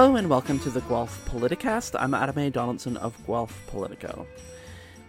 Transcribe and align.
Hello 0.00 0.16
and 0.16 0.30
welcome 0.30 0.58
to 0.60 0.70
the 0.70 0.80
Guelph 0.80 1.28
Politicast. 1.28 1.94
I'm 2.00 2.14
Adam 2.14 2.38
A. 2.38 2.48
Donaldson 2.48 2.96
of 2.96 3.14
Guelph 3.26 3.62
Politico. 3.66 4.26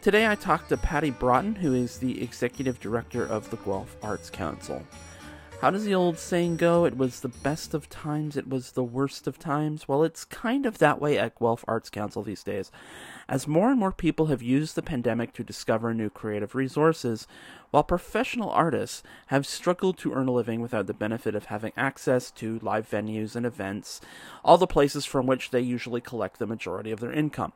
Today 0.02 0.28
I 0.28 0.36
talked 0.36 0.68
to 0.68 0.76
Patty 0.76 1.12
Broughton, 1.12 1.56
who 1.56 1.74
is 1.74 1.98
the 1.98 2.22
Executive 2.22 2.78
Director 2.78 3.26
of 3.26 3.50
the 3.50 3.56
Guelph 3.56 3.96
Arts 4.04 4.30
Council. 4.30 4.86
How 5.62 5.72
does 5.72 5.86
the 5.86 5.96
old 5.96 6.18
saying 6.18 6.58
go? 6.58 6.84
It 6.84 6.98
was 6.98 7.22
the 7.22 7.30
best 7.30 7.74
of 7.74 7.88
times, 7.88 8.36
it 8.36 8.50
was 8.50 8.74
the 8.74 8.84
worst 8.84 9.28
of 9.28 9.40
times. 9.40 9.88
Well, 9.88 10.04
it's 10.04 10.26
kind 10.26 10.66
of 10.66 10.80
that 10.80 11.00
way 11.00 11.18
at 11.18 11.40
Guelph 11.40 11.64
Arts 11.70 11.90
Council 11.90 12.22
these 12.22 12.44
days. 12.44 12.70
As 13.30 13.48
more 13.48 13.70
and 13.70 13.80
more 13.80 13.94
people 13.94 14.26
have 14.26 14.42
used 14.42 14.76
the 14.76 14.82
pandemic 14.82 15.32
to 15.36 15.44
discover 15.44 15.94
new 15.94 16.10
creative 16.10 16.54
resources, 16.54 17.28
while 17.72 17.84
professional 17.84 18.50
artists 18.50 19.02
have 19.28 19.48
struggled 19.48 19.98
to 19.98 20.14
earn 20.14 20.28
a 20.28 20.32
living 20.32 20.62
without 20.62 20.88
the 20.88 20.94
benefit 20.94 21.34
of 21.34 21.46
having 21.46 21.72
access 21.76 22.30
to 22.32 22.60
live 22.62 22.90
venues 22.90 23.36
and 23.36 23.46
events, 23.46 24.02
all 24.44 24.58
the 24.58 24.68
places 24.68 25.06
from 25.06 25.26
which 25.26 25.50
they 25.50 25.62
usually 25.62 26.02
collect 26.02 26.38
the 26.38 26.46
majority 26.46 26.92
of 26.92 27.00
their 27.00 27.14
income. 27.14 27.54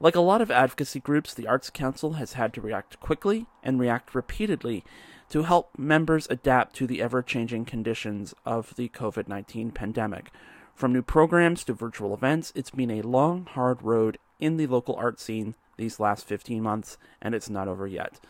Like 0.00 0.16
a 0.16 0.20
lot 0.20 0.40
of 0.40 0.50
advocacy 0.50 1.00
groups, 1.00 1.32
the 1.32 1.46
Arts 1.46 1.70
Council 1.70 2.14
has 2.14 2.32
had 2.32 2.52
to 2.54 2.60
react 2.60 2.98
quickly 3.00 3.46
and 3.62 3.78
react 3.78 4.14
repeatedly 4.14 4.84
to 5.30 5.44
help 5.44 5.70
members 5.78 6.26
adapt 6.28 6.74
to 6.76 6.86
the 6.86 7.00
ever 7.00 7.22
changing 7.22 7.64
conditions 7.64 8.34
of 8.44 8.74
the 8.76 8.88
COVID 8.88 9.28
19 9.28 9.70
pandemic. 9.70 10.30
From 10.74 10.92
new 10.92 11.02
programs 11.02 11.64
to 11.64 11.72
virtual 11.72 12.12
events, 12.12 12.52
it's 12.56 12.70
been 12.70 12.90
a 12.90 13.02
long, 13.02 13.46
hard 13.46 13.82
road 13.82 14.18
in 14.40 14.56
the 14.56 14.66
local 14.66 14.96
art 14.96 15.20
scene 15.20 15.54
these 15.76 16.00
last 16.00 16.26
15 16.26 16.62
months, 16.62 16.98
and 17.22 17.34
it's 17.34 17.48
not 17.48 17.68
over 17.68 17.86
yet. 17.86 18.20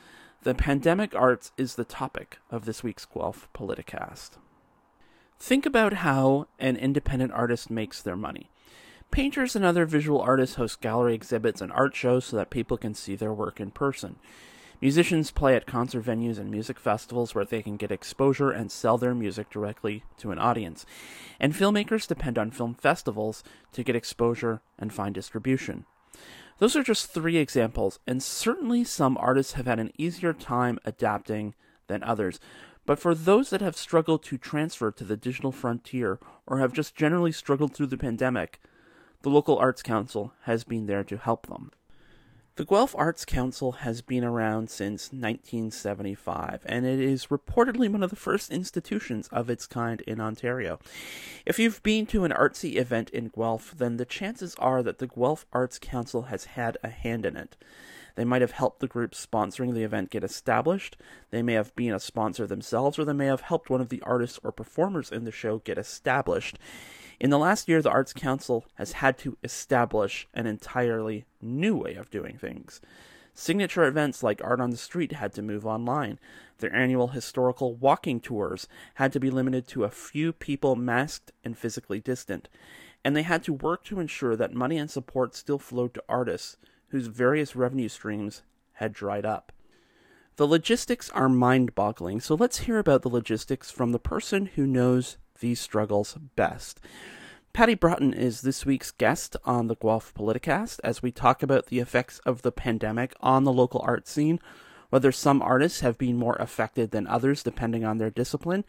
The 0.44 0.54
pandemic 0.54 1.14
arts 1.14 1.52
is 1.56 1.74
the 1.74 1.86
topic 1.86 2.36
of 2.50 2.66
this 2.66 2.82
week's 2.82 3.06
Guelph 3.06 3.48
Politicast. 3.54 4.32
Think 5.38 5.64
about 5.64 5.94
how 5.94 6.48
an 6.58 6.76
independent 6.76 7.32
artist 7.32 7.70
makes 7.70 8.02
their 8.02 8.14
money. 8.14 8.50
Painters 9.10 9.56
and 9.56 9.64
other 9.64 9.86
visual 9.86 10.20
artists 10.20 10.56
host 10.56 10.82
gallery 10.82 11.14
exhibits 11.14 11.62
and 11.62 11.72
art 11.72 11.96
shows 11.96 12.26
so 12.26 12.36
that 12.36 12.50
people 12.50 12.76
can 12.76 12.92
see 12.92 13.16
their 13.16 13.32
work 13.32 13.58
in 13.58 13.70
person. 13.70 14.16
Musicians 14.82 15.30
play 15.30 15.56
at 15.56 15.64
concert 15.64 16.04
venues 16.04 16.38
and 16.38 16.50
music 16.50 16.78
festivals 16.78 17.34
where 17.34 17.46
they 17.46 17.62
can 17.62 17.78
get 17.78 17.90
exposure 17.90 18.50
and 18.50 18.70
sell 18.70 18.98
their 18.98 19.14
music 19.14 19.48
directly 19.48 20.04
to 20.18 20.30
an 20.30 20.38
audience. 20.38 20.84
And 21.40 21.54
filmmakers 21.54 22.06
depend 22.06 22.36
on 22.36 22.50
film 22.50 22.74
festivals 22.74 23.42
to 23.72 23.82
get 23.82 23.96
exposure 23.96 24.60
and 24.78 24.92
find 24.92 25.14
distribution. 25.14 25.86
Those 26.58 26.76
are 26.76 26.82
just 26.82 27.10
three 27.10 27.36
examples, 27.36 27.98
and 28.06 28.22
certainly 28.22 28.84
some 28.84 29.16
artists 29.18 29.54
have 29.54 29.66
had 29.66 29.80
an 29.80 29.92
easier 29.98 30.32
time 30.32 30.78
adapting 30.84 31.54
than 31.88 32.02
others. 32.02 32.38
But 32.86 32.98
for 32.98 33.14
those 33.14 33.50
that 33.50 33.60
have 33.60 33.76
struggled 33.76 34.22
to 34.24 34.38
transfer 34.38 34.90
to 34.92 35.04
the 35.04 35.16
digital 35.16 35.52
frontier 35.52 36.18
or 36.46 36.58
have 36.58 36.72
just 36.72 36.94
generally 36.94 37.32
struggled 37.32 37.74
through 37.74 37.86
the 37.86 37.96
pandemic, 37.96 38.60
the 39.22 39.30
local 39.30 39.58
Arts 39.58 39.82
Council 39.82 40.32
has 40.42 40.64
been 40.64 40.86
there 40.86 41.04
to 41.04 41.16
help 41.16 41.46
them. 41.46 41.70
The 42.56 42.64
Guelph 42.64 42.94
Arts 42.96 43.24
Council 43.24 43.72
has 43.72 44.00
been 44.00 44.22
around 44.22 44.70
since 44.70 45.06
1975, 45.06 46.62
and 46.66 46.86
it 46.86 47.00
is 47.00 47.26
reportedly 47.26 47.90
one 47.90 48.04
of 48.04 48.10
the 48.10 48.16
first 48.16 48.52
institutions 48.52 49.26
of 49.32 49.50
its 49.50 49.66
kind 49.66 50.00
in 50.02 50.20
Ontario. 50.20 50.78
If 51.44 51.58
you've 51.58 51.82
been 51.82 52.06
to 52.06 52.22
an 52.22 52.30
artsy 52.30 52.76
event 52.76 53.10
in 53.10 53.26
Guelph, 53.26 53.74
then 53.76 53.96
the 53.96 54.04
chances 54.04 54.54
are 54.60 54.84
that 54.84 55.00
the 55.00 55.08
Guelph 55.08 55.46
Arts 55.52 55.80
Council 55.80 56.22
has 56.22 56.44
had 56.44 56.78
a 56.84 56.90
hand 56.90 57.26
in 57.26 57.36
it. 57.36 57.56
They 58.14 58.24
might 58.24 58.40
have 58.40 58.52
helped 58.52 58.78
the 58.78 58.86
group 58.86 59.14
sponsoring 59.14 59.74
the 59.74 59.82
event 59.82 60.10
get 60.10 60.22
established, 60.22 60.96
they 61.32 61.42
may 61.42 61.54
have 61.54 61.74
been 61.74 61.92
a 61.92 61.98
sponsor 61.98 62.46
themselves, 62.46 63.00
or 63.00 63.04
they 63.04 63.12
may 63.12 63.26
have 63.26 63.40
helped 63.40 63.68
one 63.68 63.80
of 63.80 63.88
the 63.88 64.02
artists 64.02 64.38
or 64.44 64.52
performers 64.52 65.10
in 65.10 65.24
the 65.24 65.32
show 65.32 65.58
get 65.58 65.76
established. 65.76 66.60
In 67.20 67.30
the 67.30 67.38
last 67.38 67.68
year, 67.68 67.80
the 67.80 67.90
Arts 67.90 68.12
Council 68.12 68.64
has 68.74 68.92
had 68.92 69.16
to 69.18 69.36
establish 69.42 70.26
an 70.34 70.46
entirely 70.46 71.24
new 71.40 71.76
way 71.76 71.94
of 71.94 72.10
doing 72.10 72.36
things. 72.36 72.80
Signature 73.32 73.84
events 73.84 74.22
like 74.22 74.40
Art 74.44 74.60
on 74.60 74.70
the 74.70 74.76
Street 74.76 75.12
had 75.12 75.32
to 75.34 75.42
move 75.42 75.66
online. 75.66 76.20
Their 76.58 76.74
annual 76.74 77.08
historical 77.08 77.74
walking 77.74 78.20
tours 78.20 78.68
had 78.94 79.12
to 79.12 79.20
be 79.20 79.30
limited 79.30 79.66
to 79.68 79.84
a 79.84 79.90
few 79.90 80.32
people 80.32 80.76
masked 80.76 81.32
and 81.44 81.58
physically 81.58 82.00
distant. 82.00 82.48
And 83.04 83.16
they 83.16 83.22
had 83.22 83.42
to 83.44 83.52
work 83.52 83.84
to 83.84 83.98
ensure 83.98 84.36
that 84.36 84.54
money 84.54 84.78
and 84.78 84.90
support 84.90 85.34
still 85.34 85.58
flowed 85.58 85.94
to 85.94 86.04
artists 86.08 86.56
whose 86.88 87.08
various 87.08 87.56
revenue 87.56 87.88
streams 87.88 88.42
had 88.74 88.92
dried 88.92 89.26
up. 89.26 89.52
The 90.36 90.46
logistics 90.46 91.10
are 91.10 91.28
mind 91.28 91.74
boggling, 91.74 92.20
so 92.20 92.34
let's 92.34 92.58
hear 92.58 92.78
about 92.78 93.02
the 93.02 93.08
logistics 93.08 93.70
from 93.70 93.92
the 93.92 93.98
person 93.98 94.46
who 94.46 94.66
knows 94.66 95.16
these 95.40 95.60
struggles 95.60 96.16
best. 96.36 96.80
Patty 97.52 97.74
Broughton 97.74 98.12
is 98.12 98.40
this 98.40 98.66
week's 98.66 98.90
guest 98.90 99.36
on 99.44 99.68
the 99.68 99.76
Guelph 99.76 100.12
Politicast 100.12 100.80
as 100.82 101.02
we 101.02 101.12
talk 101.12 101.40
about 101.40 101.66
the 101.66 101.78
effects 101.78 102.18
of 102.20 102.42
the 102.42 102.50
pandemic 102.50 103.14
on 103.20 103.44
the 103.44 103.52
local 103.52 103.80
art 103.86 104.08
scene, 104.08 104.40
whether 104.90 105.12
some 105.12 105.40
artists 105.40 105.80
have 105.80 105.96
been 105.96 106.16
more 106.16 106.36
affected 106.40 106.90
than 106.90 107.06
others 107.06 107.42
depending 107.44 107.84
on 107.84 107.98
their 107.98 108.10
discipline, 108.10 108.64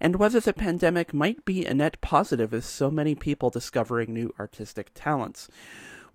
and 0.00 0.16
whether 0.16 0.40
the 0.40 0.54
pandemic 0.54 1.12
might 1.12 1.44
be 1.44 1.66
a 1.66 1.74
net 1.74 2.00
positive 2.00 2.52
with 2.52 2.64
so 2.64 2.90
many 2.90 3.14
people 3.14 3.50
discovering 3.50 4.14
new 4.14 4.34
artistic 4.38 4.90
talents. 4.94 5.48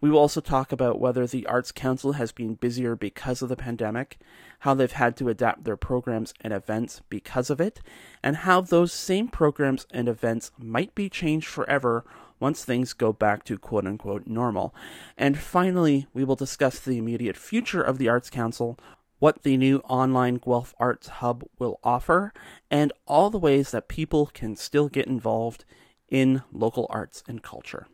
We 0.05 0.11
will 0.11 0.19
also 0.19 0.39
talk 0.39 0.71
about 0.71 0.99
whether 0.99 1.25
the 1.25 1.47
Arts 1.47 1.71
Council 1.71 2.11
has 2.11 2.31
been 2.31 2.53
busier 2.53 2.95
because 2.95 3.41
of 3.41 3.49
the 3.49 3.55
pandemic, 3.55 4.19
how 4.59 4.75
they've 4.75 4.91
had 4.91 5.17
to 5.17 5.29
adapt 5.29 5.63
their 5.63 5.75
programs 5.75 6.31
and 6.41 6.53
events 6.53 7.01
because 7.09 7.49
of 7.49 7.59
it, 7.59 7.81
and 8.21 8.35
how 8.35 8.61
those 8.61 8.93
same 8.93 9.29
programs 9.29 9.87
and 9.89 10.07
events 10.07 10.51
might 10.59 10.93
be 10.93 11.09
changed 11.09 11.47
forever 11.47 12.05
once 12.39 12.63
things 12.63 12.93
go 12.93 13.11
back 13.13 13.43
to 13.45 13.57
quote 13.57 13.87
unquote 13.87 14.27
normal. 14.27 14.75
And 15.17 15.39
finally, 15.39 16.05
we 16.13 16.23
will 16.23 16.35
discuss 16.35 16.77
the 16.77 16.99
immediate 16.99 17.35
future 17.35 17.81
of 17.81 17.97
the 17.97 18.07
Arts 18.07 18.29
Council, 18.29 18.77
what 19.17 19.41
the 19.41 19.57
new 19.57 19.79
online 19.85 20.35
Guelph 20.35 20.75
Arts 20.79 21.07
Hub 21.07 21.45
will 21.57 21.79
offer, 21.83 22.31
and 22.69 22.93
all 23.07 23.31
the 23.31 23.39
ways 23.39 23.71
that 23.71 23.87
people 23.87 24.27
can 24.27 24.55
still 24.55 24.87
get 24.87 25.07
involved 25.07 25.65
in 26.07 26.43
local 26.51 26.85
arts 26.91 27.23
and 27.27 27.41
culture. 27.41 27.87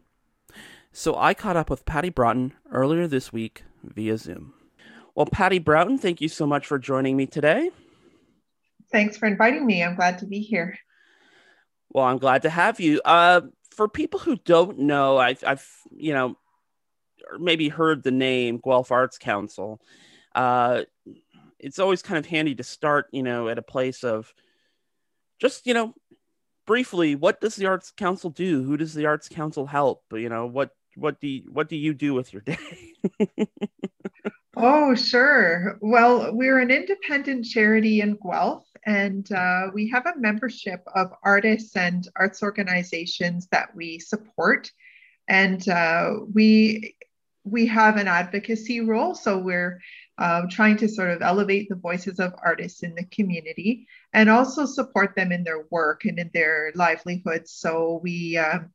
So 0.94 1.16
I 1.16 1.34
caught 1.34 1.56
up 1.56 1.70
with 1.70 1.86
Patty 1.86 2.10
Broughton 2.10 2.54
earlier 2.72 3.08
this 3.08 3.32
week 3.32 3.64
via 3.84 4.18
Zoom. 4.18 4.54
Well, 5.16 5.26
Patty 5.26 5.60
Broughton, 5.60 5.98
thank 5.98 6.22
you 6.22 6.28
so 6.28 6.46
much 6.46 6.68
for 6.68 6.78
joining 6.78 7.16
me 7.16 7.26
today. 7.26 7.72
Thanks 8.92 9.18
for 9.18 9.28
inviting 9.28 9.66
me. 9.66 9.84
I'm 9.84 9.96
glad 9.96 10.20
to 10.20 10.26
be 10.26 10.40
here. 10.40 10.78
Well, 11.90 12.06
I'm 12.06 12.18
glad 12.18 12.42
to 12.44 12.50
have 12.50 12.80
you. 12.80 13.02
Uh, 13.04 13.42
for 13.72 13.88
people 13.88 14.20
who 14.20 14.36
don't 14.36 14.80
know, 14.80 15.18
I've, 15.18 15.44
I've 15.46 15.68
you 15.96 16.14
know, 16.14 16.38
maybe 17.40 17.70
heard 17.70 18.04
the 18.04 18.12
name 18.12 18.60
Guelph 18.64 18.92
Arts 18.92 19.18
Council. 19.18 19.82
Uh, 20.36 20.84
it's 21.58 21.80
always 21.80 22.02
kind 22.02 22.18
of 22.18 22.26
handy 22.26 22.56
to 22.56 22.64
start, 22.64 23.08
you 23.12 23.24
know, 23.24 23.48
at 23.48 23.58
a 23.58 23.64
place 23.64 24.04
of 24.04 24.34
just, 25.40 25.66
you 25.68 25.74
know, 25.74 25.94
briefly, 26.66 27.16
what 27.16 27.40
does 27.40 27.56
the 27.56 27.66
Arts 27.66 27.92
Council 27.92 28.30
do? 28.30 28.64
Who 28.64 28.78
does 28.78 28.94
the 28.94 29.06
Arts 29.06 29.30
Council 29.30 29.66
help? 29.66 30.04
You 30.12 30.30
know, 30.30 30.46
what 30.46 30.72
what 30.96 31.20
do 31.20 31.28
you, 31.28 31.44
what 31.52 31.70
do 31.70 31.76
you 31.76 31.94
do 31.94 32.14
with 32.14 32.34
your 32.34 32.42
day? 32.46 32.58
oh, 34.56 34.96
sure. 34.96 35.78
Well, 35.82 36.36
we're 36.36 36.60
an 36.60 36.72
independent 36.72 37.46
charity 37.46 38.02
in 38.02 38.18
Guelph, 38.24 38.66
and 38.86 39.32
uh, 39.32 39.68
we 39.74 39.90
have 39.90 40.06
a 40.06 40.18
membership 40.18 40.84
of 40.96 41.12
artists 41.24 41.76
and 41.76 42.08
arts 42.16 42.44
organizations 42.44 43.48
that 43.52 43.76
we 43.76 44.00
support, 44.00 44.72
and 45.28 45.68
uh, 45.70 46.12
we 46.34 46.96
we 47.44 47.66
have 47.66 47.98
an 47.98 48.08
advocacy 48.08 48.82
role. 48.82 49.16
So 49.16 49.38
we're 49.38 49.82
uh, 50.18 50.44
trying 50.50 50.78
to 50.78 50.88
sort 50.88 51.10
of 51.10 51.22
elevate 51.22 51.68
the 51.70 51.76
voices 51.76 52.20
of 52.20 52.34
artists 52.44 52.84
in 52.84 52.94
the 52.94 53.06
community 53.06 53.88
and 54.14 54.30
also 54.30 54.66
support 54.66 55.16
them 55.16 55.32
in 55.32 55.44
their 55.44 55.66
work 55.72 56.06
and 56.06 56.20
in 56.20 56.30
their 56.34 56.72
livelihoods. 56.76 57.52
So 57.52 58.00
we 58.04 58.38
um, 58.38 58.72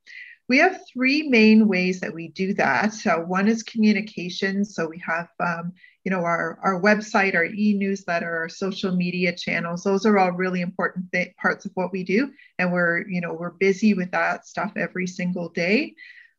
we 0.49 0.59
have 0.59 0.81
three 0.93 1.29
main 1.29 1.67
ways 1.67 2.01
that 2.01 2.15
we 2.15 2.29
do 2.29 2.55
that. 2.55 2.95
So 2.95 3.21
one 3.21 3.49
is 3.49 3.63
communication. 3.63 4.65
So 4.65 4.89
we 4.89 5.03
have, 5.05 5.29
um, 5.41 5.73
you 6.05 6.11
know, 6.11 6.21
our, 6.21 6.59
our 6.63 6.81
website, 6.81 7.35
our 7.35 7.47
e-newsletter, 7.47 8.37
our 8.37 8.49
social 8.49 8.95
media 8.95 9.35
channels. 9.35 9.83
Those 9.83 10.07
are 10.07 10.19
all 10.19 10.33
really 10.33 10.61
important 10.61 11.11
th- 11.13 11.35
parts 11.37 11.65
of 11.65 11.73
what 11.75 11.91
we 11.93 12.05
do. 12.05 12.31
And 12.59 12.73
we're, 12.73 13.09
you 13.09 13.21
know, 13.21 13.33
we're 13.33 13.51
busy 13.51 13.95
with 13.95 14.13
that 14.13 14.47
stuff 14.47 14.73
every 14.77 15.09
single 15.09 15.49
day. 15.49 15.95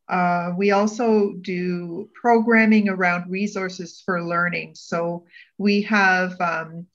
Uh, 0.07 0.51
we 0.57 0.71
also 0.71 1.33
do 1.42 2.09
programming 2.13 2.88
around 2.88 3.30
resources 3.30 4.01
for 4.06 4.24
learning. 4.24 4.74
So 4.75 5.25
we 5.57 5.81
have 5.81 6.39
um, 6.39 6.88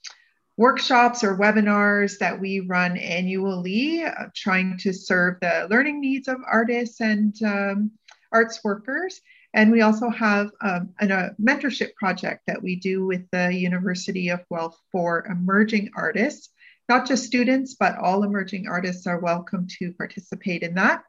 workshops 0.62 1.24
or 1.24 1.36
webinars 1.36 2.18
that 2.18 2.40
we 2.40 2.60
run 2.60 2.96
annually, 2.96 4.04
uh, 4.04 4.26
trying 4.32 4.78
to 4.78 4.92
serve 4.92 5.34
the 5.40 5.66
learning 5.68 6.00
needs 6.00 6.28
of 6.28 6.36
artists 6.46 7.00
and 7.00 7.34
um, 7.42 7.90
arts 8.30 8.60
workers. 8.62 9.20
And 9.52 9.72
we 9.72 9.80
also 9.80 10.08
have 10.08 10.52
um, 10.60 10.90
an, 11.00 11.10
a 11.10 11.34
mentorship 11.42 11.96
project 11.96 12.42
that 12.46 12.62
we 12.62 12.76
do 12.76 13.04
with 13.04 13.28
the 13.32 13.52
University 13.52 14.28
of 14.28 14.44
Guelph 14.48 14.78
for 14.92 15.26
emerging 15.26 15.90
artists. 15.96 16.50
Not 16.88 17.08
just 17.08 17.24
students, 17.24 17.74
but 17.74 17.98
all 17.98 18.22
emerging 18.22 18.68
artists 18.68 19.08
are 19.08 19.18
welcome 19.18 19.66
to 19.80 19.92
participate 19.94 20.62
in 20.62 20.74
that. 20.74 21.02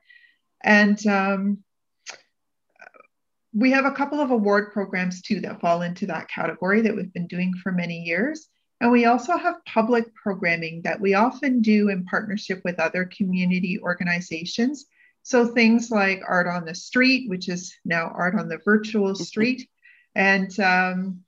And 0.64 1.06
um, 1.06 1.60
we 3.54 3.70
have 3.70 3.86
a 3.86 3.92
couple 3.92 4.20
of 4.20 4.32
award 4.32 4.74
programs 4.74 5.22
too 5.22 5.42
that 5.42 5.62
fall 5.62 5.84
into 5.84 6.08
that 6.08 6.28
category 6.28 6.82
that 6.82 6.96
we've 6.96 7.14
been 7.14 7.28
doing 7.28 7.54
for 7.62 7.72
many 7.72 8.00
years. 8.02 8.50
And 8.84 8.92
we 8.92 9.06
also 9.06 9.38
have 9.38 9.64
public 9.64 10.14
programming 10.14 10.82
that 10.82 11.00
we 11.00 11.14
often 11.14 11.62
do 11.62 11.88
in 11.88 12.04
partnership 12.04 12.60
with 12.66 12.82
other 12.82 13.06
community 13.06 13.80
organizations. 13.80 14.88
So 15.22 15.48
things 15.48 15.90
like 15.90 16.22
Art 16.28 16.48
on 16.48 16.66
the 16.66 16.76
Street, 16.76 17.30
which 17.30 17.48
is 17.48 17.74
now 17.86 18.12
Art 18.14 18.36
on 18.36 18.50
the 18.50 18.58
Virtual 18.58 19.14
mm-hmm. 19.14 19.24
Street, 19.24 19.70
and 20.16 20.60
um, 20.60 21.22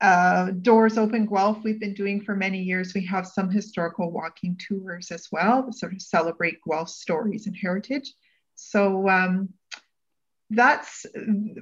uh, 0.00 0.52
Doors 0.52 0.96
Open 0.96 1.26
Guelph, 1.26 1.64
we've 1.64 1.80
been 1.80 1.92
doing 1.92 2.20
for 2.20 2.36
many 2.36 2.62
years. 2.62 2.94
We 2.94 3.04
have 3.06 3.26
some 3.26 3.50
historical 3.50 4.12
walking 4.12 4.56
tours 4.56 5.10
as 5.10 5.26
well 5.32 5.64
that 5.64 5.74
sort 5.74 5.92
of 5.92 6.02
celebrate 6.02 6.60
Guelph 6.64 6.88
stories 6.88 7.48
and 7.48 7.56
heritage. 7.56 8.14
So 8.54 9.08
um, 9.08 9.48
that's 10.54 11.06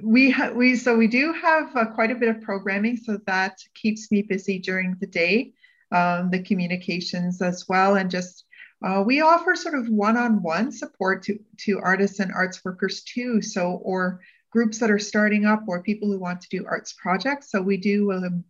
we 0.01 0.31
ha- 0.31 0.51
we 0.51 0.75
so 0.75 0.95
we 0.95 1.07
do 1.07 1.33
have 1.33 1.75
uh, 1.75 1.85
quite 1.85 2.11
a 2.11 2.15
bit 2.15 2.29
of 2.29 2.41
programming, 2.41 2.97
so 2.97 3.19
that 3.25 3.57
keeps 3.73 4.11
me 4.11 4.21
busy 4.21 4.59
during 4.59 4.95
the 4.99 5.07
day. 5.07 5.53
Um, 5.91 6.31
the 6.31 6.41
communications 6.41 7.41
as 7.41 7.65
well, 7.69 7.95
and 7.95 8.09
just 8.09 8.45
uh, 8.83 9.03
we 9.05 9.21
offer 9.21 9.55
sort 9.55 9.75
of 9.75 9.87
one-on-one 9.89 10.71
support 10.71 11.23
to 11.23 11.39
to 11.65 11.79
artists 11.79 12.19
and 12.19 12.31
arts 12.31 12.65
workers 12.65 13.03
too. 13.03 13.41
So 13.41 13.81
or 13.83 14.21
groups 14.51 14.79
that 14.79 14.91
are 14.91 14.99
starting 14.99 15.45
up 15.45 15.63
or 15.67 15.81
people 15.81 16.11
who 16.11 16.19
want 16.19 16.41
to 16.41 16.49
do 16.49 16.65
arts 16.65 16.93
projects. 16.93 17.51
So 17.51 17.61
we 17.61 17.77
do, 17.77 18.11
um, 18.11 18.43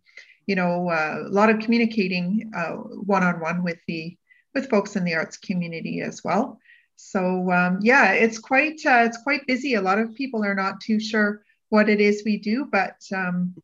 you 0.46 0.54
know, 0.54 0.88
uh, 0.90 1.24
a 1.26 1.30
lot 1.30 1.50
of 1.50 1.60
communicating 1.60 2.52
uh, 2.54 2.72
one-on-one 2.72 3.64
with 3.64 3.78
the 3.88 4.16
with 4.54 4.70
folks 4.70 4.96
in 4.96 5.04
the 5.04 5.14
arts 5.14 5.36
community 5.36 6.00
as 6.00 6.22
well. 6.22 6.60
So 6.96 7.50
um, 7.52 7.78
yeah, 7.82 8.12
it's 8.12 8.38
quite 8.38 8.80
uh, 8.86 9.04
it's 9.04 9.18
quite 9.18 9.46
busy. 9.46 9.74
A 9.74 9.82
lot 9.82 9.98
of 9.98 10.14
people 10.14 10.44
are 10.44 10.54
not 10.54 10.80
too 10.80 11.00
sure 11.00 11.42
what 11.68 11.88
it 11.88 12.00
is 12.00 12.22
we 12.24 12.38
do, 12.38 12.66
but 12.70 12.96
um, 13.14 13.54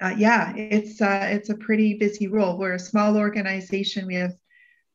uh, 0.00 0.14
yeah, 0.16 0.54
it's 0.56 1.00
uh, 1.00 1.28
it's 1.30 1.50
a 1.50 1.54
pretty 1.54 1.94
busy 1.94 2.26
role. 2.28 2.58
We're 2.58 2.74
a 2.74 2.78
small 2.78 3.16
organization. 3.16 4.06
We 4.06 4.16
have 4.16 4.34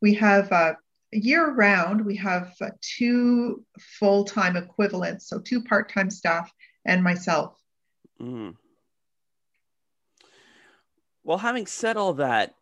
we 0.02 0.14
have 0.16 0.52
uh, 0.52 0.74
year 1.12 1.52
round 1.52 2.06
we 2.06 2.16
have 2.18 2.54
uh, 2.62 2.70
two 2.82 3.64
full-time 3.80 4.58
equivalents, 4.58 5.28
so 5.28 5.40
two 5.40 5.64
part-time 5.64 6.10
staff 6.10 6.52
and 6.86 7.04
myself. 7.04 7.58
Mm. 8.22 8.56
Well, 11.24 11.40
having 11.40 11.66
said 11.66 11.98
all 11.98 12.14
that, 12.14 12.54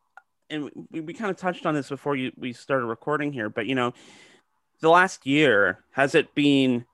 and 0.49 0.69
we, 0.89 1.01
we 1.01 1.13
kind 1.13 1.29
of 1.29 1.37
touched 1.37 1.65
on 1.65 1.73
this 1.73 1.89
before 1.89 2.15
you 2.15 2.31
we 2.37 2.53
started 2.53 2.85
recording 2.85 3.33
here, 3.33 3.49
but 3.49 3.65
you 3.65 3.75
know 3.75 3.93
the 4.83 4.89
last 4.89 5.25
year 5.25 5.79
has 5.91 6.13
it 6.13 6.35
been 6.35 6.85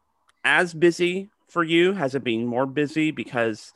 as 0.46 0.74
busy 0.74 1.30
for 1.48 1.64
you? 1.64 1.94
Has 1.94 2.16
it 2.16 2.24
been 2.24 2.46
more 2.46 2.66
busy 2.66 3.12
because 3.12 3.74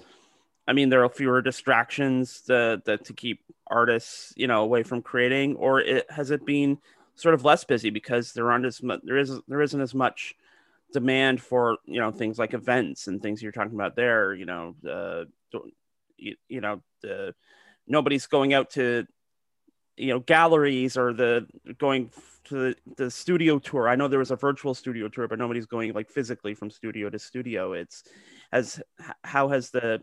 I 0.68 0.74
mean 0.74 0.90
there 0.90 1.04
are 1.04 1.10
fewer 1.10 1.42
distractions 1.42 2.42
to, 2.48 2.82
to, 2.86 2.98
to 2.98 3.14
keep 3.14 3.42
artists 3.68 4.32
you 4.38 4.48
know 4.48 4.64
away 4.64 4.84
from 4.84 5.02
creating, 5.02 5.56
or 5.58 5.82
it 5.82 6.10
has 6.10 6.32
it 6.32 6.46
been 6.46 6.78
sort 7.16 7.34
of 7.34 7.44
less 7.44 7.64
busy 7.64 7.90
because 7.90 8.34
there 8.34 8.52
aren't 8.52 8.66
as 8.66 8.82
much 8.82 9.02
there 9.04 9.18
is 9.18 9.40
there 9.48 9.62
isn't 9.62 9.82
as 9.82 9.94
much 9.94 10.36
demand 10.94 11.42
for 11.42 11.78
you 11.86 12.00
know 12.00 12.12
things 12.12 12.38
like 12.38 12.54
events 12.54 13.08
and 13.08 13.22
things 13.22 13.42
you're 13.42 13.52
talking 13.52 13.74
about 13.74 13.96
there 13.96 14.34
you 14.34 14.46
know 14.46 14.76
uh, 14.90 15.24
you, 16.18 16.36
you 16.48 16.62
know 16.62 16.82
the 17.02 17.34
nobody's 17.88 18.28
going 18.28 18.54
out 18.54 18.70
to 18.70 19.08
you 19.98 20.08
know 20.08 20.20
galleries 20.20 20.98
or 20.98 21.14
the 21.14 21.48
going 21.78 22.10
to 22.46 22.56
the, 22.56 22.76
the 22.98 23.12
studio 23.12 23.60
tour. 23.60 23.88
I 23.88 23.96
know 23.96 24.08
there 24.08 24.20
was 24.20 24.32
a 24.32 24.36
virtual 24.36 24.74
studio 24.74 25.08
tour 25.08 25.28
but 25.28 25.40
nobody's 25.40 25.66
going 25.66 25.94
like 25.94 26.10
physically 26.10 26.54
from 26.56 26.70
studio 26.70 27.10
to 27.10 27.20
studio. 27.20 27.74
It's 27.74 28.04
as 28.52 28.82
how 29.24 29.50
has 29.50 29.70
the 29.70 30.02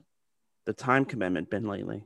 the 0.66 0.72
time 0.72 1.04
commitment 1.04 1.50
been 1.50 1.66
lately? 1.66 2.04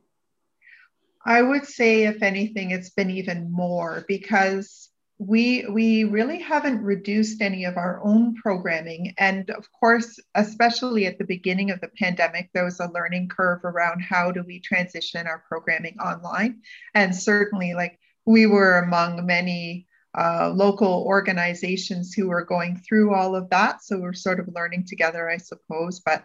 I 1.27 1.43
would 1.43 1.65
say 1.65 2.05
if 2.05 2.23
anything 2.23 2.71
it's 2.71 2.91
been 2.91 3.11
even 3.11 3.51
more 3.51 4.05
because 4.07 4.91
we 5.19 5.65
we 5.71 6.05
really 6.05 6.41
haven't 6.41 6.83
reduced 6.83 7.41
any 7.41 7.65
of 7.65 7.77
our 7.77 8.01
own 8.05 8.35
programming. 8.35 9.15
And 9.19 9.49
of 9.51 9.71
course 9.73 10.19
especially 10.35 11.07
at 11.07 11.19
the 11.19 11.25
beginning 11.25 11.71
of 11.71 11.81
the 11.81 11.91
pandemic 11.99 12.51
there 12.53 12.65
was 12.65 12.81
a 12.81 12.91
learning 12.93 13.29
curve 13.29 13.65
around 13.65 14.01
how 14.01 14.33
do 14.33 14.43
we 14.43 14.61
transition 14.61 15.27
our 15.27 15.45
programming 15.49 15.99
online. 16.01 16.63
And 16.95 17.15
certainly 17.15 17.75
like 17.75 17.99
we 18.27 18.47
were 18.47 18.79
among 18.79 19.25
many 19.25 19.87
uh, 20.17 20.53
local 20.55 21.05
organizations 21.07 22.13
who 22.15 22.29
were 22.29 22.45
going 22.45 22.77
through 22.77 23.15
all 23.15 23.35
of 23.35 23.51
that. 23.51 23.83
So 23.83 23.99
we're 23.99 24.13
sort 24.13 24.41
of 24.41 24.49
learning 24.55 24.87
together 24.87 25.31
i 25.31 25.37
suppose. 25.37 26.01
But 26.01 26.25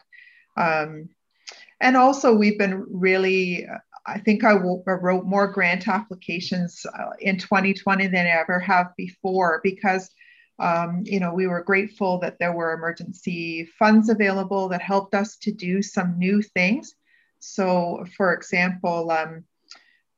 um, 0.57 1.09
and 1.79 1.95
also 1.95 2.33
we've 2.33 2.57
been 2.57 2.85
really 2.89 3.67
I 4.09 4.19
think 4.19 4.43
I 4.43 4.53
wrote 4.53 5.25
more 5.25 5.47
grant 5.47 5.87
applications 5.87 6.85
uh, 6.97 7.11
in 7.19 7.37
2020 7.37 8.07
than 8.07 8.25
I 8.25 8.29
ever 8.29 8.59
have 8.59 8.95
before 8.97 9.61
because, 9.63 10.09
um, 10.59 11.03
you 11.05 11.19
know, 11.19 11.33
we 11.33 11.47
were 11.47 11.63
grateful 11.63 12.19
that 12.19 12.37
there 12.39 12.53
were 12.53 12.73
emergency 12.73 13.69
funds 13.77 14.09
available 14.09 14.69
that 14.69 14.81
helped 14.81 15.13
us 15.13 15.37
to 15.37 15.51
do 15.51 15.81
some 15.81 16.17
new 16.17 16.41
things. 16.41 16.95
So, 17.39 18.05
for 18.17 18.33
example, 18.33 19.11
um, 19.11 19.43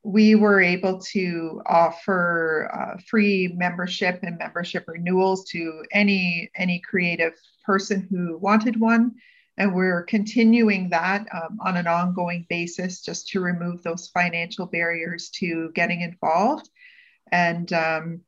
we 0.04 0.36
were 0.36 0.60
able 0.60 1.00
to 1.00 1.62
offer 1.66 2.72
uh, 2.74 3.00
free 3.08 3.54
membership 3.56 4.20
and 4.24 4.38
membership 4.38 4.86
renewals 4.88 5.46
to 5.50 5.84
any 5.92 6.50
any 6.56 6.80
creative 6.80 7.34
person 7.66 8.08
who 8.10 8.38
wanted 8.38 8.80
one 8.80 9.14
and 9.62 9.76
we're 9.76 10.02
continuing 10.02 10.90
that 10.90 11.28
um, 11.32 11.60
on 11.64 11.78
an 11.78 11.86
ongoing 11.86 12.48
basis 12.50 13.00
just 13.00 13.28
to 13.28 13.40
remove 13.40 13.84
those 13.84 14.08
financial 14.08 14.66
barriers 14.66 15.30
to 15.30 15.70
getting 15.76 16.02
involved. 16.02 16.68
And, 17.32 17.72
um, 17.72 18.22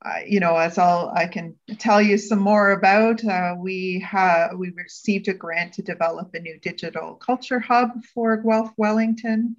uh, 0.00 0.20
you 0.24 0.38
know, 0.38 0.56
as 0.56 0.78
I'll, 0.78 1.12
I 1.12 1.26
can 1.26 1.56
tell 1.78 2.00
you 2.00 2.16
some 2.18 2.38
more 2.38 2.70
about, 2.70 3.24
uh, 3.24 3.56
we 3.58 3.98
have, 4.08 4.52
we 4.56 4.70
received 4.70 5.26
a 5.26 5.34
grant 5.34 5.72
to 5.74 5.82
develop 5.82 6.32
a 6.34 6.38
new 6.38 6.56
digital 6.60 7.16
culture 7.16 7.58
hub 7.58 8.04
for 8.14 8.36
Guelph 8.36 8.70
Wellington 8.76 9.56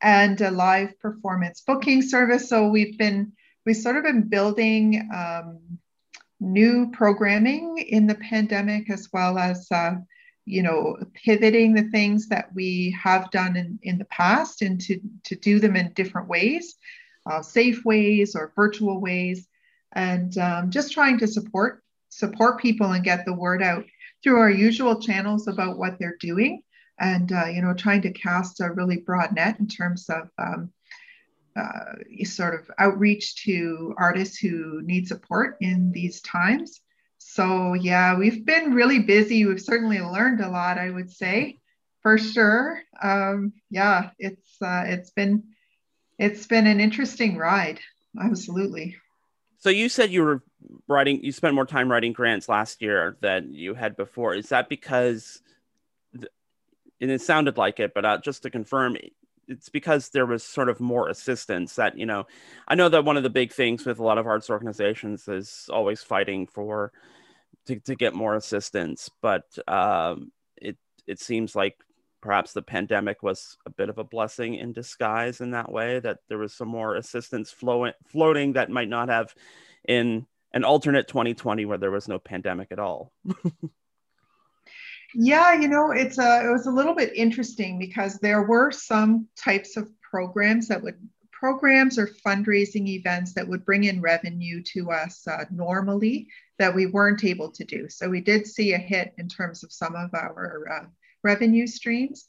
and 0.00 0.40
a 0.40 0.50
live 0.50 0.98
performance 0.98 1.60
booking 1.60 2.02
service. 2.02 2.48
So 2.48 2.68
we've 2.68 2.98
been, 2.98 3.32
we've 3.64 3.76
sort 3.76 3.96
of 3.96 4.02
been 4.02 4.28
building 4.28 5.08
um, 5.14 5.78
new 6.40 6.90
programming 6.90 7.78
in 7.78 8.08
the 8.08 8.16
pandemic 8.16 8.90
as 8.90 9.08
well 9.12 9.38
as 9.38 9.68
uh, 9.70 9.94
you 10.44 10.62
know 10.62 10.96
pivoting 11.14 11.72
the 11.72 11.88
things 11.90 12.28
that 12.28 12.48
we 12.54 12.96
have 13.00 13.30
done 13.30 13.56
in, 13.56 13.78
in 13.82 13.98
the 13.98 14.04
past 14.06 14.62
and 14.62 14.80
to, 14.80 15.00
to 15.24 15.36
do 15.36 15.60
them 15.60 15.76
in 15.76 15.92
different 15.92 16.28
ways 16.28 16.76
uh, 17.26 17.42
safe 17.42 17.84
ways 17.84 18.34
or 18.34 18.52
virtual 18.56 19.00
ways. 19.00 19.46
And 19.92 20.36
um, 20.38 20.70
just 20.70 20.92
trying 20.92 21.18
to 21.18 21.26
support 21.26 21.82
support 22.08 22.60
people 22.60 22.92
and 22.92 23.04
get 23.04 23.24
the 23.24 23.32
word 23.32 23.62
out 23.62 23.84
through 24.22 24.38
our 24.38 24.50
usual 24.50 25.00
channels 25.00 25.48
about 25.48 25.78
what 25.78 25.98
they're 25.98 26.16
doing 26.20 26.62
and 27.00 27.32
uh, 27.32 27.46
you 27.46 27.62
know 27.62 27.72
trying 27.72 28.02
to 28.02 28.12
cast 28.12 28.60
a 28.60 28.70
really 28.70 28.98
broad 28.98 29.34
net 29.34 29.58
in 29.60 29.66
terms 29.66 30.10
of 30.10 30.28
um, 30.38 30.70
uh, 31.56 31.94
sort 32.24 32.54
of 32.54 32.70
outreach 32.78 33.42
to 33.44 33.94
artists 33.96 34.36
who 34.36 34.82
need 34.82 35.08
support 35.08 35.56
in 35.62 35.90
these 35.90 36.20
times 36.20 36.82
so 37.34 37.72
yeah, 37.72 38.18
we've 38.18 38.44
been 38.44 38.74
really 38.74 38.98
busy. 38.98 39.46
We've 39.46 39.58
certainly 39.58 40.00
learned 40.00 40.42
a 40.42 40.50
lot, 40.50 40.76
I 40.76 40.90
would 40.90 41.10
say, 41.10 41.60
for 42.02 42.18
sure. 42.18 42.82
Um, 43.02 43.54
yeah, 43.70 44.10
it's 44.18 44.60
uh, 44.60 44.84
it's 44.86 45.12
been 45.12 45.44
it's 46.18 46.46
been 46.46 46.66
an 46.66 46.78
interesting 46.78 47.38
ride. 47.38 47.80
Absolutely. 48.20 48.96
So 49.60 49.70
you 49.70 49.88
said 49.88 50.10
you 50.10 50.24
were 50.24 50.42
writing. 50.86 51.24
You 51.24 51.32
spent 51.32 51.54
more 51.54 51.64
time 51.64 51.90
writing 51.90 52.12
grants 52.12 52.50
last 52.50 52.82
year 52.82 53.16
than 53.22 53.54
you 53.54 53.72
had 53.72 53.96
before. 53.96 54.34
Is 54.34 54.50
that 54.50 54.68
because? 54.68 55.40
and 56.14 57.10
it 57.10 57.22
sounded 57.22 57.56
like 57.56 57.80
it, 57.80 57.94
but 57.94 58.04
uh, 58.04 58.18
just 58.18 58.42
to 58.42 58.50
confirm, 58.50 58.96
it's 59.48 59.70
because 59.70 60.10
there 60.10 60.26
was 60.26 60.44
sort 60.44 60.68
of 60.68 60.80
more 60.80 61.08
assistance 61.08 61.74
that 61.74 61.98
you 61.98 62.06
know 62.06 62.24
i 62.68 62.76
know 62.76 62.88
that 62.88 63.04
one 63.04 63.16
of 63.16 63.24
the 63.24 63.28
big 63.28 63.52
things 63.52 63.84
with 63.84 63.98
a 63.98 64.02
lot 64.02 64.16
of 64.16 64.24
arts 64.24 64.48
organizations 64.48 65.26
is 65.26 65.68
always 65.72 66.00
fighting 66.00 66.46
for 66.46 66.92
to, 67.66 67.78
to 67.80 67.94
get 67.94 68.14
more 68.14 68.34
assistance. 68.34 69.10
But 69.20 69.44
um, 69.68 70.32
it 70.56 70.76
it 71.06 71.20
seems 71.20 71.54
like 71.54 71.76
perhaps 72.20 72.52
the 72.52 72.62
pandemic 72.62 73.22
was 73.22 73.56
a 73.66 73.70
bit 73.70 73.88
of 73.88 73.98
a 73.98 74.04
blessing 74.04 74.54
in 74.54 74.72
disguise 74.72 75.40
in 75.40 75.50
that 75.50 75.70
way 75.70 76.00
that 76.00 76.18
there 76.28 76.38
was 76.38 76.54
some 76.54 76.68
more 76.68 76.94
assistance 76.94 77.50
flowing 77.50 77.92
floating 78.06 78.54
that 78.54 78.70
might 78.70 78.88
not 78.88 79.08
have 79.08 79.34
in 79.86 80.26
an 80.54 80.64
alternate 80.64 81.08
2020 81.08 81.64
where 81.64 81.78
there 81.78 81.90
was 81.90 82.08
no 82.08 82.18
pandemic 82.18 82.68
at 82.70 82.78
all. 82.78 83.12
yeah, 85.14 85.54
you 85.54 85.68
know, 85.68 85.90
it's 85.90 86.18
a 86.18 86.46
it 86.46 86.50
was 86.50 86.66
a 86.66 86.70
little 86.70 86.94
bit 86.94 87.12
interesting 87.14 87.78
because 87.78 88.18
there 88.18 88.42
were 88.42 88.70
some 88.70 89.28
types 89.36 89.76
of 89.76 89.88
programs 90.00 90.68
that 90.68 90.82
would 90.82 90.98
programs 91.42 91.98
or 91.98 92.06
fundraising 92.24 92.86
events 92.86 93.34
that 93.34 93.48
would 93.48 93.64
bring 93.64 93.82
in 93.82 94.00
revenue 94.00 94.62
to 94.62 94.92
us 94.92 95.26
uh, 95.26 95.44
normally 95.50 96.28
that 96.60 96.72
we 96.72 96.86
weren't 96.86 97.24
able 97.24 97.50
to 97.50 97.64
do. 97.64 97.88
So 97.88 98.08
we 98.08 98.20
did 98.20 98.46
see 98.46 98.74
a 98.74 98.78
hit 98.78 99.12
in 99.18 99.26
terms 99.26 99.64
of 99.64 99.72
some 99.72 99.96
of 99.96 100.14
our 100.14 100.68
uh, 100.70 100.86
revenue 101.24 101.66
streams, 101.66 102.28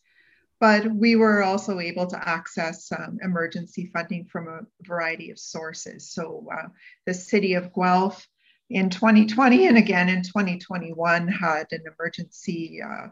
but 0.60 0.92
we 0.92 1.16
were 1.16 1.44
also 1.44 1.80
able 1.80 2.08
to 2.08 2.28
access 2.28 2.92
um, 2.92 3.20
emergency 3.22 3.92
funding 3.94 4.26
from 4.26 4.48
a 4.48 4.62
variety 4.82 5.30
of 5.30 5.38
sources. 5.38 6.10
So 6.10 6.48
uh, 6.52 6.70
the 7.06 7.14
city 7.14 7.54
of 7.54 7.72
Guelph 7.72 8.28
in 8.72 8.90
2020 8.90 9.68
and 9.68 9.78
again 9.78 10.10
in 10.10 10.24
2021 10.24 11.28
had 11.28 11.68
an 11.70 11.84
emergency 11.86 12.82
uh, 12.82 13.10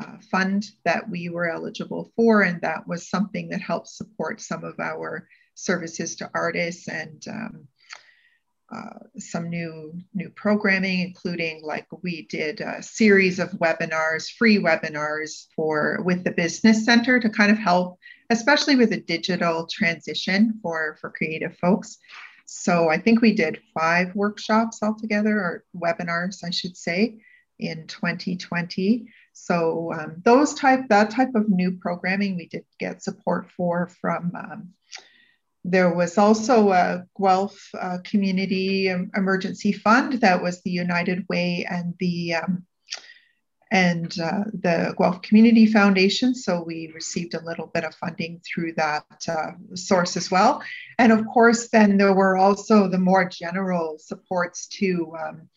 uh, 0.00 0.16
fund 0.32 0.66
that 0.84 1.08
we 1.08 1.28
were 1.28 1.48
eligible 1.48 2.10
for, 2.16 2.42
and 2.42 2.60
that 2.62 2.88
was 2.88 3.08
something 3.08 3.50
that 3.50 3.60
helped 3.60 3.86
support 3.86 4.40
some 4.40 4.64
of 4.64 4.80
our 4.80 5.28
services 5.54 6.16
to 6.16 6.30
artists 6.34 6.88
and 6.88 7.24
um, 7.28 7.68
uh, 8.74 8.98
some 9.18 9.50
new 9.50 9.92
new 10.14 10.30
programming, 10.30 11.00
including 11.00 11.62
like 11.62 11.86
we 12.02 12.26
did 12.30 12.60
a 12.60 12.82
series 12.82 13.38
of 13.38 13.50
webinars, 13.52 14.30
free 14.36 14.58
webinars 14.58 15.46
for 15.54 16.00
with 16.04 16.24
the 16.24 16.30
business 16.32 16.84
center 16.84 17.20
to 17.20 17.28
kind 17.28 17.52
of 17.52 17.58
help, 17.58 17.98
especially 18.30 18.74
with 18.74 18.92
a 18.92 19.00
digital 19.00 19.66
transition 19.70 20.58
for 20.62 20.96
for 21.00 21.10
creative 21.10 21.56
folks. 21.58 21.98
So 22.46 22.88
I 22.88 22.98
think 22.98 23.20
we 23.20 23.34
did 23.34 23.60
five 23.78 24.14
workshops 24.14 24.80
altogether, 24.82 25.36
or 25.36 25.64
webinars, 25.76 26.44
I 26.44 26.50
should 26.50 26.76
say, 26.76 27.18
in 27.58 27.86
2020. 27.86 29.08
So 29.32 29.92
um, 29.92 30.16
those 30.24 30.54
type 30.54 30.88
that 30.88 31.10
type 31.10 31.34
of 31.34 31.48
new 31.48 31.72
programming 31.72 32.36
we 32.36 32.48
did 32.48 32.64
get 32.78 33.02
support 33.02 33.50
for 33.56 33.88
from. 34.00 34.32
Um, 34.34 34.68
there 35.64 35.94
was 35.94 36.18
also 36.18 36.72
a 36.72 37.04
Guelph 37.18 37.70
uh, 37.78 37.98
Community 38.04 38.88
Emergency 38.88 39.72
Fund 39.72 40.20
that 40.20 40.42
was 40.42 40.62
the 40.62 40.70
United 40.70 41.24
Way 41.28 41.66
and 41.68 41.94
the 41.98 42.34
um, 42.34 42.66
and 43.70 44.16
uh, 44.20 44.44
the 44.52 44.94
Guelph 44.96 45.22
Community 45.22 45.66
Foundation. 45.66 46.34
So 46.34 46.62
we 46.62 46.92
received 46.94 47.34
a 47.34 47.44
little 47.44 47.66
bit 47.66 47.82
of 47.82 47.94
funding 47.94 48.40
through 48.46 48.74
that 48.74 49.06
uh, 49.26 49.52
source 49.74 50.16
as 50.16 50.30
well. 50.30 50.62
And 50.98 51.10
of 51.10 51.26
course, 51.26 51.68
then 51.70 51.96
there 51.96 52.14
were 52.14 52.36
also 52.36 52.86
the 52.86 52.98
more 52.98 53.28
general 53.28 53.96
supports 53.98 54.68
to 54.78 55.16
um, 55.18 55.48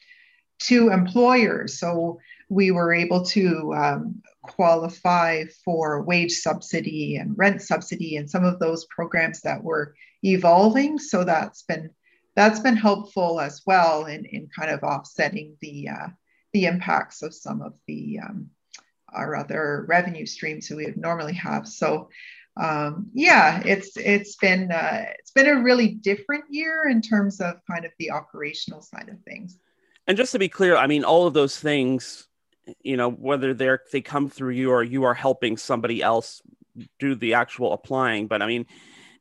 to 0.60 0.90
employers. 0.90 1.80
So 1.80 2.20
we 2.50 2.72
were 2.72 2.94
able 2.94 3.24
to 3.24 3.74
um, 3.75 4.22
qualify 4.42 5.44
for 5.66 6.01
wage 6.04 6.32
subsidy 6.32 7.18
and 7.18 7.38
rent 7.38 7.62
subsidy 7.62 8.16
and 8.16 8.30
some 8.30 8.46
of 8.46 8.60
those 8.60 8.86
programs 8.86 9.42
that 9.42 9.63
were 9.63 9.96
evolving. 10.24 10.98
So 10.98 11.24
that's 11.24 11.63
been 11.63 11.89
that's 12.36 12.60
been 12.60 12.75
helpful 12.75 13.39
as 13.39 13.63
well 13.66 14.06
in, 14.06 14.25
in 14.25 14.48
kind 14.56 14.72
of 14.72 14.84
offsetting 14.84 15.58
the 15.62 15.89
uh, 15.89 16.08
the 16.54 16.66
impacts 16.66 17.22
of 17.22 17.34
some 17.34 17.62
of 17.62 17.74
the 17.88 18.20
um, 18.24 18.50
our 19.13 19.36
other 19.36 19.86
revenue 19.88 20.25
streams 20.25 20.68
that 20.68 20.77
we 20.77 20.86
would 20.86 20.98
normally 20.98 21.34
have. 21.34 21.68
So 21.68 22.10
um, 22.56 23.10
yeah, 23.13 23.62
it's 23.66 23.98
it's 23.98 24.36
been 24.38 24.72
uh, 24.72 25.06
it's 25.20 25.32
been 25.32 25.48
a 25.48 25.62
really 25.62 25.89
different 25.89 26.46
year 26.50 26.88
in 26.89 27.01
terms 27.01 27.42
of 27.42 27.56
kind 27.70 27.86
of 27.86 27.92
the 28.00 28.12
operational 28.12 28.82
side 28.82 29.10
of 29.10 29.22
things. 29.24 29.58
And 30.08 30.16
just 30.16 30.32
to 30.32 30.39
be 30.39 30.48
clear, 30.48 30.77
I 30.77 30.88
mean, 30.88 31.04
all 31.04 31.27
of 31.27 31.34
those 31.34 31.60
things 31.60 32.27
you 32.82 32.98
know 32.98 33.10
whether 33.10 33.54
they're 33.54 33.82
they 33.92 34.02
come 34.02 34.30
through 34.30 34.54
you 34.54 34.72
or 34.72 34.84
you 34.84 35.04
are 35.04 35.14
helping 35.14 35.58
somebody 35.58 36.02
else 36.02 36.42
do 37.00 37.16
the 37.16 37.34
actual 37.34 37.74
applying. 37.74 38.28
But 38.28 38.42
i 38.42 38.48
mean 38.48 38.66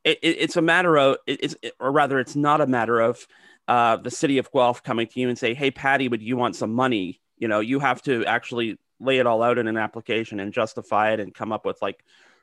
it, 0.05 0.19
it, 0.23 0.37
it's 0.41 0.57
a 0.57 0.62
matter 0.62 0.97
of 0.97 1.17
it's 1.26 1.57
or 1.81 1.91
rather 1.93 2.19
it's 2.19 2.37
not 2.37 2.61
a 2.61 2.67
matter 2.67 3.00
of 3.00 3.26
uh, 3.69 3.97
the 3.97 4.11
city 4.11 4.38
of 4.38 4.53
guelph 4.53 4.83
coming 4.85 5.09
to 5.09 5.21
you 5.21 5.29
and 5.29 5.38
say 5.38 5.55
hey 5.55 5.71
patty 5.71 6.09
would 6.09 6.23
you 6.23 6.37
want 6.37 6.57
some 6.57 6.73
money? 6.73 7.21
You 7.38 7.49
know 7.49 7.61
you 7.61 7.81
have 7.81 8.03
to 8.03 8.25
actually 8.25 8.79
lay 9.00 9.19
it 9.19 9.26
all 9.26 9.43
out 9.43 9.59
in 9.59 9.69
an 9.69 9.76
application 9.76 10.41
and 10.41 10.53
justify 10.53 11.12
it 11.12 11.21
and 11.21 11.35
come 11.35 11.53
up 11.53 11.67
with 11.67 11.81
like 11.83 12.03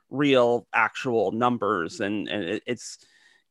real 0.10 0.68
actual 0.74 1.32
numbers. 1.32 2.00
And 2.00 2.28
and 2.30 2.44
it, 2.44 2.64
it's 2.66 3.00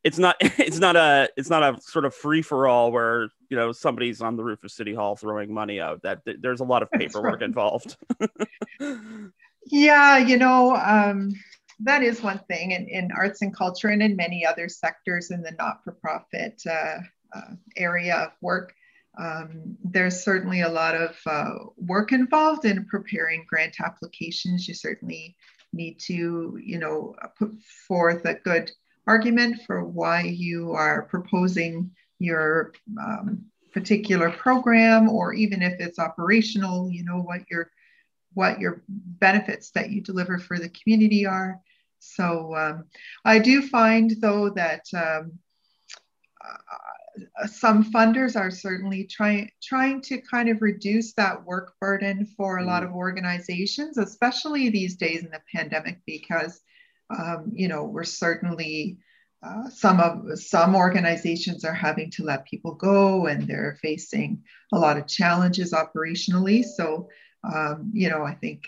it's 0.05 0.19
not 0.19 0.37
it's 0.41 0.79
not 0.79 0.97
a 0.97 1.29
it's 1.37 1.51
not 1.51 1.63
a 1.63 1.81
sort 1.81 2.05
of 2.05 2.15
free 2.15 2.43
for 2.43 2.67
all 2.67 2.93
where 2.93 3.29
you 3.49 3.57
know 3.57 3.73
somebody's 3.73 4.21
on 4.21 4.37
the 4.37 4.45
roof 4.45 4.63
of 4.65 4.71
city 4.71 4.95
hall 4.95 5.17
throwing 5.17 5.53
money 5.53 5.81
out. 5.81 6.03
That 6.03 6.21
there's 6.41 6.61
a 6.61 6.65
lot 6.65 6.83
of 6.83 6.91
paperwork 6.93 7.41
right. 7.41 7.43
involved. 7.43 7.97
Yeah 9.67 10.19
you 10.19 10.39
know 10.39 10.75
um, 10.75 11.31
that 11.79 12.03
is 12.03 12.21
one 12.21 12.41
thing 12.49 12.73
in, 12.73 12.89
in 12.89 13.11
arts 13.17 13.43
and 13.43 13.57
culture 13.57 13.89
and 13.89 14.03
in 14.03 14.17
many 14.17 14.45
other 14.45 14.69
sectors 14.69 15.31
in 15.31 15.41
the 15.41 15.53
not-for-profit 15.53 16.61
uh, 16.69 16.99
uh, 17.33 17.55
area 17.77 18.17
of 18.17 18.33
work. 18.41 18.75
Um, 19.21 19.77
there's 19.85 20.25
certainly 20.25 20.63
a 20.63 20.69
lot 20.69 20.97
of 20.97 21.17
uh, 21.27 21.51
work 21.77 22.11
involved 22.11 22.65
in 22.65 22.87
preparing 22.87 23.45
grant 23.49 23.77
applications. 23.81 24.67
You 24.67 24.75
certainly 24.75 25.37
need 25.73 26.01
to 26.01 26.59
you 26.61 26.79
know 26.79 27.15
put 27.39 27.53
forth 27.87 28.25
a 28.25 28.35
good 28.35 28.73
argument 29.07 29.63
for 29.67 29.85
why 29.85 30.23
you 30.23 30.73
are 30.73 31.03
proposing 31.03 31.91
your 32.19 32.73
um, 33.01 33.45
particular 33.73 34.31
program 34.31 35.09
or 35.09 35.33
even 35.33 35.63
if 35.63 35.81
it's 35.81 35.99
operational 35.99 36.91
you 36.91 37.05
know 37.05 37.21
what 37.21 37.41
your 37.51 37.71
what 38.35 38.61
your 38.61 38.83
benefits 38.89 39.71
that 39.71 39.91
you 39.91 40.01
deliver 40.01 40.39
for 40.39 40.59
the 40.59 40.69
community 40.69 41.27
are 41.27 41.59
so 41.99 42.55
um, 42.55 42.85
i 43.25 43.39
do 43.39 43.67
find 43.67 44.15
though 44.21 44.51
that 44.51 44.85
um, 44.95 45.33
uh, 46.45 47.47
some 47.47 47.85
funders 47.85 48.39
are 48.39 48.51
certainly 48.51 49.05
trying 49.05 49.51
trying 49.63 50.01
to 50.01 50.21
kind 50.21 50.49
of 50.49 50.61
reduce 50.61 51.15
that 51.15 51.45
work 51.45 51.75
burden 51.81 52.27
for 52.37 52.59
a 52.59 52.65
lot 52.65 52.83
mm. 52.83 52.87
of 52.87 52.95
organizations 52.95 53.97
especially 53.97 54.69
these 54.69 54.97
days 54.97 55.25
in 55.25 55.31
the 55.31 55.43
pandemic 55.55 55.99
because 56.07 56.61
um, 57.19 57.53
you 57.55 57.69
know, 57.69 57.85
we're 57.85 58.05
certainly 58.05 58.99
uh, 59.45 59.69
some 59.71 59.99
of 59.99 60.39
some 60.39 60.77
organizations 60.77 61.65
are 61.65 61.75
having 61.75 62.11
to 62.13 62.23
let 62.23 62.47
people 62.47 62.75
go, 62.75 63.27
and 63.27 63.47
they're 63.47 63.79
facing 63.83 64.43
a 64.73 64.79
lot 64.79 64.97
of 64.97 65.09
challenges 65.09 65.73
operationally. 65.73 66.65
So, 66.65 67.09
um, 67.43 67.91
you 67.93 68.09
know, 68.09 68.23
I 68.23 68.35
think 68.35 68.63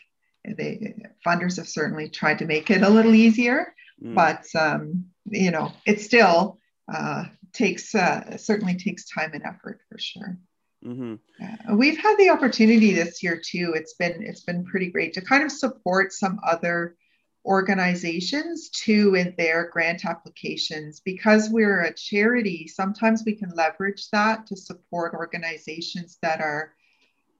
the 0.44 0.94
funders 1.24 1.56
have 1.56 1.68
certainly 1.68 2.08
tried 2.08 2.40
to 2.40 2.46
make 2.46 2.70
it 2.70 2.82
a 2.82 2.88
little 2.88 3.14
easier, 3.14 3.74
mm. 4.02 4.14
but 4.14 4.44
um, 4.60 5.06
you 5.26 5.52
know, 5.52 5.72
it 5.86 6.00
still 6.00 6.58
uh, 6.92 7.24
takes 7.52 7.94
uh, 7.94 8.36
certainly 8.36 8.76
takes 8.76 9.08
time 9.08 9.30
and 9.32 9.44
effort 9.44 9.80
for 9.88 9.98
sure. 9.98 10.38
Mm-hmm. 10.84 11.14
Uh, 11.42 11.76
we've 11.76 11.96
had 11.96 12.16
the 12.18 12.30
opportunity 12.30 12.92
this 12.92 13.22
year 13.22 13.40
too. 13.42 13.72
It's 13.74 13.94
been 13.94 14.22
it's 14.22 14.42
been 14.42 14.64
pretty 14.64 14.90
great 14.90 15.14
to 15.14 15.22
kind 15.22 15.44
of 15.44 15.52
support 15.52 16.12
some 16.12 16.40
other 16.46 16.96
organizations 17.44 18.70
too 18.70 19.14
in 19.14 19.34
their 19.36 19.68
grant 19.70 20.04
applications. 20.04 21.00
Because 21.00 21.50
we're 21.50 21.82
a 21.82 21.94
charity, 21.94 22.66
sometimes 22.66 23.22
we 23.24 23.34
can 23.34 23.50
leverage 23.50 24.08
that 24.10 24.46
to 24.46 24.56
support 24.56 25.14
organizations 25.14 26.18
that 26.22 26.40
are 26.40 26.74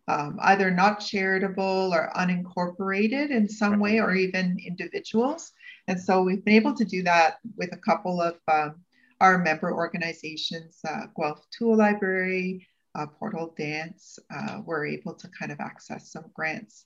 um, 0.07 0.39
either 0.43 0.71
not 0.71 1.01
charitable 1.01 1.91
or 1.95 2.13
unincorporated 2.15 3.31
in 3.31 3.49
some 3.49 3.81
way, 3.81 4.01
or 4.01 4.15
even 4.15 4.59
individuals. 4.65 5.53
And 5.89 5.99
so 5.99 6.23
we've 6.23 6.45
been 6.45 6.55
able 6.55 6.75
to 6.75 6.85
do 6.85 7.03
that 7.05 7.39
with 7.57 7.73
a 7.73 7.79
couple 7.79 8.21
of 8.21 8.37
um, 8.49 8.77
our 9.21 9.39
member 9.39 9.73
organizations, 9.73 10.79
uh, 10.87 11.07
Guelph 11.17 11.47
Tool 11.51 11.77
Library, 11.77 12.67
uh, 12.95 13.07
Portal 13.07 13.55
Dance. 13.57 14.19
Uh, 14.35 14.61
we're 14.65 14.87
able 14.87 15.15
to 15.15 15.29
kind 15.29 15.51
of 15.51 15.61
access 15.61 16.13
some 16.13 16.27
grants 16.35 16.85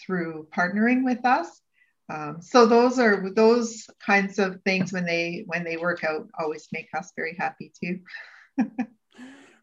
through 0.00 0.46
partnering 0.54 1.04
with 1.04 1.24
us. 1.24 1.60
Um, 2.08 2.40
so 2.40 2.66
those 2.66 2.98
are 2.98 3.30
those 3.34 3.86
kinds 4.04 4.38
of 4.38 4.60
things 4.62 4.92
when 4.92 5.04
they 5.04 5.44
when 5.46 5.64
they 5.64 5.76
work 5.76 6.04
out 6.04 6.28
always 6.38 6.68
make 6.72 6.88
us 6.96 7.12
very 7.16 7.36
happy 7.38 7.72
too. 7.82 8.00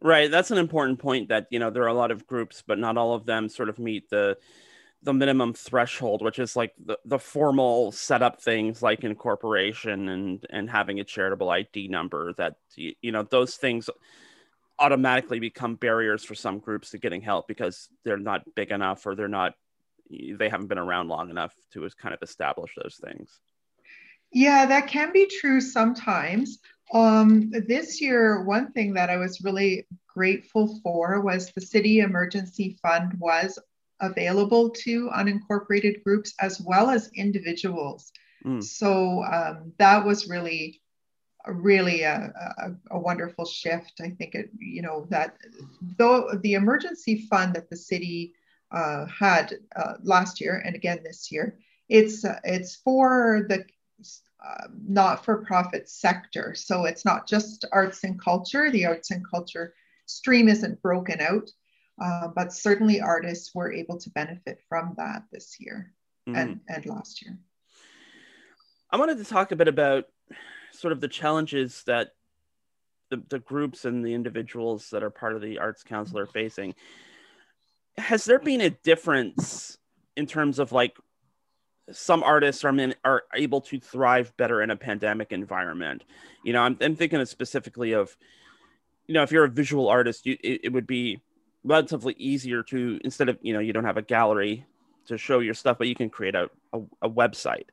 right, 0.02 0.30
that's 0.30 0.52
an 0.52 0.58
important 0.58 1.00
point. 1.00 1.30
That 1.30 1.48
you 1.52 1.60
know 1.60 1.70
there 1.70 1.84
are 1.84 1.88
a 1.88 1.94
lot 1.94 2.12
of 2.12 2.28
groups, 2.28 2.64
but 2.66 2.80
not 2.80 2.98
all 2.98 3.14
of 3.14 3.26
them 3.26 3.48
sort 3.48 3.70
of 3.70 3.80
meet 3.80 4.10
the 4.10 4.38
the 5.04 5.14
minimum 5.14 5.54
threshold, 5.54 6.22
which 6.22 6.40
is 6.40 6.56
like 6.56 6.74
the, 6.84 6.98
the 7.06 7.20
formal 7.20 7.92
setup 7.92 8.42
things 8.42 8.82
like 8.82 9.04
incorporation 9.04 10.10
and 10.10 10.46
and 10.50 10.70
having 10.70 11.00
a 11.00 11.04
charitable 11.06 11.50
ID 11.50 11.88
number. 11.88 12.34
That 12.34 12.56
you 12.76 13.12
know 13.12 13.24
those 13.24 13.56
things 13.56 13.90
automatically 14.80 15.40
become 15.40 15.76
barriers 15.76 16.24
for 16.24 16.36
some 16.36 16.60
groups 16.60 16.90
to 16.90 16.98
getting 16.98 17.22
help 17.22 17.48
because 17.48 17.90
they're 18.04 18.18
not 18.18 18.44
big 18.56 18.72
enough 18.72 19.06
or 19.06 19.16
they're 19.16 19.28
not 19.28 19.54
they 20.38 20.50
haven't 20.50 20.68
been 20.68 20.78
around 20.78 21.08
long 21.08 21.30
enough 21.30 21.54
to 21.74 21.88
kind 22.02 22.14
of 22.14 22.22
establish 22.22 22.72
those 22.82 23.00
things. 23.04 23.40
Yeah, 24.32 24.66
that 24.66 24.88
can 24.88 25.12
be 25.12 25.28
true 25.28 25.62
sometimes. 25.62 26.60
Um, 26.94 27.52
this 27.52 28.02
year, 28.02 28.44
one 28.44 28.72
thing 28.72 28.94
that 28.94 29.10
I 29.10 29.18
was 29.18 29.42
really 29.42 29.88
grateful 30.08 30.80
for 30.84 31.22
was 31.22 31.52
the 31.52 31.62
City 31.62 32.00
Emergency 32.00 32.78
Fund 32.82 33.14
was 33.20 33.60
available 34.00 34.70
to 34.70 35.10
unincorporated 35.10 36.04
groups 36.04 36.34
as 36.40 36.60
well 36.60 36.90
as 36.90 37.10
individuals. 37.16 38.12
Mm. 38.46 38.64
So 38.64 39.24
um, 39.24 39.74
that 39.78 40.06
was 40.06 40.28
really 40.28 40.82
really 41.46 42.04
a, 42.04 42.34
a, 42.58 42.96
a, 42.96 43.00
wonderful 43.00 43.44
shift. 43.46 44.00
I 44.02 44.12
think 44.12 44.34
it, 44.34 44.50
you 44.58 44.82
know, 44.82 45.08
that 45.10 45.36
though 45.98 46.30
the 46.42 46.54
emergency 46.54 47.28
fund 47.30 47.56
that 47.56 47.70
the 47.70 47.76
city 47.76 48.34
had 48.74 49.56
uh, 49.76 49.94
last 50.04 50.42
year 50.42 50.62
and 50.66 50.76
again 50.76 51.00
this 51.04 51.32
year, 51.32 51.60
it's 51.90 52.26
uh, 52.26 52.40
it's 52.44 52.76
for 52.78 53.46
the 53.48 53.66
uh, 54.46 54.68
not-for-profit 54.88 55.88
sector. 55.88 56.54
So 56.54 56.86
it's 56.86 57.06
not 57.06 57.28
just 57.28 57.66
arts 57.72 58.04
and 58.04 58.20
culture. 58.20 58.70
The 58.70 58.86
arts 58.86 59.12
and 59.12 59.26
culture 59.28 59.74
stream 60.06 60.50
isn't 60.50 60.82
broken 60.82 61.22
out, 61.22 61.50
uh, 62.04 62.28
but 62.36 62.52
certainly 62.52 63.00
artists 63.00 63.56
were 63.56 63.72
able 63.72 63.98
to 64.00 64.10
benefit 64.10 64.60
from 64.68 64.96
that 64.98 65.24
this 65.32 65.56
year 65.60 65.94
mm-hmm. 66.28 66.38
and 66.38 66.60
and 66.68 66.86
last 66.86 67.24
year. 67.24 67.38
I 68.92 68.98
wanted 68.98 69.18
to 69.20 69.26
talk 69.26 69.52
a 69.52 69.56
bit 69.56 69.68
about 69.68 70.06
sort 70.72 70.92
of 70.92 71.02
the 71.02 71.08
challenges 71.08 71.84
that 71.88 72.12
the, 73.10 73.24
the 73.30 73.40
groups 73.40 73.86
and 73.86 74.04
the 74.04 74.14
individuals 74.14 74.90
that 74.90 75.04
are 75.04 75.10
part 75.10 75.36
of 75.36 75.42
the 75.42 75.60
arts 75.60 75.84
council 75.84 76.18
are 76.18 76.26
facing 76.26 76.74
has 77.98 78.26
there 78.26 78.40
been 78.40 78.62
a 78.62 78.70
difference 78.70 79.78
in 80.16 80.26
terms 80.26 80.60
of 80.60 80.72
like 80.72 80.98
some 81.92 82.24
artists 82.24 82.64
are 82.64 82.94
are 83.04 83.24
able 83.36 83.62
to 83.62 83.80
thrive 83.80 84.36
better 84.38 84.62
in 84.62 84.70
a 84.70 84.76
pandemic 84.76 85.32
environment? 85.32 86.04
You 86.44 86.54
know 86.54 86.62
i'm, 86.62 86.78
I'm 86.82 86.96
thinking 86.96 87.24
specifically 87.26 87.94
of 87.94 88.16
you 89.08 89.14
know 89.14 89.24
if 89.24 89.32
you're 89.32 89.46
a 89.46 89.50
visual 89.50 89.88
artist 89.88 90.26
you, 90.26 90.38
it, 90.44 90.62
it 90.66 90.74
would 90.74 90.88
be 90.88 91.22
relatively 91.64 92.14
easier 92.18 92.64
to 92.64 93.00
instead 93.04 93.30
of 93.30 93.38
you 93.42 93.54
know 93.54 93.60
you 93.60 93.74
don't 93.74 93.86
have 93.86 93.98
a 93.98 94.02
gallery 94.02 94.66
to 95.08 95.18
show 95.18 95.40
your 95.40 95.54
stuff 95.54 95.78
but 95.78 95.88
you 95.88 95.96
can 95.96 96.10
create 96.10 96.36
a, 96.36 96.50
a, 96.74 96.80
a 97.04 97.10
website 97.10 97.66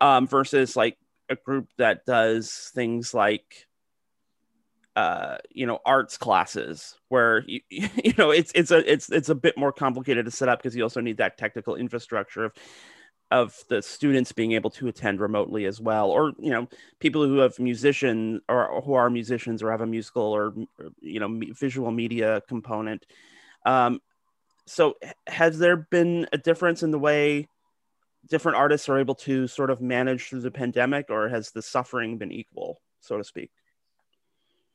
um, 0.00 0.26
versus 0.26 0.76
like 0.76 0.96
a 1.28 1.36
group 1.36 1.68
that 1.78 2.04
does 2.04 2.70
things 2.74 3.14
like 3.14 3.66
uh 4.96 5.38
you 5.50 5.66
know 5.66 5.78
arts 5.86 6.18
classes 6.18 6.98
where 7.08 7.44
you 7.46 7.60
you 7.70 8.12
know 8.18 8.30
it's 8.30 8.52
it's 8.54 8.70
a 8.70 8.92
it's 8.92 9.10
it's 9.10 9.28
a 9.28 9.34
bit 9.34 9.56
more 9.56 9.72
complicated 9.72 10.24
to 10.24 10.30
set 10.30 10.48
up 10.48 10.58
because 10.58 10.76
you 10.76 10.82
also 10.82 11.00
need 11.00 11.16
that 11.16 11.38
technical 11.38 11.76
infrastructure 11.76 12.44
of 12.44 12.52
of 13.30 13.56
the 13.70 13.80
students 13.80 14.30
being 14.32 14.52
able 14.52 14.68
to 14.68 14.88
attend 14.88 15.18
remotely 15.18 15.64
as 15.64 15.80
well 15.80 16.10
or 16.10 16.32
you 16.38 16.50
know 16.50 16.68
people 17.00 17.26
who 17.26 17.38
have 17.38 17.58
musician 17.58 18.40
or 18.48 18.82
who 18.84 18.92
are 18.92 19.08
musicians 19.08 19.62
or 19.62 19.70
have 19.70 19.80
a 19.80 19.86
musical 19.86 20.22
or 20.22 20.54
you 21.00 21.18
know 21.18 21.40
visual 21.58 21.90
media 21.90 22.42
component 22.46 23.06
um 23.64 24.00
so 24.66 24.94
has 25.26 25.58
there 25.58 25.76
been 25.76 26.26
a 26.32 26.38
difference 26.38 26.82
in 26.82 26.90
the 26.90 26.98
way 26.98 27.48
different 28.28 28.56
artists 28.56 28.88
are 28.88 28.98
able 28.98 29.14
to 29.14 29.46
sort 29.46 29.70
of 29.70 29.80
manage 29.80 30.28
through 30.28 30.40
the 30.40 30.50
pandemic, 30.50 31.06
or 31.10 31.28
has 31.28 31.50
the 31.50 31.62
suffering 31.62 32.18
been 32.18 32.32
equal, 32.32 32.80
so 33.00 33.16
to 33.16 33.24
speak? 33.24 33.50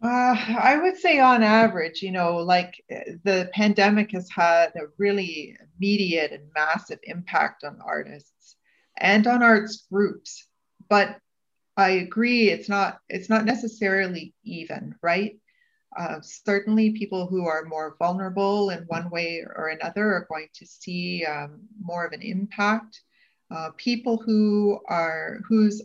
Uh, 0.02 0.36
I 0.62 0.78
would 0.78 0.98
say, 0.98 1.20
on 1.20 1.42
average, 1.42 2.04
you 2.04 2.12
know, 2.12 2.38
like 2.38 2.84
the 2.90 3.50
pandemic 3.54 4.12
has 4.12 4.30
had 4.30 4.68
a 4.76 4.92
really 4.98 5.58
immediate 5.78 6.32
and 6.32 6.44
massive 6.54 7.00
impact 7.04 7.64
on 7.64 7.80
artists 7.84 8.56
and 8.98 9.26
on 9.26 9.42
arts 9.42 9.88
groups. 9.92 10.46
But 10.88 11.18
I 11.78 11.90
agree, 11.90 12.50
it's 12.50 12.70
not 12.70 13.00
it's 13.10 13.30
not 13.30 13.46
necessarily 13.46 14.36
even, 14.44 14.96
right? 15.02 15.40
Uh, 15.98 16.20
certainly, 16.22 16.92
people 16.92 17.26
who 17.26 17.48
are 17.48 17.66
more 17.66 17.96
vulnerable 17.98 18.70
in 18.70 18.84
one 18.84 19.10
way 19.10 19.44
or 19.56 19.70
another 19.70 20.14
are 20.14 20.28
going 20.30 20.50
to 20.54 20.66
see 20.68 21.26
um, 21.26 21.62
more 21.82 22.06
of 22.06 22.14
an 22.14 22.22
impact 22.22 23.02
uh, 23.50 23.70
people 23.78 24.18
who 24.18 24.80
are 24.88 25.40
who's 25.48 25.82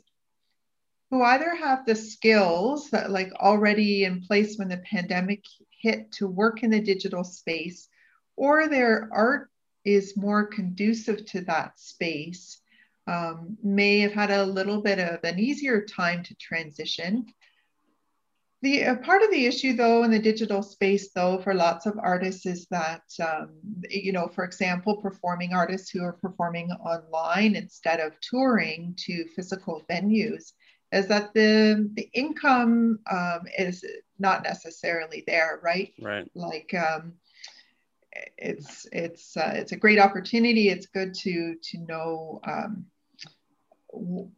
who 1.13 1.23
either 1.23 1.55
have 1.55 1.85
the 1.85 1.95
skills 1.95 2.89
that 2.89 3.11
like 3.11 3.31
already 3.35 4.05
in 4.05 4.23
place 4.23 4.57
when 4.57 4.69
the 4.69 4.79
pandemic 4.79 5.45
hit 5.83 6.11
to 6.11 6.27
work 6.27 6.63
in 6.63 6.71
the 6.71 6.81
digital 6.81 7.23
space 7.23 7.87
or 8.35 8.67
their 8.67 9.11
art 9.13 9.51
is 9.85 10.17
more 10.17 10.47
conducive 10.47 11.23
to 11.27 11.43
that 11.43 11.79
space 11.79 12.63
um, 13.07 13.59
may 13.63 14.01
have 14.01 14.15
had 14.15 14.31
a 14.31 14.47
little 14.47 14.81
bit 14.81 14.99
of 14.99 15.23
an 15.23 15.39
easier 15.39 15.85
time 15.85 16.23
to 16.23 16.35
transition. 16.37 17.27
The 18.63 18.85
uh, 18.85 18.97
part 18.97 19.23
of 19.23 19.31
the 19.31 19.45
issue, 19.45 19.75
though, 19.75 20.05
in 20.05 20.11
the 20.13 20.19
digital 20.19 20.63
space, 20.63 21.11
though, 21.13 21.41
for 21.43 21.53
lots 21.53 21.85
of 21.85 21.99
artists 21.99 22.47
is 22.47 22.67
that, 22.71 23.03
um, 23.21 23.51
you 23.91 24.13
know, 24.13 24.29
for 24.29 24.45
example, 24.45 25.03
performing 25.03 25.53
artists 25.53 25.91
who 25.91 26.05
are 26.05 26.13
performing 26.13 26.71
online 26.71 27.57
instead 27.57 28.01
of 28.01 28.19
touring 28.21 28.95
to 29.01 29.27
physical 29.35 29.83
venues, 29.91 30.53
is 30.93 31.09
that 31.09 31.33
the 31.35 31.91
the 31.95 32.09
income 32.13 33.01
um, 33.11 33.41
is 33.59 33.85
not 34.19 34.45
necessarily 34.45 35.25
there, 35.27 35.59
right? 35.63 35.93
Right. 36.01 36.31
Like, 36.35 36.75
um, 36.75 37.15
it's 38.37 38.87
it's 38.93 39.37
uh, 39.37 39.53
it's 39.55 39.73
a 39.73 39.77
great 39.77 39.99
opportunity. 39.99 40.69
It's 40.69 40.87
good 40.87 41.15
to 41.15 41.57
to 41.63 41.79
know. 41.79 42.41
Um, 42.45 42.87
w- 43.93 44.31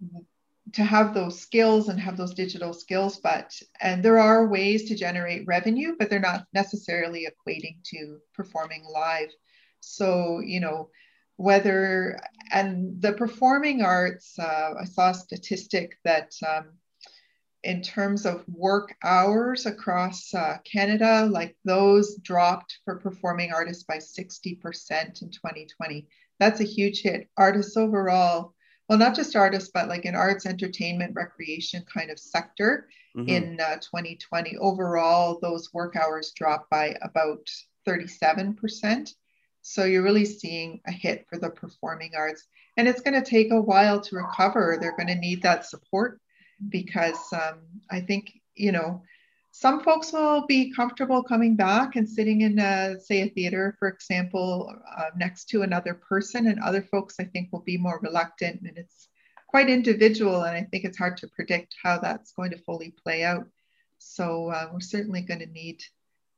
to 0.73 0.83
have 0.83 1.15
those 1.15 1.39
skills 1.39 1.89
and 1.89 2.01
have 2.01 2.17
those 2.17 2.35
digital 2.35 2.73
skills 2.73 3.19
but 3.19 3.53
and 3.81 4.03
there 4.03 4.19
are 4.19 4.49
ways 4.49 4.89
to 4.89 4.97
generate 4.97 5.47
revenue 5.47 5.95
but 5.99 6.09
they're 6.09 6.19
not 6.19 6.47
necessarily 6.53 7.29
equating 7.29 7.77
to 7.85 8.19
performing 8.35 8.83
live 8.93 9.29
so 9.81 10.41
you 10.41 10.61
know 10.61 10.89
whether 11.37 12.19
and 12.53 13.01
the 13.01 13.13
performing 13.13 13.83
arts 13.83 14.39
uh, 14.39 14.75
i 14.81 14.85
saw 14.85 15.11
a 15.11 15.15
statistic 15.15 15.99
that 16.05 16.33
um, 16.47 16.71
in 17.63 17.81
terms 17.81 18.27
of 18.27 18.45
work 18.49 18.95
hours 19.03 19.67
across 19.67 20.33
uh, 20.35 20.59
canada 20.65 21.27
like 21.31 21.57
those 21.65 22.17
dropped 22.17 22.79
for 22.85 22.97
performing 22.97 23.53
artists 23.53 23.85
by 23.85 23.97
60% 23.97 25.23
in 25.23 25.31
2020 25.31 26.07
that's 26.39 26.61
a 26.61 26.65
huge 26.65 27.03
hit 27.03 27.29
artists 27.37 27.77
overall 27.77 28.55
well, 28.89 28.99
not 28.99 29.15
just 29.15 29.35
artists, 29.35 29.71
but 29.73 29.89
like 29.89 30.05
in 30.05 30.15
arts, 30.15 30.45
entertainment, 30.45 31.15
recreation 31.15 31.85
kind 31.93 32.11
of 32.11 32.19
sector 32.19 32.89
mm-hmm. 33.17 33.29
in 33.29 33.61
uh, 33.61 33.77
2020. 33.77 34.57
Overall, 34.59 35.39
those 35.41 35.73
work 35.73 35.97
hours 35.97 36.33
dropped 36.37 36.69
by 36.71 36.95
about 37.01 37.49
37%. 37.89 39.15
So 39.67 39.85
you're 39.85 40.03
really 40.03 40.27
seeing 40.27 40.83
a 40.87 40.93
hit 40.93 41.27
for 41.29 41.39
the 41.39 41.49
performing 41.49 42.13
arts. 42.15 42.45
And 42.77 42.87
it's 42.87 43.01
going 43.01 43.15
to 43.15 43.29
take 43.29 43.51
a 43.51 43.61
while 43.61 43.99
to 43.99 44.17
recover. 44.17 44.77
They're 44.79 44.97
going 44.97 45.09
to 45.09 45.15
need 45.15 45.43
that 45.43 45.65
support 45.65 46.21
because 46.69 47.33
um, 47.33 47.61
I 47.91 48.03
think, 48.03 48.31
you 48.55 48.73
know, 48.73 49.03
some 49.53 49.83
folks 49.83 50.13
will 50.13 50.45
be 50.47 50.71
comfortable 50.75 51.23
coming 51.23 51.57
back 51.57 51.97
and 51.97 52.07
sitting 52.07 52.43
in, 52.43 52.59
a, 52.59 53.01
say, 53.01 53.23
a 53.23 53.31
theater, 53.31 53.75
for 53.79 53.89
example, 53.89 54.71
uh, 54.99 55.11
next 55.17 55.47
to 55.47 55.63
another 55.63 55.95
person, 55.95 56.49
and 56.49 56.61
other 56.61 56.83
folks 56.83 57.15
I 57.19 57.25
think 57.25 57.51
will 57.51 57.63
be 57.63 57.79
more 57.79 58.01
reluctant. 58.03 58.61
And 58.63 58.77
it's 58.77 59.09
quite 59.49 59.71
individual, 59.71 60.43
and 60.43 60.55
I 60.55 60.65
think 60.65 60.85
it's 60.85 60.99
hard 60.99 61.17
to 61.19 61.29
predict 61.29 61.75
how 61.83 61.99
that's 61.99 62.33
going 62.33 62.51
to 62.51 62.59
fully 62.59 62.93
play 63.03 63.25
out. 63.25 63.47
So 63.99 64.51
uh, 64.51 64.69
we're 64.73 64.81
certainly 64.81 65.23
going 65.23 65.41
to 65.41 65.47
need 65.47 65.83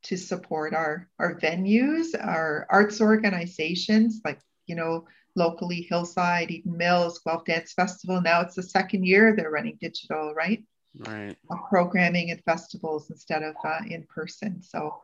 to 0.06 0.16
support 0.16 0.74
our 0.74 1.08
our 1.18 1.38
venues, 1.38 2.08
our 2.18 2.66
arts 2.70 3.00
organizations, 3.00 4.20
like 4.24 4.40
you 4.66 4.74
know 4.74 5.06
locally 5.34 5.82
Hillside, 5.82 6.50
Eden 6.50 6.76
Mills, 6.76 7.18
Guelph 7.18 7.44
Dance 7.44 7.72
Festival. 7.72 8.20
Now 8.20 8.40
it's 8.40 8.54
the 8.54 8.62
second 8.62 9.04
year 9.04 9.34
they're 9.36 9.50
running 9.50 9.78
digital, 9.80 10.32
right? 10.34 10.62
right. 11.06 11.36
programming 11.68 12.30
at 12.30 12.44
festivals 12.44 13.10
instead 13.10 13.42
of 13.42 13.54
uh, 13.64 13.80
in 13.88 14.04
person. 14.04 14.62
So, 14.62 15.00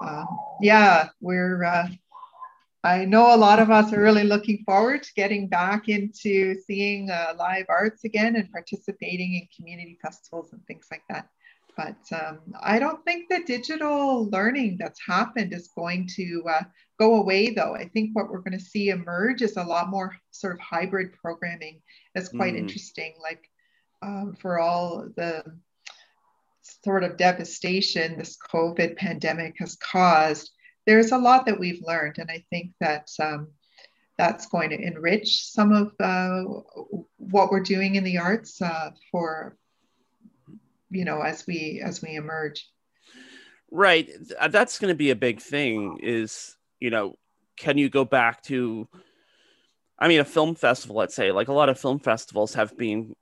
uh, 0.00 0.24
yeah, 0.60 1.08
we're. 1.20 1.64
Uh, 1.64 1.88
I 2.82 3.04
know 3.04 3.34
a 3.34 3.36
lot 3.36 3.58
of 3.58 3.70
us 3.70 3.92
are 3.92 4.00
really 4.00 4.24
looking 4.24 4.64
forward 4.64 5.02
to 5.02 5.12
getting 5.14 5.48
back 5.48 5.90
into 5.90 6.58
seeing 6.66 7.10
uh, 7.10 7.34
live 7.38 7.66
arts 7.68 8.04
again 8.04 8.36
and 8.36 8.50
participating 8.50 9.34
in 9.34 9.48
community 9.54 9.98
festivals 10.00 10.54
and 10.54 10.66
things 10.66 10.86
like 10.90 11.02
that. 11.10 11.28
But 11.80 12.20
um, 12.20 12.40
I 12.62 12.78
don't 12.78 13.02
think 13.06 13.28
the 13.28 13.42
digital 13.46 14.28
learning 14.28 14.76
that's 14.78 15.00
happened 15.06 15.54
is 15.54 15.70
going 15.74 16.08
to 16.16 16.44
uh, 16.46 16.62
go 16.98 17.14
away, 17.14 17.54
though. 17.54 17.74
I 17.74 17.88
think 17.88 18.10
what 18.12 18.28
we're 18.28 18.40
going 18.40 18.58
to 18.58 18.64
see 18.64 18.90
emerge 18.90 19.40
is 19.40 19.56
a 19.56 19.64
lot 19.64 19.88
more 19.88 20.14
sort 20.30 20.52
of 20.52 20.60
hybrid 20.60 21.14
programming. 21.14 21.80
That's 22.14 22.28
quite 22.28 22.52
mm. 22.52 22.58
interesting. 22.58 23.14
Like 23.22 23.48
um, 24.02 24.36
for 24.38 24.58
all 24.58 25.08
the 25.16 25.42
sort 26.84 27.02
of 27.02 27.16
devastation 27.16 28.18
this 28.18 28.36
COVID 28.52 28.96
pandemic 28.96 29.54
has 29.58 29.76
caused, 29.76 30.50
there's 30.86 31.12
a 31.12 31.18
lot 31.18 31.46
that 31.46 31.58
we've 31.58 31.82
learned. 31.82 32.16
And 32.18 32.30
I 32.30 32.44
think 32.50 32.72
that 32.80 33.08
um, 33.20 33.48
that's 34.18 34.48
going 34.48 34.68
to 34.68 34.78
enrich 34.78 35.44
some 35.46 35.72
of 35.72 35.94
uh, 35.98 36.42
what 37.16 37.50
we're 37.50 37.60
doing 37.60 37.94
in 37.94 38.04
the 38.04 38.18
arts 38.18 38.60
uh, 38.60 38.90
for, 39.10 39.56
you 40.90 41.04
know, 41.04 41.20
as 41.22 41.46
we 41.46 41.82
as 41.84 42.02
we 42.02 42.16
emerge. 42.16 42.68
Right. 43.70 44.10
Uh, 44.38 44.48
that's 44.48 44.78
going 44.78 44.92
to 44.92 44.98
be 44.98 45.10
a 45.10 45.16
big 45.16 45.40
thing 45.40 46.00
is, 46.02 46.56
you 46.80 46.90
know, 46.90 47.16
can 47.56 47.78
you 47.78 47.88
go 47.88 48.04
back 48.04 48.42
to, 48.44 48.88
I 49.98 50.08
mean, 50.08 50.20
a 50.20 50.24
film 50.24 50.56
festival, 50.56 50.96
let's 50.96 51.14
say, 51.14 51.30
like 51.30 51.48
a 51.48 51.52
lot 51.52 51.68
of 51.68 51.78
film 51.78 52.00
festivals 52.00 52.54
have 52.54 52.76
been 52.76 53.14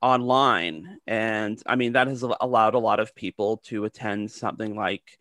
online. 0.00 0.98
And 1.06 1.62
I 1.66 1.76
mean, 1.76 1.92
that 1.92 2.06
has 2.06 2.22
allowed 2.22 2.74
a 2.74 2.78
lot 2.78 3.00
of 3.00 3.14
people 3.14 3.58
to 3.64 3.84
attend 3.84 4.30
something 4.30 4.74
like 4.74 5.18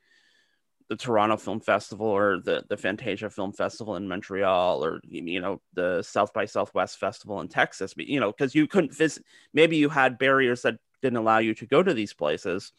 the 0.87 0.95
Toronto 0.95 1.37
Film 1.37 1.59
Festival 1.59 2.07
or 2.07 2.39
the, 2.39 2.63
the 2.67 2.77
Fantasia 2.77 3.29
Film 3.29 3.53
Festival 3.53 3.95
in 3.95 4.07
Montreal 4.07 4.83
or, 4.83 5.01
you 5.07 5.39
know, 5.39 5.61
the 5.73 6.01
South 6.01 6.33
by 6.33 6.45
Southwest 6.45 6.99
Festival 6.99 7.39
in 7.41 7.47
Texas, 7.47 7.93
but 7.93 8.07
you 8.07 8.19
know, 8.19 8.31
because 8.31 8.53
you 8.53 8.67
couldn't 8.67 8.93
visit, 8.93 9.23
maybe 9.53 9.77
you 9.77 9.87
had 9.87 10.17
barriers 10.17 10.63
that 10.63 10.79
didn't 11.01 11.17
allow 11.17 11.39
you 11.39 11.53
to 11.55 11.65
go 11.65 11.81
to 11.81 11.93
these 11.93 12.13
places, 12.13 12.71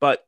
but 0.00 0.26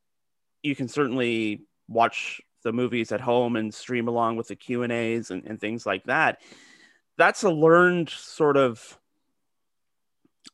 you 0.62 0.76
can 0.76 0.88
certainly 0.88 1.64
watch 1.88 2.40
the 2.62 2.72
movies 2.72 3.12
at 3.12 3.20
home 3.20 3.56
and 3.56 3.74
stream 3.74 4.08
along 4.08 4.36
with 4.36 4.48
the 4.48 4.56
Q 4.56 4.82
and 4.82 4.92
A's 4.92 5.30
and 5.30 5.60
things 5.60 5.84
like 5.84 6.04
that. 6.04 6.40
That's 7.18 7.42
a 7.42 7.50
learned 7.50 8.08
sort 8.08 8.56
of 8.56 8.98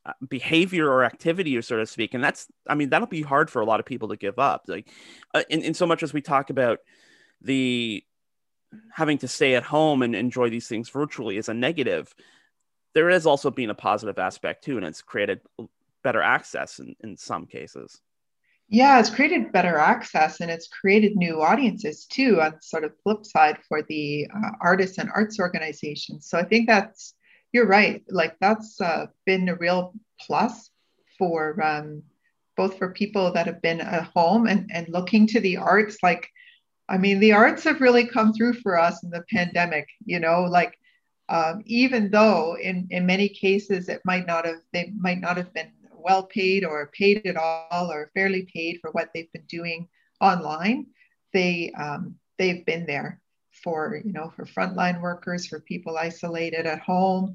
uh, 0.06 0.12
behavior 0.28 0.88
or 0.88 1.04
activity 1.04 1.60
so 1.60 1.76
to 1.76 1.84
speak 1.84 2.14
and 2.14 2.22
that's 2.22 2.46
i 2.68 2.74
mean 2.74 2.88
that'll 2.88 3.06
be 3.06 3.22
hard 3.22 3.50
for 3.50 3.60
a 3.60 3.64
lot 3.64 3.80
of 3.80 3.86
people 3.86 4.08
to 4.08 4.16
give 4.16 4.38
up 4.38 4.62
like 4.68 4.88
uh, 5.34 5.42
in, 5.50 5.62
in 5.62 5.74
so 5.74 5.86
much 5.86 6.02
as 6.02 6.12
we 6.12 6.20
talk 6.20 6.50
about 6.50 6.78
the 7.40 8.02
having 8.92 9.18
to 9.18 9.26
stay 9.28 9.54
at 9.54 9.62
home 9.62 10.02
and 10.02 10.14
enjoy 10.14 10.48
these 10.50 10.68
things 10.68 10.88
virtually 10.88 11.36
is 11.36 11.48
a 11.48 11.54
negative 11.54 12.14
there 12.94 13.10
has 13.10 13.26
also 13.26 13.50
been 13.50 13.70
a 13.70 13.74
positive 13.74 14.18
aspect 14.18 14.64
too 14.64 14.76
and 14.76 14.86
it's 14.86 15.02
created 15.02 15.40
better 16.02 16.22
access 16.22 16.78
in, 16.78 16.94
in 17.00 17.16
some 17.16 17.46
cases 17.46 18.00
yeah 18.68 18.98
it's 18.98 19.10
created 19.10 19.52
better 19.52 19.76
access 19.76 20.40
and 20.40 20.50
it's 20.50 20.68
created 20.68 21.16
new 21.16 21.40
audiences 21.40 22.06
too 22.06 22.40
on 22.40 22.60
sort 22.60 22.84
of 22.84 22.92
flip 23.02 23.24
side 23.24 23.58
for 23.68 23.82
the 23.88 24.26
uh, 24.34 24.50
artists 24.60 24.98
and 24.98 25.10
arts 25.14 25.38
organizations 25.40 26.28
so 26.28 26.38
i 26.38 26.44
think 26.44 26.68
that's 26.68 27.14
you're 27.52 27.66
right. 27.66 28.02
Like 28.08 28.36
that's 28.40 28.80
uh, 28.80 29.06
been 29.26 29.48
a 29.48 29.56
real 29.56 29.94
plus 30.20 30.70
for 31.18 31.60
um, 31.62 32.02
both 32.56 32.78
for 32.78 32.92
people 32.92 33.32
that 33.32 33.46
have 33.46 33.62
been 33.62 33.80
at 33.80 34.04
home 34.14 34.46
and, 34.46 34.70
and 34.72 34.88
looking 34.88 35.26
to 35.28 35.40
the 35.40 35.56
arts. 35.56 35.98
Like, 36.02 36.28
I 36.88 36.98
mean, 36.98 37.20
the 37.20 37.32
arts 37.32 37.64
have 37.64 37.80
really 37.80 38.06
come 38.06 38.32
through 38.32 38.54
for 38.54 38.78
us 38.78 39.02
in 39.02 39.10
the 39.10 39.24
pandemic, 39.32 39.88
you 40.04 40.20
know, 40.20 40.42
like 40.42 40.78
um, 41.28 41.62
even 41.66 42.10
though 42.10 42.56
in, 42.56 42.86
in 42.90 43.06
many 43.06 43.28
cases 43.28 43.88
it 43.88 44.00
might 44.04 44.26
not 44.26 44.46
have, 44.46 44.60
they 44.72 44.92
might 44.96 45.20
not 45.20 45.36
have 45.36 45.52
been 45.52 45.70
well 45.98 46.24
paid 46.24 46.64
or 46.64 46.90
paid 46.92 47.26
at 47.26 47.36
all 47.36 47.90
or 47.90 48.10
fairly 48.14 48.48
paid 48.52 48.78
for 48.80 48.90
what 48.90 49.10
they've 49.14 49.32
been 49.32 49.46
doing 49.48 49.88
online, 50.20 50.86
they, 51.32 51.72
um, 51.78 52.16
they've 52.38 52.64
been 52.64 52.86
there 52.86 53.20
for 53.62 54.00
you 54.04 54.12
know 54.12 54.32
for 54.36 54.44
frontline 54.44 55.00
workers 55.00 55.46
for 55.46 55.60
people 55.60 55.98
isolated 55.98 56.66
at 56.66 56.80
home 56.80 57.34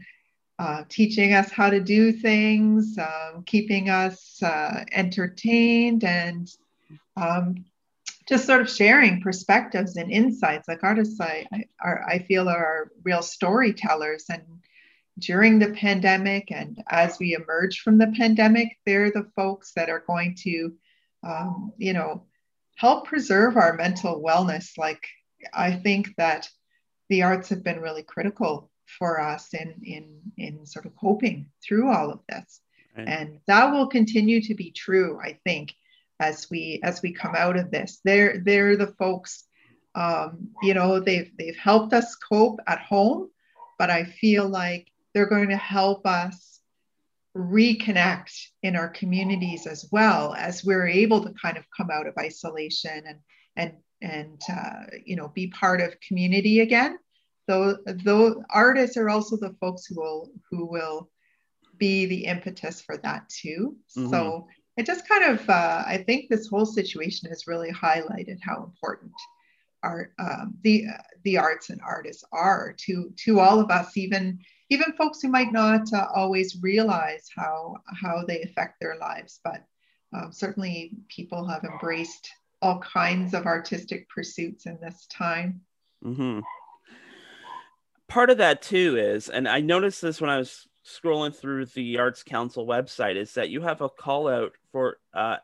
uh, 0.59 0.83
teaching 0.87 1.33
us 1.33 1.51
how 1.51 1.69
to 1.69 1.79
do 1.79 2.11
things 2.11 2.97
um, 2.97 3.43
keeping 3.43 3.89
us 3.89 4.41
uh, 4.43 4.83
entertained 4.91 6.03
and 6.03 6.49
um, 7.17 7.65
just 8.27 8.45
sort 8.45 8.61
of 8.61 8.69
sharing 8.69 9.21
perspectives 9.21 9.97
and 9.97 10.11
insights. 10.11 10.67
Like 10.67 10.83
artists 10.83 11.19
i, 11.19 11.45
I, 11.51 11.93
I 12.07 12.19
feel 12.19 12.47
are 12.47 12.91
real 13.03 13.21
storytellers 13.21 14.25
and 14.29 14.43
during 15.19 15.59
the 15.59 15.71
pandemic 15.71 16.51
and 16.51 16.83
as 16.89 17.19
we 17.19 17.35
emerge 17.35 17.79
from 17.79 17.97
the 17.97 18.11
pandemic 18.17 18.77
they're 18.85 19.11
the 19.11 19.29
folks 19.35 19.71
that 19.75 19.89
are 19.89 20.03
going 20.07 20.35
to 20.35 20.73
um, 21.23 21.71
you 21.77 21.93
know 21.93 22.25
help 22.75 23.05
preserve 23.05 23.55
our 23.55 23.73
mental 23.73 24.21
wellness 24.21 24.77
like 24.77 25.07
I 25.53 25.73
think 25.73 26.15
that 26.17 26.49
the 27.09 27.23
arts 27.23 27.49
have 27.49 27.63
been 27.63 27.81
really 27.81 28.03
critical 28.03 28.71
for 28.97 29.19
us 29.19 29.53
in 29.53 29.75
in 29.83 30.19
in 30.37 30.65
sort 30.65 30.85
of 30.85 30.95
coping 30.95 31.49
through 31.65 31.91
all 31.91 32.11
of 32.11 32.19
this. 32.29 32.61
Right. 32.97 33.07
And 33.07 33.39
that 33.47 33.71
will 33.71 33.87
continue 33.87 34.41
to 34.41 34.53
be 34.53 34.71
true, 34.71 35.19
I 35.21 35.39
think, 35.43 35.73
as 36.19 36.47
we 36.49 36.79
as 36.83 37.01
we 37.01 37.13
come 37.13 37.35
out 37.35 37.57
of 37.57 37.71
this. 37.71 37.99
They're 38.03 38.39
they're 38.39 38.77
the 38.77 38.87
folks, 38.87 39.45
um, 39.95 40.49
you 40.61 40.73
know, 40.73 40.99
they've 40.99 41.31
they've 41.37 41.57
helped 41.57 41.93
us 41.93 42.15
cope 42.15 42.59
at 42.67 42.79
home, 42.79 43.29
but 43.79 43.89
I 43.89 44.05
feel 44.05 44.47
like 44.47 44.87
they're 45.13 45.29
going 45.29 45.49
to 45.49 45.57
help 45.57 46.05
us 46.05 46.59
reconnect 47.35 48.47
in 48.61 48.75
our 48.75 48.89
communities 48.89 49.65
as 49.65 49.87
well 49.91 50.35
as 50.35 50.63
we're 50.63 50.87
able 50.87 51.23
to 51.23 51.33
kind 51.41 51.57
of 51.57 51.65
come 51.75 51.89
out 51.91 52.07
of 52.07 52.17
isolation 52.17 53.03
and 53.07 53.19
and 53.55 53.73
and 54.01 54.41
uh, 54.51 54.83
you 55.05 55.15
know 55.15 55.29
be 55.29 55.47
part 55.47 55.81
of 55.81 55.99
community 56.07 56.59
again 56.59 56.97
though 57.47 57.77
though 58.03 58.43
artists 58.51 58.97
are 58.97 59.09
also 59.09 59.35
the 59.37 59.55
folks 59.59 59.85
who 59.85 59.95
will 59.95 60.29
who 60.49 60.65
will 60.65 61.09
be 61.77 62.05
the 62.05 62.25
impetus 62.25 62.81
for 62.81 62.97
that 62.97 63.27
too 63.29 63.75
mm-hmm. 63.97 64.09
so 64.11 64.47
it 64.77 64.85
just 64.85 65.07
kind 65.07 65.23
of 65.23 65.49
uh, 65.49 65.83
i 65.87 65.97
think 65.97 66.29
this 66.29 66.47
whole 66.47 66.65
situation 66.65 67.29
has 67.29 67.47
really 67.47 67.71
highlighted 67.71 68.37
how 68.41 68.63
important 68.63 69.11
art 69.81 70.13
um, 70.19 70.53
the 70.61 70.85
the 71.23 71.37
arts 71.37 71.69
and 71.71 71.81
artists 71.81 72.23
are 72.31 72.75
to 72.77 73.11
to 73.17 73.39
all 73.39 73.59
of 73.59 73.71
us 73.71 73.97
even 73.97 74.39
even 74.69 74.93
folks 74.93 75.21
who 75.21 75.29
might 75.29 75.51
not 75.51 75.91
uh, 75.93 76.07
always 76.15 76.57
realize 76.61 77.29
how 77.35 77.75
how 78.01 78.23
they 78.27 78.41
affect 78.41 78.79
their 78.79 78.97
lives 78.97 79.39
but 79.43 79.65
um, 80.13 80.31
certainly 80.31 80.91
people 81.09 81.47
have 81.47 81.63
embraced 81.63 82.29
all 82.63 82.79
kinds 82.79 83.33
of 83.33 83.45
artistic 83.45 84.07
pursuits 84.09 84.65
in 84.65 84.79
this 84.81 85.05
time. 85.07 85.61
Mm-hmm. 86.03 86.39
Part 88.07 88.29
of 88.29 88.37
that 88.37 88.61
too 88.61 88.95
is, 88.97 89.29
and 89.29 89.47
I 89.47 89.59
noticed 89.59 90.01
this 90.01 90.21
when 90.21 90.29
I 90.29 90.37
was 90.37 90.67
scrolling 90.85 91.35
through 91.35 91.65
the 91.67 91.99
Arts 91.99 92.23
Council 92.23 92.65
website, 92.65 93.17
is 93.17 93.33
that 93.33 93.49
you 93.49 93.61
have 93.61 93.81
a 93.81 93.89
call 93.89 94.29
out 94.29 94.53
for 94.71 94.97
uh, 95.13 95.37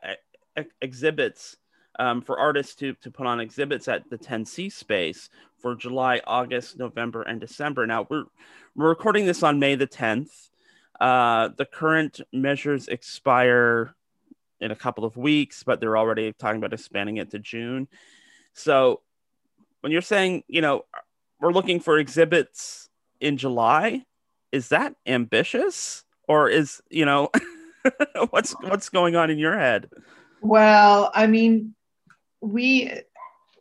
ex- 0.56 0.72
exhibits 0.80 1.56
um, 1.98 2.22
for 2.22 2.38
artists 2.38 2.74
to, 2.76 2.94
to 3.02 3.10
put 3.10 3.26
on 3.26 3.40
exhibits 3.40 3.88
at 3.88 4.08
the 4.08 4.16
10C 4.16 4.72
space 4.72 5.28
for 5.58 5.74
July, 5.74 6.20
August, 6.26 6.78
November, 6.78 7.22
and 7.22 7.40
December. 7.40 7.86
Now 7.86 8.06
we're 8.08 8.24
we're 8.76 8.88
recording 8.88 9.26
this 9.26 9.42
on 9.42 9.58
May 9.58 9.74
the 9.74 9.86
10th. 9.86 10.30
Uh, 11.00 11.48
the 11.56 11.64
current 11.64 12.20
measures 12.32 12.88
expire 12.88 13.94
in 14.60 14.70
a 14.70 14.76
couple 14.76 15.04
of 15.04 15.16
weeks, 15.16 15.62
but 15.62 15.80
they're 15.80 15.96
already 15.96 16.32
talking 16.32 16.58
about 16.58 16.72
expanding 16.72 17.16
it 17.16 17.30
to 17.30 17.38
June. 17.38 17.88
So 18.52 19.00
when 19.80 19.92
you're 19.92 20.02
saying, 20.02 20.44
you 20.46 20.60
know, 20.60 20.84
we're 21.40 21.52
looking 21.52 21.80
for 21.80 21.98
exhibits 21.98 22.88
in 23.20 23.38
July, 23.38 24.04
is 24.52 24.68
that 24.68 24.94
ambitious 25.06 26.04
or 26.28 26.48
is, 26.48 26.82
you 26.90 27.06
know, 27.06 27.30
what's 28.30 28.52
what's 28.60 28.88
going 28.90 29.16
on 29.16 29.30
in 29.30 29.38
your 29.38 29.58
head? 29.58 29.88
Well, 30.42 31.10
I 31.14 31.26
mean, 31.26 31.74
we 32.40 32.92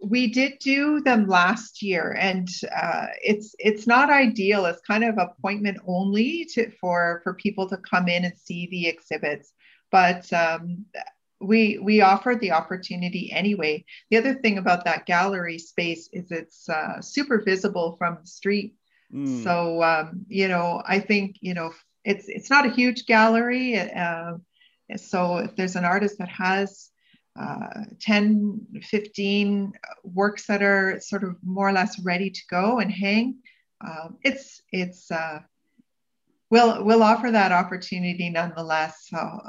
we 0.02 0.28
did 0.28 0.54
do 0.60 1.02
them 1.02 1.28
last 1.28 1.82
year 1.82 2.16
and 2.20 2.50
uh, 2.76 3.08
it's 3.22 3.54
it's 3.60 3.86
not 3.86 4.10
ideal 4.10 4.66
it's 4.66 4.82
kind 4.82 5.04
of 5.04 5.18
appointment 5.18 5.78
only 5.86 6.48
to 6.54 6.72
for 6.80 7.20
for 7.24 7.34
people 7.34 7.68
to 7.68 7.78
come 7.78 8.08
in 8.08 8.24
and 8.24 8.38
see 8.38 8.68
the 8.72 8.88
exhibits 8.88 9.52
but 9.92 10.32
um, 10.34 10.86
we 11.40 11.78
we 11.80 12.02
offered 12.02 12.40
the 12.42 12.52
opportunity 12.52 13.32
anyway. 13.32 13.86
The 14.10 14.18
other 14.18 14.36
thing 14.36 14.58
about 14.58 14.86
that 14.86 15.06
gallery 15.06 15.58
space 15.58 16.10
is 16.12 16.32
it's 16.32 16.68
uh, 16.70 17.02
super 17.02 17.42
visible 17.42 17.96
from 17.98 18.18
the 18.22 18.28
street. 18.28 18.76
Mm. 19.14 19.44
So 19.44 19.82
um, 19.84 20.26
you 20.28 20.48
know, 20.48 20.84
I 20.86 21.00
think 21.00 21.38
you 21.42 21.54
know 21.54 21.72
it's 22.04 22.28
it's 22.28 22.50
not 22.50 22.66
a 22.66 22.72
huge 22.72 23.06
gallery. 23.06 23.80
Uh, 23.80 24.34
so 24.98 25.38
if 25.38 25.56
there's 25.56 25.76
an 25.76 25.86
artist 25.86 26.18
that 26.20 26.30
has 26.30 26.90
uh, 27.40 27.86
10, 28.02 28.68
15 28.82 29.74
works 30.04 30.46
that 30.48 30.62
are 30.62 31.00
sort 31.00 31.24
of 31.24 31.36
more 31.44 31.68
or 31.70 31.74
less 31.74 32.00
ready 32.00 32.30
to 32.30 32.42
go 32.50 32.80
and 32.80 32.92
hang, 32.92 33.38
um, 33.86 34.18
it's 34.24 34.62
it's 34.72 35.10
uh, 35.10 35.40
we'll 36.50 36.84
we'll 36.84 37.04
offer 37.04 37.32
that 37.32 37.52
opportunity 37.52 38.30
nonetheless. 38.30 39.08
So 39.10 39.40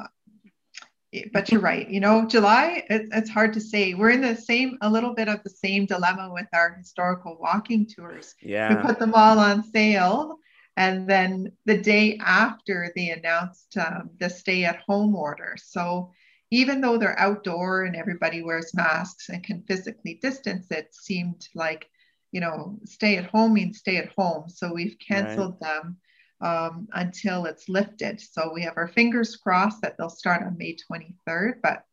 but 1.32 1.50
you're 1.50 1.60
right. 1.60 1.88
You 1.88 2.00
know, 2.00 2.26
July, 2.26 2.84
it, 2.88 3.08
it's 3.12 3.30
hard 3.30 3.52
to 3.54 3.60
say. 3.60 3.94
We're 3.94 4.10
in 4.10 4.20
the 4.20 4.36
same, 4.36 4.78
a 4.80 4.88
little 4.88 5.14
bit 5.14 5.28
of 5.28 5.42
the 5.42 5.50
same 5.50 5.86
dilemma 5.86 6.30
with 6.32 6.46
our 6.52 6.74
historical 6.74 7.36
walking 7.40 7.86
tours. 7.86 8.34
Yeah. 8.40 8.76
We 8.76 8.82
put 8.86 8.98
them 8.98 9.14
all 9.14 9.38
on 9.38 9.64
sale. 9.64 10.38
And 10.76 11.10
then 11.10 11.52
the 11.66 11.78
day 11.78 12.16
after, 12.24 12.92
they 12.94 13.10
announced 13.10 13.76
um, 13.76 14.10
the 14.20 14.30
stay 14.30 14.64
at 14.64 14.82
home 14.86 15.16
order. 15.16 15.56
So 15.58 16.12
even 16.50 16.80
though 16.80 16.98
they're 16.98 17.18
outdoor 17.18 17.84
and 17.84 17.94
everybody 17.94 18.42
wears 18.42 18.74
masks 18.74 19.28
and 19.28 19.42
can 19.44 19.62
physically 19.62 20.18
distance, 20.20 20.66
it 20.70 20.94
seemed 20.94 21.48
like, 21.54 21.88
you 22.32 22.40
know, 22.40 22.78
stay 22.84 23.16
at 23.16 23.26
home 23.26 23.54
means 23.54 23.78
stay 23.78 23.96
at 23.96 24.12
home. 24.16 24.48
So 24.48 24.72
we've 24.72 24.96
canceled 24.98 25.56
right. 25.60 25.82
them 25.82 25.96
um, 26.40 26.88
until 26.92 27.46
it's 27.46 27.68
lifted. 27.68 28.20
So 28.20 28.50
we 28.52 28.62
have 28.62 28.76
our 28.76 28.88
fingers 28.88 29.36
crossed 29.36 29.82
that 29.82 29.96
they'll 29.96 30.10
start 30.10 30.42
on 30.42 30.56
May 30.58 30.76
23rd, 30.90 31.60
but 31.62 31.84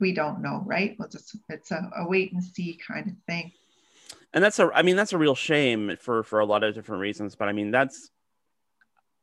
we 0.00 0.12
don't 0.12 0.42
know, 0.42 0.62
right? 0.66 0.94
Well, 0.98 1.08
it's, 1.12 1.34
it's 1.48 1.70
a, 1.70 1.90
a 1.96 2.06
wait 2.06 2.32
and 2.32 2.44
see 2.44 2.78
kind 2.86 3.08
of 3.08 3.14
thing. 3.26 3.52
And 4.34 4.44
that's 4.44 4.58
a, 4.58 4.70
I 4.74 4.82
mean, 4.82 4.96
that's 4.96 5.14
a 5.14 5.18
real 5.18 5.34
shame 5.34 5.96
for 5.98 6.22
for 6.22 6.40
a 6.40 6.44
lot 6.44 6.62
of 6.62 6.74
different 6.74 7.00
reasons. 7.00 7.34
But 7.34 7.48
I 7.48 7.52
mean, 7.52 7.70
that's, 7.70 8.10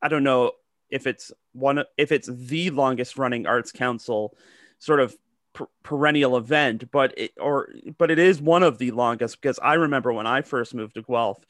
I 0.02 0.08
don't 0.08 0.24
know 0.24 0.52
if 0.96 1.06
it's 1.06 1.32
one 1.52 1.84
if 1.98 2.14
it's 2.14 2.30
the 2.32 2.70
longest 2.70 3.18
running 3.18 3.46
arts 3.46 3.72
council 3.72 4.34
sort 4.80 5.02
of 5.02 5.14
per- 5.54 5.68
perennial 5.84 6.38
event 6.38 6.90
but 6.90 7.14
it 7.18 7.32
or 7.40 7.70
but 7.98 8.10
it 8.10 8.18
is 8.18 8.42
one 8.42 8.64
of 8.64 8.78
the 8.78 8.92
longest 8.92 9.42
because 9.42 9.60
i 9.62 9.74
remember 9.74 10.14
when 10.14 10.26
i 10.26 10.42
first 10.42 10.74
moved 10.74 10.96
to 10.96 11.02
guelph 11.02 11.46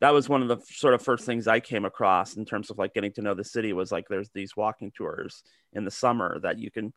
that 0.00 0.14
was 0.14 0.28
one 0.28 0.40
of 0.40 0.48
the 0.48 0.58
sort 0.66 0.94
of 0.94 1.02
first 1.02 1.26
things 1.26 1.46
i 1.46 1.60
came 1.60 1.84
across 1.84 2.36
in 2.36 2.46
terms 2.46 2.70
of 2.70 2.78
like 2.78 2.94
getting 2.94 3.12
to 3.12 3.20
know 3.20 3.34
the 3.34 3.44
city 3.44 3.74
was 3.74 3.92
like 3.92 4.08
there's 4.08 4.30
these 4.30 4.56
walking 4.56 4.90
tours 4.90 5.44
in 5.74 5.84
the 5.84 5.90
summer 5.90 6.40
that 6.40 6.58
you 6.58 6.70
can 6.70 6.92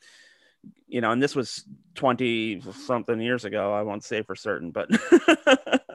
you 0.88 1.02
know 1.02 1.12
and 1.12 1.22
this 1.22 1.36
was 1.36 1.66
20 1.96 2.62
something 2.72 3.20
years 3.20 3.44
ago 3.44 3.74
i 3.74 3.82
won't 3.82 4.06
say 4.06 4.22
for 4.22 4.36
certain 4.36 4.72
but 4.72 4.90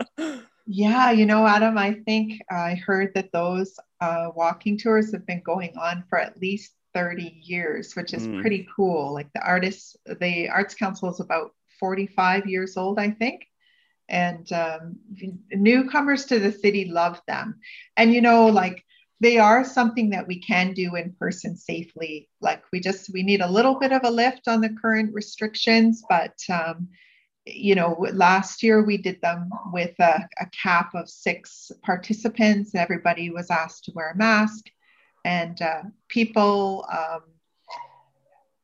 Yeah, 0.67 1.11
you 1.11 1.27
know, 1.27 1.47
Adam, 1.47 1.77
I 1.77 1.95
think 2.07 2.41
I 2.51 2.75
heard 2.75 3.13
that 3.15 3.33
those 3.33 3.79
uh, 4.01 4.31
walking 4.35 4.79
tours 4.79 5.13
have 5.13 5.27
been 5.27 5.43
going 5.45 5.77
on 5.77 6.05
for 6.09 6.19
at 6.19 6.41
least 6.41 6.73
30 6.95 7.41
years, 7.43 7.95
which 7.95 8.15
is 8.15 8.27
mm. 8.27 8.41
pretty 8.41 8.67
cool. 8.75 9.13
Like 9.13 9.31
the 9.35 9.43
artists, 9.43 9.97
the 10.21 10.49
Arts 10.49 10.75
Council 10.75 11.11
is 11.11 11.21
about 11.21 11.51
45 11.81 12.47
years 12.47 12.77
old, 12.77 12.99
I 12.99 13.11
think. 13.11 13.47
And 14.09 14.51
um, 14.53 14.97
newcomers 15.51 16.27
to 16.27 16.39
the 16.39 16.53
city 16.53 16.87
love 16.87 17.21
them. 17.27 17.59
And, 17.97 18.13
you 18.13 18.21
know, 18.21 18.47
like 18.47 18.85
they 19.21 19.39
are 19.39 19.65
something 19.65 20.11
that 20.11 20.27
we 20.27 20.41
can 20.41 20.73
do 20.73 20.95
in 20.95 21.15
person 21.19 21.57
safely. 21.57 22.29
Like 22.41 22.63
we 22.73 22.81
just, 22.81 23.13
we 23.13 23.23
need 23.23 23.41
a 23.41 23.51
little 23.51 23.79
bit 23.79 23.93
of 23.93 24.03
a 24.05 24.11
lift 24.11 24.49
on 24.49 24.61
the 24.61 24.75
current 24.81 25.13
restrictions, 25.13 26.03
but 26.09 26.35
um, 26.51 26.89
you 27.47 27.75
know, 27.75 27.97
last 28.13 28.63
year 28.63 28.83
we 28.83 28.97
did 28.97 29.21
them 29.21 29.51
with 29.73 29.95
a, 30.01 30.27
a, 30.41 30.47
cap 30.47 30.95
of 30.95 31.11
six 31.11 31.71
participants. 31.83 32.75
Everybody 32.75 33.31
was 33.31 33.51
asked 33.51 33.85
to 33.85 33.93
wear 33.95 34.11
a 34.11 34.17
mask, 34.17 34.65
and 35.25 35.61
uh, 35.61 35.83
people, 36.09 36.87
um, 36.91 37.21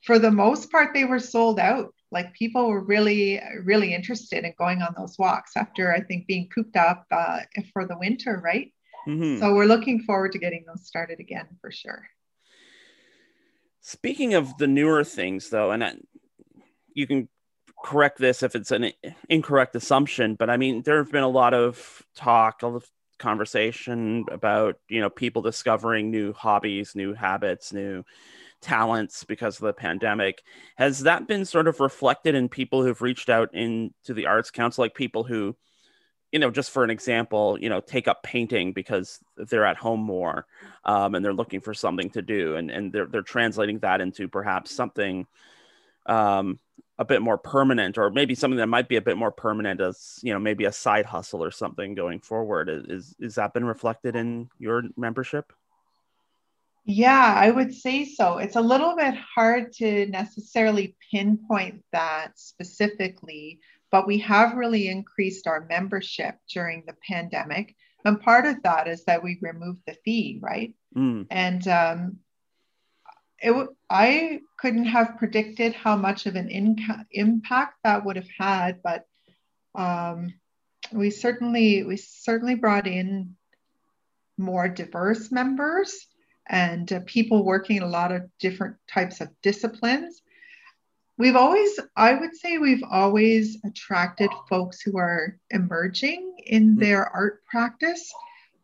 for 0.04 0.18
the 0.18 0.30
most 0.30 0.70
part, 0.70 0.94
they 0.94 1.04
were 1.04 1.18
sold 1.18 1.60
out. 1.60 1.94
Like 2.10 2.32
people 2.34 2.68
were 2.68 2.82
really, 2.82 3.40
really 3.62 3.94
interested 3.94 4.44
in 4.44 4.54
going 4.58 4.82
on 4.82 4.94
those 4.96 5.16
walks 5.18 5.52
after 5.56 5.92
I 5.92 6.00
think 6.00 6.26
being 6.26 6.48
cooped 6.48 6.76
up 6.76 7.04
uh, 7.10 7.40
for 7.72 7.86
the 7.86 7.98
winter, 7.98 8.40
right? 8.42 8.72
Mm-hmm. 9.06 9.40
So 9.40 9.54
we're 9.54 9.66
looking 9.66 10.02
forward 10.02 10.32
to 10.32 10.38
getting 10.38 10.64
those 10.66 10.86
started 10.86 11.20
again 11.20 11.46
for 11.60 11.70
sure. 11.70 12.06
Speaking 13.80 14.34
of 14.34 14.56
the 14.58 14.66
newer 14.66 15.04
things, 15.04 15.50
though, 15.50 15.70
and 15.70 15.84
I, 15.84 15.94
you 16.94 17.06
can 17.06 17.28
correct 17.82 18.18
this 18.18 18.42
if 18.42 18.54
it's 18.54 18.70
an 18.70 18.92
incorrect 19.28 19.74
assumption, 19.74 20.34
but 20.34 20.50
I 20.50 20.56
mean, 20.56 20.82
there 20.82 20.98
have 20.98 21.12
been 21.12 21.22
a 21.22 21.28
lot 21.28 21.54
of 21.54 22.02
talk, 22.14 22.62
a 22.62 22.66
lot 22.66 22.76
of 22.76 22.90
conversation 23.18 24.24
about, 24.30 24.76
you 24.88 25.00
know, 25.00 25.10
people 25.10 25.42
discovering 25.42 26.10
new 26.10 26.32
hobbies, 26.32 26.94
new 26.94 27.14
habits, 27.14 27.72
new 27.72 28.04
talents 28.60 29.24
because 29.24 29.56
of 29.56 29.66
the 29.66 29.72
pandemic. 29.72 30.42
Has 30.76 31.00
that 31.00 31.26
been 31.26 31.44
sort 31.44 31.68
of 31.68 31.80
reflected 31.80 32.34
in 32.34 32.48
people 32.48 32.82
who've 32.82 33.00
reached 33.02 33.28
out 33.28 33.54
into 33.54 34.14
the 34.14 34.26
Arts 34.26 34.50
Council, 34.50 34.82
like 34.82 34.94
people 34.94 35.24
who, 35.24 35.56
you 36.32 36.38
know, 36.38 36.50
just 36.50 36.70
for 36.70 36.84
an 36.84 36.90
example, 36.90 37.58
you 37.60 37.68
know, 37.68 37.80
take 37.80 38.08
up 38.08 38.22
painting 38.22 38.72
because 38.72 39.18
they're 39.36 39.66
at 39.66 39.76
home 39.76 40.00
more 40.00 40.46
um, 40.84 41.14
and 41.14 41.24
they're 41.24 41.32
looking 41.32 41.60
for 41.60 41.74
something 41.74 42.10
to 42.10 42.22
do, 42.22 42.56
and 42.56 42.70
and 42.70 42.92
they're 42.92 43.06
they're 43.06 43.22
translating 43.22 43.78
that 43.80 44.00
into 44.00 44.28
perhaps 44.28 44.70
something 44.70 45.26
um, 46.06 46.58
a 47.00 47.04
bit 47.04 47.22
more 47.22 47.38
permanent 47.38 47.96
or 47.96 48.10
maybe 48.10 48.34
something 48.34 48.58
that 48.58 48.66
might 48.68 48.86
be 48.86 48.96
a 48.96 49.00
bit 49.00 49.16
more 49.16 49.32
permanent 49.32 49.80
as 49.80 50.20
you 50.22 50.34
know 50.34 50.38
maybe 50.38 50.66
a 50.66 50.72
side 50.72 51.06
hustle 51.06 51.42
or 51.42 51.50
something 51.50 51.94
going 51.94 52.20
forward. 52.20 52.68
Is 52.68 53.16
is 53.18 53.34
that 53.36 53.54
been 53.54 53.64
reflected 53.64 54.14
in 54.14 54.50
your 54.58 54.84
membership? 54.96 55.52
Yeah 56.84 57.34
i 57.36 57.50
would 57.50 57.74
say 57.74 58.04
so. 58.04 58.38
It's 58.38 58.56
a 58.56 58.60
little 58.60 58.94
bit 58.94 59.14
hard 59.14 59.72
to 59.74 60.06
necessarily 60.06 60.94
pinpoint 61.10 61.82
that 61.92 62.32
specifically 62.36 63.60
but 63.90 64.06
we 64.06 64.18
have 64.18 64.54
really 64.54 64.88
increased 64.88 65.48
our 65.48 65.66
membership 65.68 66.36
during 66.48 66.84
the 66.86 66.94
pandemic. 67.08 67.74
And 68.04 68.20
part 68.20 68.46
of 68.46 68.62
that 68.62 68.86
is 68.86 69.04
that 69.06 69.24
we 69.24 69.38
removed 69.40 69.80
the 69.86 69.96
fee 70.04 70.38
right? 70.42 70.74
Mm. 70.96 71.26
and 71.30 71.66
um, 71.68 72.18
it 73.40 73.68
I 73.88 74.40
couldn't 74.58 74.86
have 74.86 75.18
predicted 75.18 75.74
how 75.74 75.96
much 75.96 76.26
of 76.26 76.36
an 76.36 76.48
inca- 76.48 77.06
impact 77.10 77.78
that 77.84 78.04
would 78.04 78.16
have 78.16 78.28
had, 78.38 78.82
but 78.82 79.04
um, 79.74 80.34
we 80.92 81.10
certainly 81.10 81.82
we 81.84 81.96
certainly 81.96 82.54
brought 82.54 82.86
in 82.86 83.36
more 84.36 84.68
diverse 84.68 85.30
members 85.30 86.06
and 86.48 86.92
uh, 86.92 87.00
people 87.06 87.44
working 87.44 87.76
in 87.76 87.82
a 87.82 87.88
lot 87.88 88.12
of 88.12 88.28
different 88.38 88.76
types 88.88 89.20
of 89.20 89.28
disciplines. 89.42 90.22
We've 91.16 91.36
always, 91.36 91.78
I 91.96 92.14
would 92.14 92.34
say, 92.34 92.58
we've 92.58 92.82
always 92.90 93.58
attracted 93.64 94.30
folks 94.48 94.80
who 94.80 94.98
are 94.98 95.38
emerging 95.50 96.36
in 96.46 96.70
mm-hmm. 96.70 96.80
their 96.80 97.06
art 97.06 97.44
practice 97.44 98.12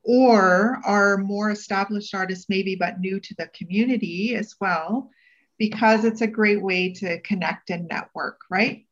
or 0.07 0.79
are 0.85 1.19
more 1.19 1.51
established 1.51 2.15
artists, 2.15 2.47
maybe, 2.49 2.77
but 2.77 3.01
new 3.01 3.19
to 3.19 3.35
the 3.37 3.49
community 3.49 4.37
as 4.37 4.55
well, 4.61 5.11
because 5.59 6.05
it's 6.05 6.21
a 6.21 6.27
great 6.27 6.63
way 6.63 6.93
to 6.93 7.21
connect 7.23 7.71
and 7.71 7.89
network, 7.89 8.39
right? 8.49 8.87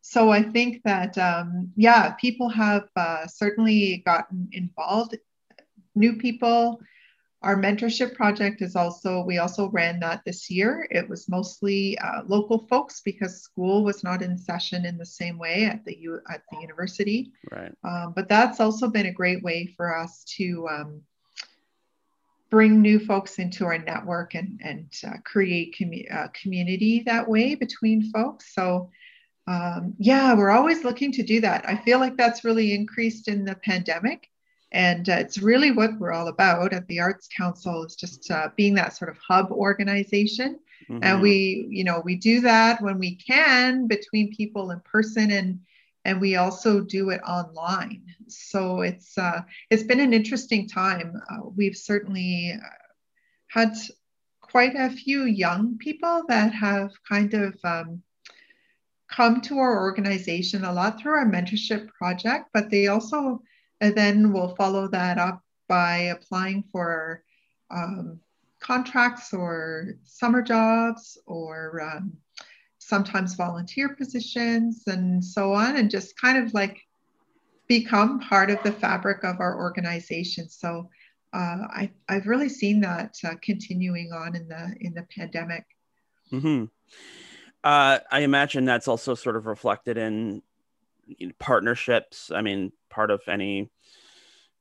So 0.00 0.30
I 0.30 0.42
think 0.42 0.82
that, 0.84 1.18
um, 1.18 1.72
yeah, 1.76 2.12
people 2.12 2.48
have 2.50 2.88
uh, 2.94 3.26
certainly 3.26 4.02
gotten 4.06 4.48
involved, 4.52 5.16
new 5.94 6.16
people 6.16 6.80
our 7.44 7.56
mentorship 7.56 8.14
project 8.14 8.62
is 8.62 8.74
also, 8.74 9.22
we 9.22 9.38
also 9.38 9.68
ran 9.68 10.00
that 10.00 10.22
this 10.24 10.50
year. 10.50 10.88
It 10.90 11.08
was 11.08 11.28
mostly 11.28 11.98
uh, 11.98 12.22
local 12.26 12.66
folks 12.66 13.02
because 13.04 13.42
school 13.42 13.84
was 13.84 14.02
not 14.02 14.22
in 14.22 14.38
session 14.38 14.86
in 14.86 14.96
the 14.96 15.06
same 15.06 15.38
way 15.38 15.66
at 15.66 15.84
the, 15.84 15.96
U, 16.00 16.20
at 16.30 16.42
the 16.50 16.60
university. 16.60 17.32
Right. 17.52 17.72
Um, 17.84 18.14
but 18.16 18.28
that's 18.28 18.60
also 18.60 18.88
been 18.88 19.06
a 19.06 19.12
great 19.12 19.42
way 19.42 19.66
for 19.76 19.96
us 19.96 20.24
to 20.38 20.66
um, 20.68 21.02
bring 22.48 22.80
new 22.80 22.98
folks 22.98 23.38
into 23.38 23.66
our 23.66 23.78
network 23.78 24.34
and, 24.34 24.60
and 24.64 24.88
uh, 25.06 25.18
create 25.24 25.76
commu- 25.78 26.10
uh, 26.12 26.28
community 26.40 27.02
that 27.04 27.28
way 27.28 27.54
between 27.54 28.10
folks. 28.10 28.54
So 28.54 28.90
um, 29.46 29.94
yeah, 29.98 30.34
we're 30.34 30.50
always 30.50 30.84
looking 30.84 31.12
to 31.12 31.22
do 31.22 31.42
that. 31.42 31.68
I 31.68 31.76
feel 31.76 31.98
like 31.98 32.16
that's 32.16 32.44
really 32.44 32.74
increased 32.74 33.28
in 33.28 33.44
the 33.44 33.54
pandemic. 33.56 34.30
And 34.74 35.08
uh, 35.08 35.12
it's 35.14 35.38
really 35.38 35.70
what 35.70 35.98
we're 36.00 36.12
all 36.12 36.26
about 36.26 36.72
at 36.72 36.86
the 36.88 36.98
Arts 36.98 37.28
Council 37.28 37.84
is 37.84 37.94
just 37.94 38.28
uh, 38.28 38.48
being 38.56 38.74
that 38.74 38.94
sort 38.96 39.08
of 39.08 39.16
hub 39.18 39.52
organization. 39.52 40.58
Mm-hmm. 40.90 41.04
And 41.04 41.22
we, 41.22 41.68
you 41.70 41.84
know, 41.84 42.02
we 42.04 42.16
do 42.16 42.40
that 42.40 42.82
when 42.82 42.98
we 42.98 43.14
can 43.14 43.86
between 43.86 44.34
people 44.34 44.72
in 44.72 44.80
person 44.80 45.30
and 45.30 45.60
and 46.06 46.20
we 46.20 46.36
also 46.36 46.80
do 46.80 47.08
it 47.10 47.22
online. 47.22 48.02
So 48.26 48.82
it's 48.82 49.16
uh, 49.16 49.42
it's 49.70 49.84
been 49.84 50.00
an 50.00 50.12
interesting 50.12 50.68
time. 50.68 51.22
Uh, 51.30 51.48
we've 51.56 51.76
certainly 51.76 52.52
uh, 52.52 52.66
had 53.48 53.74
quite 54.40 54.74
a 54.76 54.90
few 54.90 55.24
young 55.24 55.78
people 55.78 56.24
that 56.28 56.52
have 56.52 56.90
kind 57.08 57.32
of 57.32 57.54
um, 57.62 58.02
come 59.08 59.40
to 59.42 59.58
our 59.58 59.82
organization 59.82 60.64
a 60.64 60.72
lot 60.72 61.00
through 61.00 61.12
our 61.12 61.30
mentorship 61.30 61.88
project, 61.88 62.50
but 62.52 62.70
they 62.70 62.88
also 62.88 63.40
and 63.80 63.94
then 63.94 64.32
we'll 64.32 64.54
follow 64.56 64.88
that 64.88 65.18
up 65.18 65.42
by 65.68 65.96
applying 65.96 66.64
for 66.70 67.22
um, 67.70 68.20
contracts 68.60 69.32
or 69.32 69.94
summer 70.04 70.42
jobs 70.42 71.18
or 71.26 71.80
um, 71.82 72.12
sometimes 72.78 73.34
volunteer 73.34 73.94
positions 73.94 74.84
and 74.86 75.24
so 75.24 75.52
on, 75.52 75.76
and 75.76 75.90
just 75.90 76.18
kind 76.20 76.38
of 76.38 76.52
like 76.54 76.80
become 77.68 78.20
part 78.20 78.50
of 78.50 78.62
the 78.62 78.72
fabric 78.72 79.24
of 79.24 79.40
our 79.40 79.56
organization. 79.56 80.48
So 80.48 80.88
uh, 81.32 81.66
I, 81.70 81.90
I've 82.08 82.26
really 82.26 82.48
seen 82.48 82.80
that 82.82 83.16
uh, 83.24 83.34
continuing 83.42 84.12
on 84.12 84.36
in 84.36 84.48
the 84.48 84.74
in 84.80 84.94
the 84.94 85.06
pandemic. 85.16 85.64
Mm-hmm. 86.32 86.64
Uh, 87.64 87.98
I 88.10 88.20
imagine 88.20 88.64
that's 88.66 88.88
also 88.88 89.14
sort 89.14 89.36
of 89.36 89.46
reflected 89.46 89.96
in 89.96 90.42
you 91.06 91.28
know, 91.28 91.32
partnerships. 91.38 92.30
I 92.34 92.42
mean, 92.42 92.72
part 92.90 93.10
of 93.10 93.22
any 93.28 93.70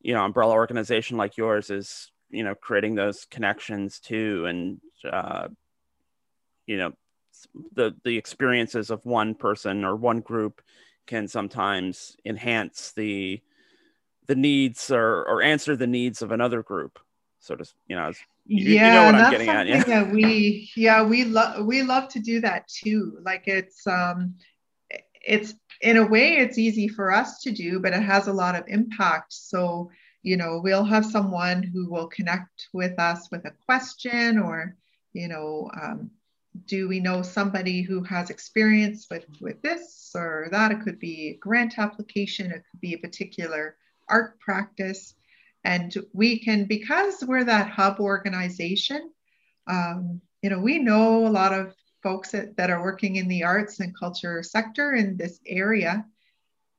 you 0.02 0.14
know 0.14 0.24
umbrella 0.24 0.54
organization 0.54 1.18
like 1.18 1.38
yours 1.38 1.70
is 1.70 2.12
you 2.30 2.44
know 2.44 2.56
creating 2.56 2.96
those 2.96 3.26
connections 3.26 4.00
too, 4.00 4.46
and 4.46 4.82
uh, 5.12 5.48
you 6.66 6.78
know 6.78 6.94
the 7.74 7.96
the 8.04 8.18
experiences 8.18 8.90
of 8.90 9.06
one 9.06 9.36
person 9.36 9.84
or 9.84 9.96
one 9.96 10.22
group 10.22 10.62
can 11.08 11.28
sometimes 11.28 12.16
enhance 12.26 12.92
the 12.96 13.42
the 14.28 14.36
needs 14.36 14.92
or 14.92 15.24
or 15.28 15.42
answer 15.42 15.76
the 15.76 15.88
needs 15.88 16.22
of 16.22 16.32
another 16.32 16.64
group 16.64 17.00
sort 17.40 17.60
of 17.60 17.70
you 17.88 17.96
know 17.96 18.12
you, 18.46 18.74
yeah 18.74 19.06
you 19.06 19.12
know 19.12 19.18
that's 19.18 19.32
something 19.32 19.50
at, 19.50 19.68
yeah. 19.68 19.84
that 19.84 20.12
we 20.12 20.70
yeah 20.78 21.04
we 21.04 21.26
love 21.26 21.66
we 21.66 21.82
love 21.84 22.08
to 22.08 22.20
do 22.20 22.40
that 22.40 22.68
too 22.68 23.18
like 23.24 23.44
it's 23.48 23.86
um 23.86 24.36
it's 25.26 25.56
in 25.84 25.98
a 25.98 26.06
way 26.06 26.38
it's 26.38 26.58
easy 26.58 26.88
for 26.88 27.12
us 27.12 27.42
to 27.42 27.52
do 27.52 27.80
but 27.80 27.94
it 27.94 28.02
has 28.02 28.28
a 28.28 28.34
lot 28.34 28.56
of 28.56 28.64
impact 28.68 29.32
so 29.34 29.90
you 30.24 30.38
know 30.38 30.60
we'll 30.64 30.84
have 30.86 31.06
someone 31.06 31.62
who 31.62 31.90
will 31.90 32.08
connect 32.08 32.68
with 32.74 32.98
us 33.00 33.30
with 33.32 33.46
a 33.46 33.54
question 33.66 34.40
or 34.40 34.76
you 35.14 35.28
know, 35.28 35.70
um, 35.80 36.12
do 36.68 36.88
we 36.88 37.00
know 37.00 37.22
somebody 37.22 37.82
who 37.82 38.04
has 38.04 38.30
experience 38.30 39.08
with, 39.10 39.26
with 39.40 39.62
this 39.62 40.12
or 40.16 40.48
that? 40.52 40.72
It 40.72 40.82
could 40.82 41.00
be 41.00 41.38
grant 41.40 41.80
application, 41.80 42.52
it 42.52 42.64
could 42.70 42.82
be 42.82 42.94
a 42.94 43.00
particular 43.00 43.78
art 44.10 44.40
practice. 44.40 45.16
And 45.64 45.96
we 46.12 46.40
can, 46.40 46.66
because 46.66 47.24
we're 47.26 47.46
that 47.46 47.70
hub 47.70 48.00
organization, 48.00 49.12
um, 49.68 50.22
you 50.42 50.50
know, 50.50 50.60
we 50.60 50.78
know 50.80 51.26
a 51.26 51.30
lot 51.30 51.54
of 51.54 51.74
folks 52.04 52.32
that, 52.32 52.56
that 52.58 52.70
are 52.70 52.84
working 52.84 53.16
in 53.16 53.28
the 53.28 53.44
arts 53.44 53.80
and 53.80 53.98
culture 53.98 54.44
sector 54.44 54.94
in 54.94 55.18
this 55.18 55.40
area. 55.48 56.06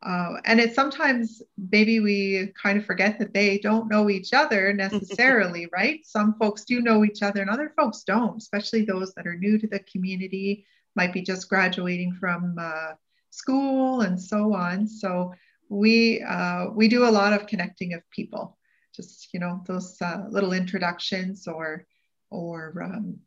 Uh, 0.03 0.35
and 0.45 0.61
it's 0.61 0.75
sometimes 0.75 1.43
maybe 1.73 1.99
we 1.99 2.53
kind 2.63 2.79
of 2.79 2.85
forget 2.85 3.19
that 3.19 3.33
they 3.33 3.59
don't 3.59 3.91
know 3.91 4.11
each 4.11 4.35
other 4.35 4.73
necessarily, 4.75 5.67
right? 5.73 6.05
Some 6.05 6.35
folks 6.39 6.65
do 6.65 6.83
know 6.83 7.05
each 7.05 7.23
other 7.23 7.41
and 7.41 7.51
other 7.51 7.73
folks 7.75 8.03
don't, 8.03 8.37
especially 8.37 8.85
those 8.85 9.15
that 9.15 9.27
are 9.27 9.37
new 9.37 9.59
to 9.59 9.67
the 9.67 9.81
community, 9.81 10.67
might 10.95 11.13
be 11.13 11.23
just 11.23 11.49
graduating 11.49 12.13
from 12.15 12.57
uh, 12.59 12.93
school 13.31 14.03
and 14.03 14.21
so 14.21 14.55
on. 14.55 14.87
So 14.87 15.33
we 15.69 16.23
uh, 16.23 16.67
we 16.71 16.89
do 16.89 17.05
a 17.05 17.11
lot 17.11 17.33
of 17.33 17.47
connecting 17.47 17.95
of 17.95 18.03
people, 18.11 18.59
just 18.95 19.33
you 19.33 19.41
know 19.41 19.63
those 19.67 20.01
uh, 20.01 20.25
little 20.29 20.53
introductions 20.53 21.49
or 21.49 21.87
or 22.31 22.83
um, 22.83 23.19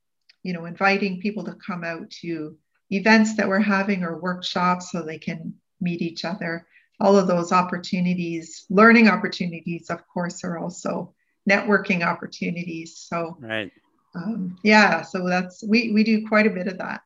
you 0.44 0.54
know 0.54 0.66
inviting 0.66 1.20
people 1.20 1.44
to 1.46 1.56
come 1.66 1.84
out 1.84 2.10
to 2.10 2.58
events 2.90 3.36
that 3.36 3.48
we're 3.48 3.60
having 3.60 4.04
or 4.04 4.20
workshops 4.20 4.92
so 4.92 5.02
they 5.02 5.18
can 5.18 5.54
meet 5.82 6.02
each 6.02 6.26
other. 6.26 6.66
All 7.00 7.18
of 7.18 7.28
those 7.28 7.52
opportunities, 7.52 8.66
learning 8.70 9.08
opportunities, 9.08 9.90
of 9.90 10.08
course, 10.08 10.44
are 10.44 10.58
also 10.58 11.14
networking 11.48 12.04
opportunities. 12.04 12.98
So, 12.98 13.38
right. 13.40 13.72
Um, 14.16 14.58
yeah, 14.64 15.04
so 15.04 15.28
that's 15.28 15.64
we 15.64 15.92
we 15.92 16.04
do 16.04 16.28
quite 16.28 16.48
a 16.48 16.52
bit 16.52 16.68
of 16.68 16.78
that. 16.80 17.02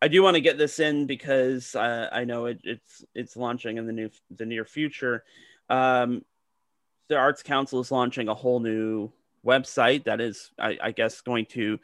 I 0.00 0.08
do 0.08 0.22
want 0.22 0.36
to 0.36 0.40
get 0.40 0.58
this 0.58 0.78
in 0.78 1.06
because 1.06 1.74
uh, 1.74 2.08
I 2.12 2.24
know 2.24 2.46
it, 2.46 2.60
it's 2.64 3.04
it's 3.14 3.36
launching 3.36 3.76
in 3.78 3.86
the 3.86 3.92
new 3.92 4.10
the 4.30 4.46
near 4.46 4.64
future. 4.64 5.24
Um, 5.68 6.24
the 7.08 7.16
Arts 7.16 7.42
Council 7.42 7.80
is 7.80 7.90
launching 7.90 8.28
a 8.28 8.34
whole 8.34 8.60
new 8.60 9.10
website 9.44 10.04
that 10.04 10.20
is, 10.20 10.50
I, 10.58 10.78
I 10.82 10.90
guess, 10.92 11.20
going 11.20 11.46
to 11.46 11.78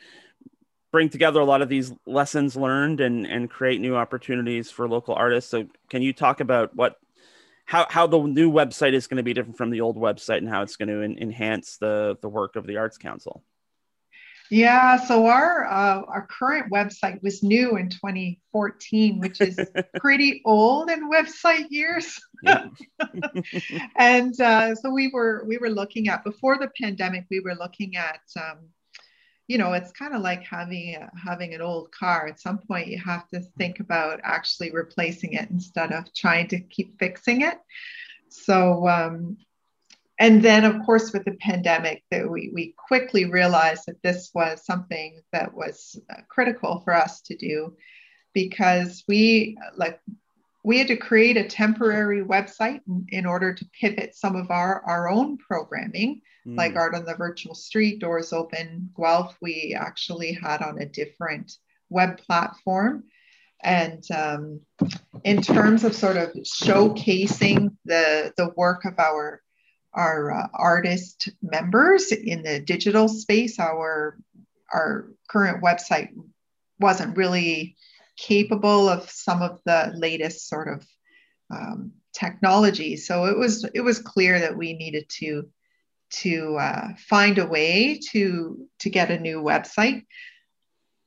bring 0.94 1.09
together 1.09 1.40
a 1.40 1.44
lot 1.44 1.61
of 1.61 1.68
these 1.68 1.92
lessons 2.07 2.54
learned 2.54 3.00
and 3.00 3.26
and 3.26 3.50
create 3.50 3.80
new 3.80 3.96
opportunities 3.96 4.70
for 4.70 4.88
local 4.88 5.12
artists. 5.12 5.50
So 5.50 5.66
can 5.90 6.02
you 6.02 6.12
talk 6.12 6.38
about 6.38 6.76
what 6.76 7.00
how 7.64 7.88
how 7.90 8.07
the 8.07 8.20
new 8.20 8.48
website 8.48 8.92
is 8.92 9.09
going 9.09 9.16
to 9.16 9.24
be 9.24 9.35
different 9.35 9.59
from 9.59 9.70
the 9.70 9.80
old 9.80 9.96
website 9.96 10.38
and 10.38 10.48
how 10.48 10.62
it's 10.62 10.76
going 10.76 10.90
to 10.90 11.02
en- 11.02 11.18
enhance 11.18 11.78
the 11.78 12.16
the 12.22 12.28
work 12.28 12.54
of 12.54 12.64
the 12.68 12.76
Arts 12.76 12.96
Council? 12.96 13.42
Yeah, 14.50 14.96
so 15.04 15.26
our 15.26 15.64
uh, 15.64 16.02
our 16.07 16.28
current 16.30 16.72
website 16.72 17.20
was 17.24 17.42
new 17.42 17.76
in 17.76 17.88
2014, 17.88 19.18
which 19.18 19.40
is 19.40 19.59
pretty 19.98 20.42
old 20.44 20.90
in 20.90 21.11
website 21.11 21.66
years. 21.70 22.20
and 23.96 24.40
uh, 24.40 24.76
so 24.76 24.90
we 24.90 25.11
were 25.12 25.44
we 25.48 25.59
were 25.59 25.70
looking 25.70 26.07
at 26.07 26.22
before 26.22 26.57
the 26.57 26.70
pandemic, 26.80 27.24
we 27.33 27.40
were 27.40 27.57
looking 27.57 27.96
at 27.96 28.20
um, 28.37 28.59
you 29.46 29.59
know 29.59 29.72
it's 29.72 29.92
kind 29.92 30.14
of 30.14 30.22
like 30.22 30.42
having 30.42 30.96
a, 30.96 31.11
having 31.22 31.54
an 31.54 31.61
old 31.61 31.90
car. 31.92 32.26
At 32.26 32.40
some 32.40 32.59
point 32.59 32.88
you 32.88 32.98
have 32.98 33.28
to 33.28 33.40
think 33.59 33.80
about 33.80 34.20
actually 34.24 34.70
replacing 34.70 35.35
it 35.35 35.50
instead 35.50 35.92
of 35.92 36.12
trying 36.14 36.48
to 36.48 36.61
keep 36.61 36.98
fixing 36.98 37.42
it. 37.42 37.59
So 38.30 38.88
um, 38.88 39.37
and 40.18 40.42
then 40.42 40.64
of 40.64 40.85
course 40.85 41.12
with 41.12 41.24
the 41.24 41.37
pandemic 41.40 42.04
that 42.11 42.30
we, 42.30 42.50
we 42.54 42.74
quickly 42.76 43.24
realized 43.24 43.85
that 43.87 44.02
this 44.02 44.30
was 44.35 44.64
something 44.64 45.20
that 45.33 45.54
was 45.54 45.98
uh, 46.11 46.22
critical 46.28 46.80
for 46.80 46.94
us 46.94 47.20
to 47.22 47.37
do 47.37 47.76
because 48.33 49.04
we 49.09 49.57
like 49.76 50.00
we 50.64 50.79
had 50.79 50.88
to 50.88 50.96
create 50.96 51.37
a 51.37 51.46
temporary 51.46 52.24
website 52.24 52.81
in, 52.88 53.07
in 53.11 53.27
order 53.27 53.53
to 53.53 53.68
pivot 53.79 54.16
some 54.16 54.35
of 54.35 54.50
our, 54.50 54.83
our 54.87 55.09
own 55.09 55.37
programming 55.37 56.22
mm. 56.46 56.57
like 56.57 56.74
art 56.74 56.94
on 56.94 57.05
the 57.05 57.14
virtual 57.14 57.55
street 57.55 58.00
doors 58.00 58.33
open 58.33 58.90
guelph 58.96 59.37
we 59.40 59.77
actually 59.79 60.33
had 60.33 60.62
on 60.62 60.81
a 60.81 60.87
different 60.87 61.53
web 61.90 62.18
platform 62.18 63.05
and 63.62 64.05
um, 64.11 64.61
in 65.22 65.40
terms 65.40 65.85
of 65.85 65.94
sort 65.94 66.16
of 66.16 66.31
showcasing 66.33 67.74
the 67.85 68.33
the 68.37 68.50
work 68.57 68.85
of 68.85 68.98
our 68.98 69.40
our 69.94 70.33
uh, 70.33 70.48
artist 70.53 71.29
members 71.40 72.11
in 72.11 72.42
the 72.42 72.61
digital 72.61 73.09
space 73.09 73.59
our 73.59 74.18
our 74.72 75.09
current 75.29 75.62
website 75.62 76.09
wasn't 76.81 77.16
really 77.16 77.77
capable 78.16 78.88
of 78.88 79.11
some 79.11 79.42
of 79.42 79.61
the 79.64 79.92
latest 79.96 80.48
sort 80.48 80.68
of 80.68 80.87
um, 81.50 81.92
technology. 82.12 82.96
So 82.96 83.27
it 83.27 83.37
was 83.37 83.64
it 83.74 83.81
was 83.81 83.98
clear 83.98 84.38
that 84.40 84.57
we 84.57 84.74
needed 84.74 85.09
to 85.20 85.48
to 86.22 86.57
uh, 86.57 86.88
find 87.09 87.38
a 87.38 87.46
way 87.46 88.00
to 88.12 88.68
to 88.81 88.90
get 88.90 89.11
a 89.11 89.18
new 89.18 89.42
website. 89.42 90.05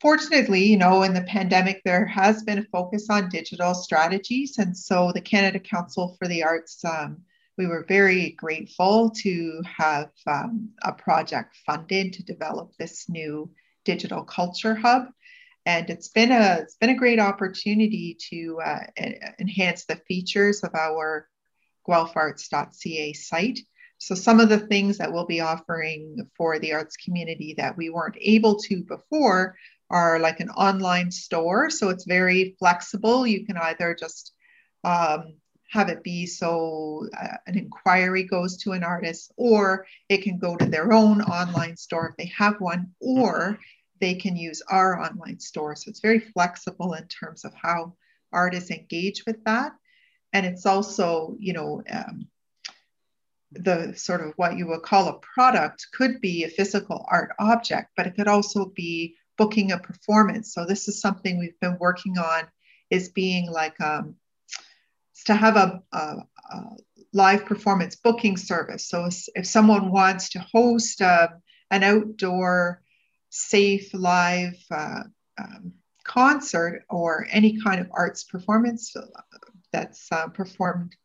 Fortunately 0.01 0.63
you 0.63 0.77
know 0.77 1.03
in 1.03 1.13
the 1.13 1.23
pandemic 1.23 1.81
there 1.83 2.05
has 2.05 2.43
been 2.43 2.59
a 2.59 2.65
focus 2.71 3.07
on 3.09 3.29
digital 3.29 3.73
strategies. 3.73 4.57
And 4.57 4.77
so 4.77 5.11
the 5.11 5.21
canada 5.21 5.59
council 5.59 6.15
for 6.19 6.27
the 6.27 6.43
arts 6.43 6.83
um, 6.85 7.21
we 7.57 7.65
were 7.65 7.85
very 7.87 8.31
grateful 8.31 9.09
to 9.09 9.61
have 9.65 10.11
um, 10.27 10.69
a 10.83 10.93
project 10.93 11.55
funded 11.65 12.13
to 12.13 12.23
develop 12.23 12.71
this 12.77 13.09
new 13.09 13.49
digital 13.83 14.23
culture 14.23 14.75
hub 14.75 15.07
and 15.67 15.89
it's 15.91 16.07
been 16.07 16.31
a 16.31 16.59
it's 16.61 16.77
been 16.77 16.89
a 16.89 16.95
great 16.95 17.19
opportunity 17.19 18.17
to 18.31 18.59
uh, 18.65 18.83
enhance 19.39 19.85
the 19.85 19.97
features 20.07 20.63
of 20.63 20.73
our 20.73 21.27
guelpharts.ca 21.87 23.13
site 23.13 23.59
so 23.99 24.15
some 24.15 24.39
of 24.39 24.49
the 24.49 24.59
things 24.59 24.97
that 24.97 25.11
we'll 25.11 25.25
be 25.25 25.41
offering 25.41 26.29
for 26.37 26.59
the 26.59 26.73
arts 26.73 26.97
community 26.97 27.55
that 27.57 27.77
we 27.77 27.89
weren't 27.89 28.17
able 28.19 28.55
to 28.55 28.83
before 28.83 29.55
are 29.89 30.19
like 30.19 30.39
an 30.39 30.49
online 30.49 31.11
store. 31.11 31.69
So 31.69 31.89
it's 31.89 32.05
very 32.05 32.55
flexible. 32.59 33.25
You 33.25 33.45
can 33.45 33.57
either 33.57 33.95
just 33.95 34.33
um, 34.83 35.33
have 35.71 35.89
it 35.89 36.03
be 36.03 36.25
so 36.25 37.07
uh, 37.19 37.37
an 37.47 37.57
inquiry 37.57 38.23
goes 38.23 38.57
to 38.57 38.73
an 38.73 38.83
artist, 38.83 39.31
or 39.37 39.85
it 40.09 40.21
can 40.21 40.37
go 40.37 40.55
to 40.55 40.65
their 40.65 40.93
own 40.93 41.21
online 41.21 41.75
store 41.77 42.09
if 42.09 42.17
they 42.17 42.31
have 42.37 42.55
one, 42.59 42.91
or 42.99 43.59
they 43.99 44.15
can 44.15 44.35
use 44.35 44.61
our 44.69 44.99
online 44.99 45.39
store. 45.39 45.75
So 45.75 45.89
it's 45.89 45.99
very 45.99 46.19
flexible 46.19 46.93
in 46.93 47.07
terms 47.07 47.45
of 47.45 47.53
how 47.53 47.95
artists 48.31 48.71
engage 48.71 49.25
with 49.25 49.43
that. 49.45 49.73
And 50.33 50.45
it's 50.45 50.65
also, 50.65 51.35
you 51.39 51.53
know, 51.53 51.81
um, 51.91 52.27
the 53.51 53.93
sort 53.95 54.21
of 54.21 54.33
what 54.35 54.57
you 54.57 54.67
would 54.67 54.81
call 54.81 55.07
a 55.07 55.19
product 55.19 55.87
could 55.93 56.19
be 56.19 56.43
a 56.43 56.49
physical 56.49 57.05
art 57.09 57.31
object, 57.39 57.91
but 57.95 58.05
it 58.05 58.15
could 58.15 58.27
also 58.27 58.65
be 58.75 59.15
booking 59.37 59.71
a 59.71 59.77
performance. 59.77 60.53
So 60.53 60.65
this 60.65 60.87
is 60.87 60.99
something 60.99 61.37
we've 61.37 61.59
been 61.59 61.77
working 61.79 62.17
on 62.17 62.47
is 62.89 63.09
being 63.09 63.49
like 63.49 63.79
um, 63.79 64.15
to 65.25 65.33
have 65.33 65.55
a, 65.55 65.81
a, 65.91 65.97
a, 65.97 66.61
live 67.13 67.45
performance 67.45 67.95
booking 67.95 68.35
service. 68.35 68.89
So 68.89 69.09
if 69.35 69.45
someone 69.45 69.91
wants 69.91 70.29
to 70.29 70.39
host 70.39 71.01
a, 71.01 71.31
um, 71.31 71.41
an 71.71 71.83
outdoor 71.83 72.81
safe 73.37 73.93
live 73.93 74.57
uh, 74.71 75.03
um, 75.39 75.73
concert 76.03 76.83
or 76.89 77.27
any 77.29 77.61
kind 77.61 77.79
of 77.79 77.87
arts 77.91 78.23
performance 78.23 78.95
uh, 78.95 79.01
that's 79.71 80.07
uh, 80.11 80.27
performed 80.29 80.95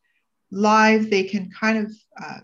live, 0.50 1.10
they 1.10 1.24
can 1.24 1.50
kind 1.50 1.78
of 1.78 1.92
uh, 2.22 2.40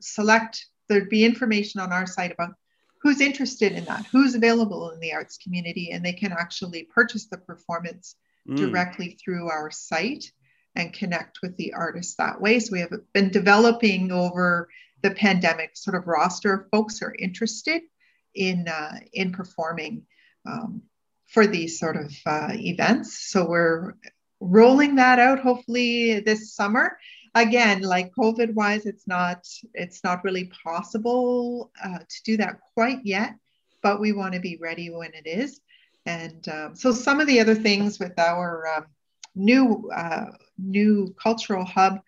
select, 0.00 0.66
there'd 0.88 1.08
be 1.08 1.24
information 1.24 1.80
on 1.80 1.92
our 1.92 2.06
site 2.06 2.32
about 2.32 2.54
who's 3.02 3.20
interested 3.20 3.72
in 3.72 3.84
that, 3.84 4.06
who's 4.06 4.34
available 4.34 4.90
in 4.90 5.00
the 5.00 5.12
arts 5.12 5.38
community, 5.38 5.90
and 5.92 6.04
they 6.04 6.12
can 6.12 6.32
actually 6.32 6.84
purchase 6.84 7.26
the 7.26 7.38
performance 7.38 8.16
mm. 8.48 8.56
directly 8.56 9.18
through 9.22 9.48
our 9.48 9.70
site 9.70 10.32
and 10.74 10.92
connect 10.92 11.40
with 11.42 11.56
the 11.56 11.72
artist 11.72 12.16
that 12.18 12.40
way. 12.40 12.58
So 12.58 12.72
we 12.72 12.80
have 12.80 12.92
been 13.12 13.30
developing 13.30 14.10
over 14.12 14.68
the 15.02 15.10
pandemic 15.12 15.76
sort 15.76 15.96
of 15.96 16.06
roster 16.06 16.52
of 16.52 16.70
folks 16.70 16.98
who 16.98 17.06
are 17.06 17.14
interested 17.18 17.82
in 18.38 18.68
uh, 18.68 18.98
in 19.12 19.32
performing 19.32 20.06
um, 20.46 20.82
for 21.26 21.46
these 21.46 21.78
sort 21.78 21.96
of 21.96 22.12
uh, 22.24 22.52
events. 22.52 23.30
So 23.30 23.46
we're 23.46 23.94
rolling 24.40 24.94
that 24.96 25.18
out 25.18 25.40
hopefully 25.40 26.20
this 26.20 26.54
summer. 26.54 26.96
Again 27.34 27.82
like 27.82 28.14
covid 28.14 28.54
wise 28.54 28.86
it's 28.86 29.06
not 29.06 29.46
it's 29.74 30.02
not 30.02 30.24
really 30.24 30.50
possible 30.64 31.70
uh, 31.84 31.98
to 31.98 32.22
do 32.24 32.36
that 32.38 32.58
quite 32.74 33.00
yet 33.04 33.34
but 33.82 34.00
we 34.00 34.12
want 34.12 34.34
to 34.34 34.40
be 34.40 34.58
ready 34.60 34.90
when 34.90 35.12
it 35.14 35.26
is. 35.26 35.60
And 36.06 36.46
um, 36.48 36.74
so 36.74 36.92
some 36.92 37.20
of 37.20 37.26
the 37.26 37.40
other 37.40 37.54
things 37.54 37.98
with 37.98 38.18
our 38.18 38.66
um, 38.76 38.86
new 39.34 39.90
uh, 39.94 40.26
new 40.58 41.14
cultural 41.22 41.64
hub 41.64 42.00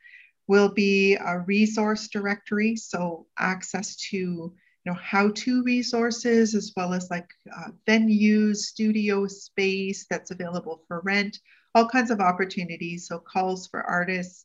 will 0.46 0.70
be 0.70 1.14
a 1.16 1.40
resource 1.40 2.08
directory. 2.08 2.76
So 2.76 3.26
access 3.38 3.96
to 4.10 4.54
you 4.84 4.92
know 4.92 4.98
how-to 5.00 5.62
resources 5.62 6.54
as 6.54 6.72
well 6.76 6.94
as 6.94 7.10
like 7.10 7.28
uh, 7.54 7.70
venues 7.86 8.56
studio 8.56 9.26
space 9.26 10.06
that's 10.08 10.30
available 10.30 10.82
for 10.88 11.00
rent 11.00 11.38
all 11.74 11.88
kinds 11.88 12.10
of 12.10 12.20
opportunities. 12.20 13.06
So 13.06 13.18
calls 13.18 13.68
for 13.68 13.82
artists 13.82 14.44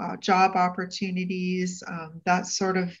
uh, 0.00 0.16
job 0.16 0.56
opportunities 0.56 1.82
um, 1.86 2.20
that 2.26 2.46
sort 2.46 2.76
of 2.76 2.92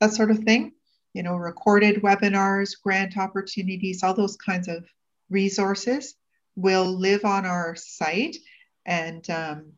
that 0.00 0.12
sort 0.12 0.30
of 0.30 0.38
thing. 0.40 0.72
You 1.14 1.22
know 1.22 1.36
recorded 1.36 2.02
webinars 2.02 2.74
grant 2.82 3.16
opportunities 3.16 4.02
all 4.02 4.14
those 4.14 4.36
kinds 4.36 4.68
of 4.68 4.84
resources 5.30 6.14
will 6.56 6.86
live 6.86 7.24
on 7.24 7.46
our 7.46 7.74
site. 7.76 8.36
And 8.84 9.28
um, 9.30 9.72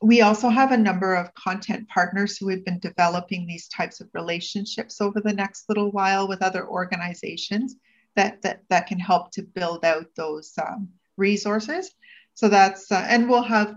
we 0.00 0.20
also 0.20 0.48
have 0.48 0.70
a 0.70 0.76
number 0.76 1.14
of 1.14 1.34
content 1.34 1.88
partners 1.88 2.36
who 2.36 2.48
have 2.48 2.64
been 2.64 2.78
developing 2.78 3.46
these 3.46 3.68
types 3.68 4.00
of 4.00 4.08
relationships 4.14 5.00
over 5.00 5.20
the 5.20 5.32
next 5.32 5.68
little 5.68 5.90
while 5.90 6.28
with 6.28 6.42
other 6.42 6.66
organizations 6.68 7.76
that 8.14 8.42
that, 8.42 8.62
that 8.70 8.86
can 8.86 8.98
help 8.98 9.32
to 9.32 9.42
build 9.42 9.84
out 9.84 10.06
those 10.16 10.52
um, 10.64 10.88
resources. 11.16 11.90
So 12.34 12.48
that's 12.48 12.90
uh, 12.92 13.04
and 13.08 13.28
we'll 13.28 13.42
have 13.42 13.74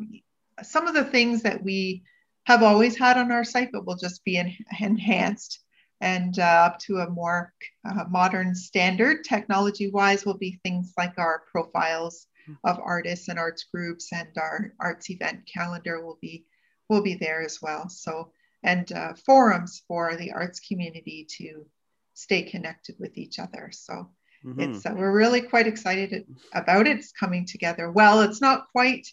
some 0.61 0.87
of 0.87 0.93
the 0.93 1.05
things 1.05 1.41
that 1.43 1.63
we 1.63 2.03
have 2.43 2.63
always 2.63 2.97
had 2.97 3.17
on 3.17 3.31
our 3.31 3.43
site, 3.43 3.71
but 3.71 3.85
will 3.85 3.95
just 3.95 4.23
be 4.23 4.37
en- 4.37 4.55
enhanced 4.79 5.59
and 6.01 6.37
uh, 6.39 6.43
up 6.43 6.79
to 6.79 6.97
a 6.97 7.09
more 7.09 7.53
uh, 7.87 8.05
modern 8.09 8.53
standard. 8.55 9.23
Technology 9.23 9.89
wise, 9.89 10.25
will 10.25 10.37
be 10.37 10.59
things 10.63 10.93
like 10.97 11.17
our 11.17 11.43
profiles 11.51 12.27
of 12.63 12.79
artists 12.79 13.27
and 13.27 13.39
arts 13.39 13.65
groups 13.73 14.11
and 14.13 14.27
our 14.37 14.73
arts 14.79 15.09
event 15.09 15.41
calendar 15.51 16.03
will 16.03 16.17
be 16.21 16.45
will 16.89 17.01
be 17.01 17.15
there 17.15 17.41
as 17.41 17.61
well. 17.61 17.89
So 17.89 18.31
and 18.63 18.91
uh, 18.91 19.13
forums 19.25 19.81
for 19.87 20.15
the 20.15 20.31
arts 20.33 20.59
community 20.59 21.27
to 21.37 21.65
stay 22.13 22.43
connected 22.43 22.95
with 22.99 23.17
each 23.17 23.39
other. 23.39 23.69
So 23.71 24.09
mm-hmm. 24.45 24.59
it's 24.59 24.85
uh, 24.85 24.93
we're 24.95 25.11
really 25.11 25.41
quite 25.41 25.67
excited 25.67 26.25
about 26.53 26.87
it. 26.87 26.97
It's 26.97 27.11
coming 27.11 27.45
together 27.45 27.91
well. 27.91 28.21
It's 28.21 28.41
not 28.41 28.67
quite 28.71 29.07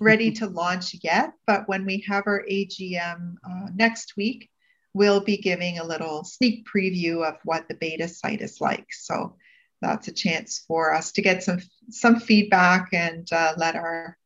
ready 0.00 0.30
to 0.40 0.46
launch 0.46 0.94
yet 1.02 1.32
but 1.48 1.68
when 1.68 1.84
we 1.84 2.04
have 2.08 2.22
our 2.28 2.44
agm 2.48 3.34
uh, 3.44 3.68
next 3.74 4.14
week 4.16 4.48
we'll 4.94 5.20
be 5.20 5.36
giving 5.36 5.78
a 5.78 5.84
little 5.84 6.24
sneak 6.24 6.66
preview 6.66 7.26
of 7.26 7.36
what 7.44 7.68
the 7.68 7.74
beta 7.74 8.08
site 8.08 8.40
is 8.40 8.60
like. 8.60 8.86
So 8.90 9.36
that's 9.80 10.08
a 10.08 10.12
chance 10.12 10.64
for 10.66 10.94
us 10.94 11.12
to 11.12 11.22
get 11.22 11.42
some 11.42 11.60
some 11.90 12.20
feedback 12.20 12.90
and 12.92 13.30
uh, 13.32 13.54
let 13.56 13.76
our 13.76 14.16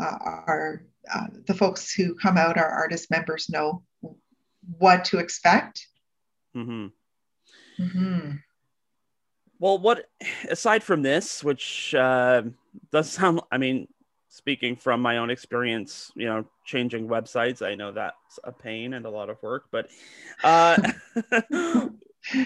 uh, 0.00 0.18
our 0.46 0.82
uh, 1.12 1.26
the 1.46 1.54
folks 1.54 1.92
who 1.92 2.14
come 2.14 2.36
out, 2.36 2.58
our 2.58 2.68
artist 2.68 3.10
members, 3.10 3.48
know 3.48 3.82
what 4.78 5.04
to 5.06 5.18
expect. 5.18 5.86
Mm-hmm. 6.56 6.86
Mm-hmm. 7.82 8.30
Well, 9.58 9.78
what 9.78 10.06
aside 10.48 10.82
from 10.82 11.02
this, 11.02 11.44
which 11.44 11.94
uh, 11.94 12.42
does 12.92 13.10
sound, 13.10 13.40
I 13.50 13.58
mean, 13.58 13.88
speaking 14.28 14.76
from 14.76 15.02
my 15.02 15.18
own 15.18 15.30
experience, 15.30 16.10
you 16.14 16.26
know, 16.26 16.44
changing 16.64 17.08
websites, 17.08 17.64
I 17.64 17.74
know 17.74 17.92
that's 17.92 18.38
a 18.44 18.52
pain 18.52 18.94
and 18.94 19.04
a 19.04 19.10
lot 19.10 19.28
of 19.28 19.42
work, 19.42 19.64
but 19.70 19.88
uh, 20.44 20.80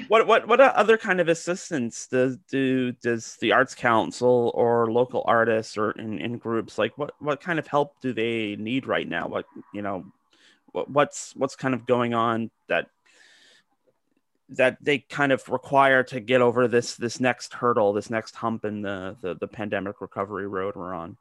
what 0.09 0.27
what 0.27 0.47
what 0.47 0.61
other 0.61 0.97
kind 0.97 1.21
of 1.21 1.29
assistance 1.29 2.07
does 2.07 2.37
do 2.49 2.93
does 2.93 3.37
the 3.41 3.53
arts 3.53 3.75
council 3.75 4.53
or 4.55 4.91
local 4.91 5.25
artists 5.27 5.77
or 5.77 5.91
in, 5.93 6.19
in 6.19 6.39
groups 6.39 6.79
like 6.79 6.97
what 6.97 7.13
what 7.19 7.41
kind 7.41 7.59
of 7.59 7.67
help 7.67 8.01
do 8.01 8.13
they 8.13 8.57
need 8.57 8.87
right 8.87 9.09
now? 9.09 9.27
What 9.27 9.47
you 9.73 9.83
know 9.83 10.07
what, 10.73 10.91
what's 10.91 11.35
what's 11.37 11.57
kind 11.57 11.75
of 11.75 11.87
going 11.87 12.15
on 12.15 12.51
that 12.69 12.89
that 14.51 14.77
they 14.83 14.99
kind 14.99 15.33
of 15.33 15.49
require 15.49 16.03
to 16.05 16.21
get 16.21 16.41
over 16.41 16.69
this 16.69 16.95
this 16.95 17.19
next 17.19 17.53
hurdle 17.55 17.93
this 17.93 18.11
next 18.11 18.35
hump 18.37 18.65
in 18.65 18.83
the 18.83 19.17
the, 19.23 19.35
the 19.35 19.49
pandemic 19.49 20.01
recovery 20.01 20.47
road 20.47 20.77
we're 20.77 20.95
on 20.95 21.17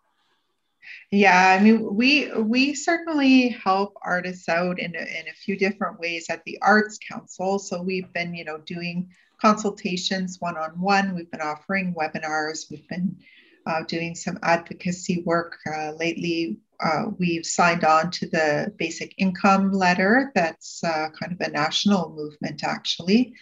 yeah, 1.11 1.57
I 1.59 1.63
mean, 1.63 1.95
we 1.95 2.31
we 2.33 2.73
certainly 2.73 3.49
help 3.49 3.95
artists 4.01 4.49
out 4.49 4.79
in 4.79 4.95
a, 4.95 4.99
in 4.99 5.27
a 5.27 5.33
few 5.43 5.57
different 5.57 5.99
ways 5.99 6.27
at 6.29 6.43
the 6.45 6.57
Arts 6.61 6.97
Council. 6.97 7.59
So 7.59 7.81
we've 7.81 8.11
been, 8.13 8.33
you 8.33 8.45
know, 8.45 8.57
doing 8.59 9.09
consultations 9.41 10.39
one 10.39 10.57
on 10.57 10.71
one. 10.79 11.15
We've 11.15 11.29
been 11.29 11.41
offering 11.41 11.93
webinars. 11.93 12.69
We've 12.71 12.87
been 12.87 13.17
uh, 13.65 13.83
doing 13.83 14.15
some 14.15 14.39
advocacy 14.43 15.23
work 15.25 15.57
uh, 15.71 15.91
lately. 15.91 16.57
Uh, 16.83 17.05
we've 17.17 17.45
signed 17.45 17.83
on 17.83 18.11
to 18.11 18.27
the 18.27 18.73
basic 18.77 19.13
income 19.17 19.71
letter. 19.71 20.31
That's 20.35 20.83
uh, 20.83 21.09
kind 21.17 21.31
of 21.31 21.39
a 21.41 21.51
national 21.51 22.13
movement, 22.15 22.63
actually. 22.63 23.33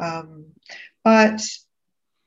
Um, 0.00 0.46
but 1.04 1.42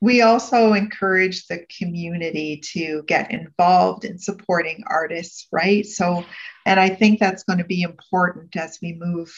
we 0.04 0.20
also 0.20 0.74
encourage 0.74 1.46
the 1.46 1.64
community 1.78 2.58
to 2.58 3.02
get 3.06 3.30
involved 3.30 4.04
in 4.04 4.18
supporting 4.18 4.84
artists, 4.86 5.48
right? 5.50 5.86
So, 5.86 6.26
and 6.66 6.78
I 6.78 6.90
think 6.90 7.18
that's 7.18 7.44
going 7.44 7.58
to 7.58 7.64
be 7.64 7.80
important 7.80 8.54
as 8.54 8.78
we 8.82 8.92
move 8.92 9.34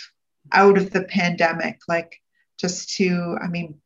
out 0.51 0.77
of 0.77 0.91
the 0.91 1.05
pandemic, 1.05 1.79
like 1.87 2.21
just 2.59 2.97
to, 2.97 3.39
I 3.41 3.47
mean, 3.47 3.77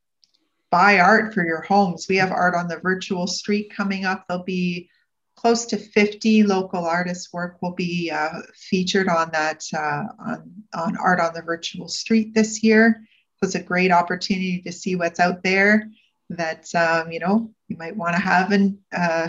buy 0.71 1.01
art 1.01 1.35
for 1.35 1.45
your 1.45 1.61
homes. 1.61 2.07
We 2.09 2.17
have 2.17 2.33
art 2.33 2.55
on 2.55 2.67
the 2.67 2.79
virtual 2.79 3.27
street 3.27 3.71
coming 3.77 4.07
up. 4.07 4.25
There'll 4.27 4.43
be 4.43 4.89
close 5.37 5.67
to 5.67 5.77
50 5.77 6.45
local 6.45 6.87
artists' 6.87 7.31
work 7.31 7.61
will 7.61 7.75
be 7.75 8.11
uh, 8.11 8.41
featured 8.55 9.09
on 9.09 9.31
that 9.33 9.67
uh, 9.77 10.05
on, 10.19 10.53
on 10.73 10.97
art 10.97 11.21
on 11.21 11.35
the 11.35 11.43
virtual 11.43 11.89
street 11.89 12.33
this 12.33 12.63
year. 12.63 13.03
It 13.03 13.45
was 13.45 13.55
a 13.55 13.63
great 13.63 13.93
opportunity 13.93 14.63
to 14.63 14.73
see 14.73 14.97
what's 14.97 15.21
out 15.21 15.43
there 15.43 15.91
that 16.31 16.73
um, 16.75 17.13
you 17.13 17.21
know 17.21 17.51
you 17.69 17.77
might 17.77 17.97
want 17.97 18.17
to 18.17 18.23
have 18.23 18.53
a 18.53 18.73
uh, 18.97 19.29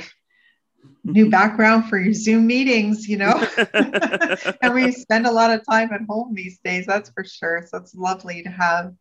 new 1.04 1.30
background 1.30 1.90
for 1.90 1.98
your 1.98 2.14
Zoom 2.14 2.48
meetings, 2.48 3.08
you 3.08 3.18
know. 3.18 3.46
and 4.62 4.74
we 4.74 4.92
spend 4.92 5.26
a 5.26 5.32
lot 5.32 5.52
of 5.52 5.66
time 5.66 5.92
at 5.92 6.02
home 6.08 6.34
these 6.34 6.60
days, 6.64 6.86
that's 6.86 7.10
for 7.12 7.24
sure. 7.24 7.66
So 7.68 7.78
it's 7.78 7.96
lovely 7.96 8.44
to 8.44 8.50
have, 8.50 8.94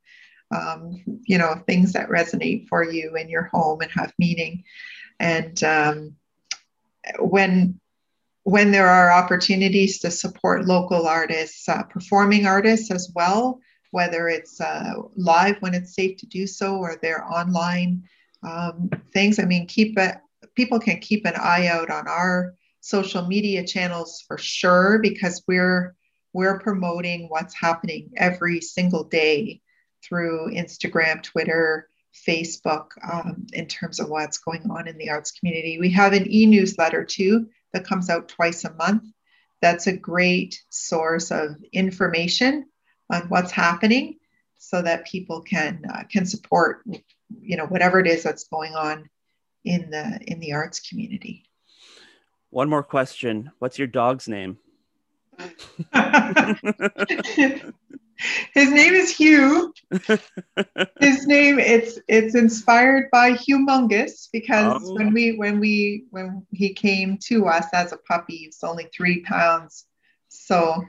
um, 0.51 1.03
you 1.25 1.39
know, 1.39 1.63
things 1.67 1.93
that 1.93 2.09
resonate 2.09 2.69
for 2.69 2.85
you 2.85 3.17
in 3.17 3.29
your 3.29 3.51
home 3.53 3.81
and 3.81 3.91
have 3.93 4.13
meaning. 4.19 4.65
And 5.19 5.63
um, 5.63 6.17
when 7.19 7.81
when 8.45 8.71
there 8.71 8.89
are 8.89 9.13
opportunities 9.13 9.99
to 10.01 10.11
support 10.11 10.65
local 10.65 11.07
artists, 11.07 11.69
uh, 11.69 11.83
performing 11.85 12.47
artists 12.47 12.91
as 12.91 13.13
well, 13.15 13.61
whether 13.91 14.29
it's 14.29 14.61
uh, 14.61 14.95
live 15.17 15.57
when 15.61 15.75
it's 15.75 15.95
safe 15.95 16.17
to 16.19 16.27
do 16.27 16.47
so 16.47 16.77
or 16.77 16.97
they're 17.01 17.25
online 17.25 18.03
um, 18.43 18.91
things. 19.13 19.39
I 19.39 19.45
mean, 19.45 19.67
keep 19.67 19.99
it, 19.99 20.17
people 20.55 20.79
can 20.79 21.01
keep 21.01 21.27
an 21.27 21.35
eye 21.37 21.67
out 21.67 21.91
on 21.91 22.07
our 22.09 22.55
social 22.81 23.27
media 23.27 23.67
channels 23.67 24.25
for 24.27 24.39
sure 24.39 24.99
because 25.03 25.43
we're 25.47 25.95
we're 26.33 26.61
promoting 26.61 27.27
what's 27.29 27.55
happening 27.55 28.11
every 28.17 28.61
single 28.61 29.03
day 29.03 29.61
through 30.03 30.53
Instagram, 30.53 31.23
Twitter, 31.23 31.89
Facebook 32.27 32.87
um, 33.11 33.47
in 33.53 33.67
terms 33.67 33.99
of 34.01 34.09
what's 34.09 34.39
going 34.39 34.71
on 34.71 34.89
in 34.89 34.97
the 34.97 35.11
arts 35.11 35.33
community. 35.33 35.79
We 35.79 35.91
have 35.91 36.13
an 36.13 36.31
e 36.31 36.47
newsletter 36.47 37.05
too 37.05 37.49
that 37.73 37.87
comes 37.87 38.11
out 38.11 38.29
twice 38.29 38.65
a 38.65 38.73
month. 38.75 39.05
That's 39.61 39.87
a 39.87 39.97
great 39.97 40.63
source 40.71 41.31
of 41.31 41.57
information 41.73 42.67
on 43.11 43.23
what's 43.29 43.51
happening 43.51 44.17
so 44.59 44.83
that 44.83 45.07
people 45.07 45.41
can 45.41 45.83
uh, 45.93 46.03
can 46.11 46.27
support 46.27 46.83
you 47.41 47.57
know 47.57 47.67
whatever 47.67 47.99
it 47.99 48.07
is 48.07 48.23
that's 48.23 48.45
going 48.45 48.75
on 48.75 49.09
in 49.65 49.91
the 49.91 50.21
in 50.27 50.41
the 50.41 50.53
arts 50.53 50.81
community. 50.81 51.45
One 52.51 52.69
more 52.69 52.83
question. 52.83 53.53
What's 53.59 53.79
your 53.79 53.89
dog's 53.89 54.29
name? 54.29 54.59
His 58.53 58.71
name 58.71 58.93
is 58.93 59.17
hugh. 59.17 59.73
His 61.01 61.27
name 61.27 61.59
it's 61.59 61.99
it's 62.07 62.35
inspired 62.35 63.09
by 63.11 63.33
humongous 63.33 64.29
because 64.31 64.83
oh. 64.85 64.95
when 64.95 65.15
we 65.15 65.39
when 65.39 65.59
we 65.59 66.05
when 66.11 66.47
he 66.51 66.75
came 66.75 67.17
to 67.29 67.47
us 67.47 67.67
as 67.73 67.93
a 67.93 67.97
puppy 67.97 68.37
he 68.37 68.47
was 68.47 68.63
only 68.63 68.91
three 68.95 69.23
pounds. 69.23 69.87
So 70.29 70.85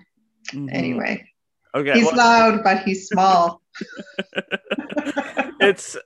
mm-hmm. 0.51 0.67
anyway 0.71 1.30
Okay. 1.73 1.93
He's 1.93 2.05
well, 2.05 2.17
loud, 2.17 2.63
but 2.63 2.83
he's 2.83 3.07
small. 3.07 3.61
it's. 5.61 5.97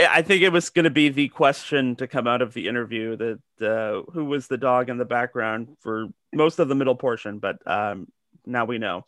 I 0.00 0.22
think 0.22 0.42
it 0.42 0.52
was 0.52 0.70
going 0.70 0.84
to 0.84 0.90
be 0.90 1.08
the 1.08 1.28
question 1.28 1.96
to 1.96 2.06
come 2.06 2.26
out 2.26 2.42
of 2.42 2.54
the 2.54 2.68
interview 2.68 3.16
that 3.16 3.40
uh, 3.60 4.10
who 4.12 4.24
was 4.24 4.48
the 4.48 4.58
dog 4.58 4.88
in 4.88 4.98
the 4.98 5.04
background 5.04 5.76
for 5.80 6.08
most 6.32 6.58
of 6.58 6.68
the 6.68 6.74
middle 6.74 6.96
portion, 6.96 7.38
but 7.38 7.58
um, 7.66 8.08
now 8.46 8.64
we 8.64 8.78
know. 8.78 9.04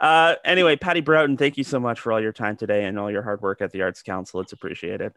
Uh, 0.00 0.34
anyway, 0.44 0.76
Patty 0.76 1.00
Broughton, 1.00 1.36
thank 1.36 1.56
you 1.56 1.64
so 1.64 1.78
much 1.78 2.00
for 2.00 2.12
all 2.12 2.20
your 2.20 2.32
time 2.32 2.56
today 2.56 2.84
and 2.84 2.98
all 2.98 3.10
your 3.10 3.22
hard 3.22 3.40
work 3.40 3.62
at 3.62 3.70
the 3.70 3.82
Arts 3.82 4.02
Council. 4.02 4.40
It's 4.40 4.52
appreciated. 4.52 5.12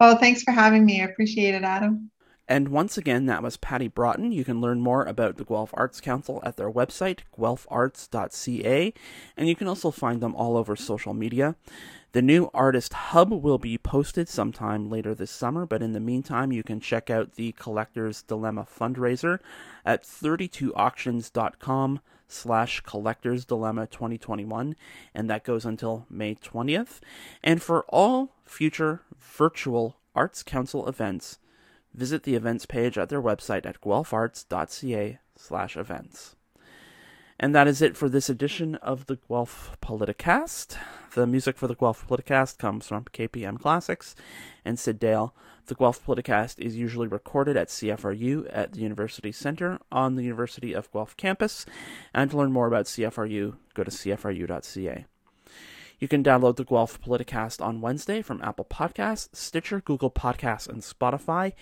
Well, 0.00 0.16
thanks 0.16 0.42
for 0.42 0.50
having 0.50 0.84
me. 0.84 1.02
I 1.02 1.04
appreciate 1.04 1.54
it, 1.54 1.62
Adam. 1.62 2.10
And 2.52 2.68
once 2.68 2.98
again, 2.98 3.24
that 3.24 3.42
was 3.42 3.56
Patty 3.56 3.88
Broughton. 3.88 4.30
You 4.30 4.44
can 4.44 4.60
learn 4.60 4.82
more 4.82 5.06
about 5.06 5.38
the 5.38 5.44
Guelph 5.44 5.70
Arts 5.72 6.02
Council 6.02 6.38
at 6.44 6.58
their 6.58 6.70
website, 6.70 7.20
guelpharts.ca, 7.34 8.92
and 9.38 9.48
you 9.48 9.56
can 9.56 9.66
also 9.66 9.90
find 9.90 10.20
them 10.20 10.36
all 10.36 10.58
over 10.58 10.76
social 10.76 11.14
media. 11.14 11.56
The 12.12 12.20
new 12.20 12.50
Artist 12.52 12.92
Hub 12.92 13.32
will 13.32 13.56
be 13.56 13.78
posted 13.78 14.28
sometime 14.28 14.90
later 14.90 15.14
this 15.14 15.30
summer, 15.30 15.64
but 15.64 15.82
in 15.82 15.92
the 15.92 15.98
meantime, 15.98 16.52
you 16.52 16.62
can 16.62 16.78
check 16.78 17.08
out 17.08 17.36
the 17.36 17.52
Collector's 17.52 18.22
Dilemma 18.22 18.66
fundraiser 18.70 19.38
at 19.82 20.02
32auctions.com 20.02 22.00
slash 22.28 22.80
collectors 22.80 23.46
dilemma 23.46 23.86
2021 23.86 24.74
and 25.14 25.28
that 25.28 25.44
goes 25.44 25.66
until 25.66 26.06
may 26.08 26.34
20th 26.34 27.00
and 27.44 27.62
for 27.62 27.82
all 27.90 28.36
future 28.46 29.02
virtual 29.20 29.98
arts 30.14 30.42
council 30.42 30.88
events 30.88 31.38
visit 31.94 32.22
the 32.22 32.34
events 32.34 32.66
page 32.66 32.96
at 32.98 33.08
their 33.08 33.22
website 33.22 33.66
at 33.66 33.80
guelpharts.ca 33.80 35.18
slash 35.36 35.76
events 35.76 36.36
and 37.42 37.56
that 37.56 37.66
is 37.66 37.82
it 37.82 37.96
for 37.96 38.08
this 38.08 38.30
edition 38.30 38.76
of 38.76 39.06
the 39.06 39.18
Guelph 39.28 39.76
Politicast. 39.82 40.76
The 41.14 41.26
music 41.26 41.58
for 41.58 41.66
the 41.66 41.74
Guelph 41.74 42.06
Politicast 42.06 42.56
comes 42.56 42.86
from 42.86 43.04
KPM 43.06 43.60
Classics 43.60 44.14
and 44.64 44.78
Sid 44.78 45.00
Dale. 45.00 45.34
The 45.66 45.74
Guelph 45.74 46.06
Politicast 46.06 46.60
is 46.60 46.76
usually 46.76 47.08
recorded 47.08 47.56
at 47.56 47.66
CFRU 47.66 48.48
at 48.52 48.72
the 48.72 48.80
University 48.80 49.32
Center 49.32 49.80
on 49.90 50.14
the 50.14 50.22
University 50.22 50.72
of 50.72 50.90
Guelph 50.92 51.16
campus. 51.16 51.66
And 52.14 52.30
to 52.30 52.36
learn 52.36 52.52
more 52.52 52.68
about 52.68 52.86
CFRU, 52.86 53.56
go 53.74 53.82
to 53.82 53.90
cfru.ca. 53.90 55.06
You 56.02 56.08
can 56.08 56.24
download 56.24 56.56
the 56.56 56.64
Guelph 56.64 57.00
Politicast 57.00 57.64
on 57.64 57.80
Wednesday 57.80 58.22
from 58.22 58.42
Apple 58.42 58.64
Podcasts, 58.64 59.28
Stitcher, 59.36 59.80
Google 59.80 60.10
Podcasts, 60.10 60.68
and 60.68 60.82
Spotify 60.82 61.52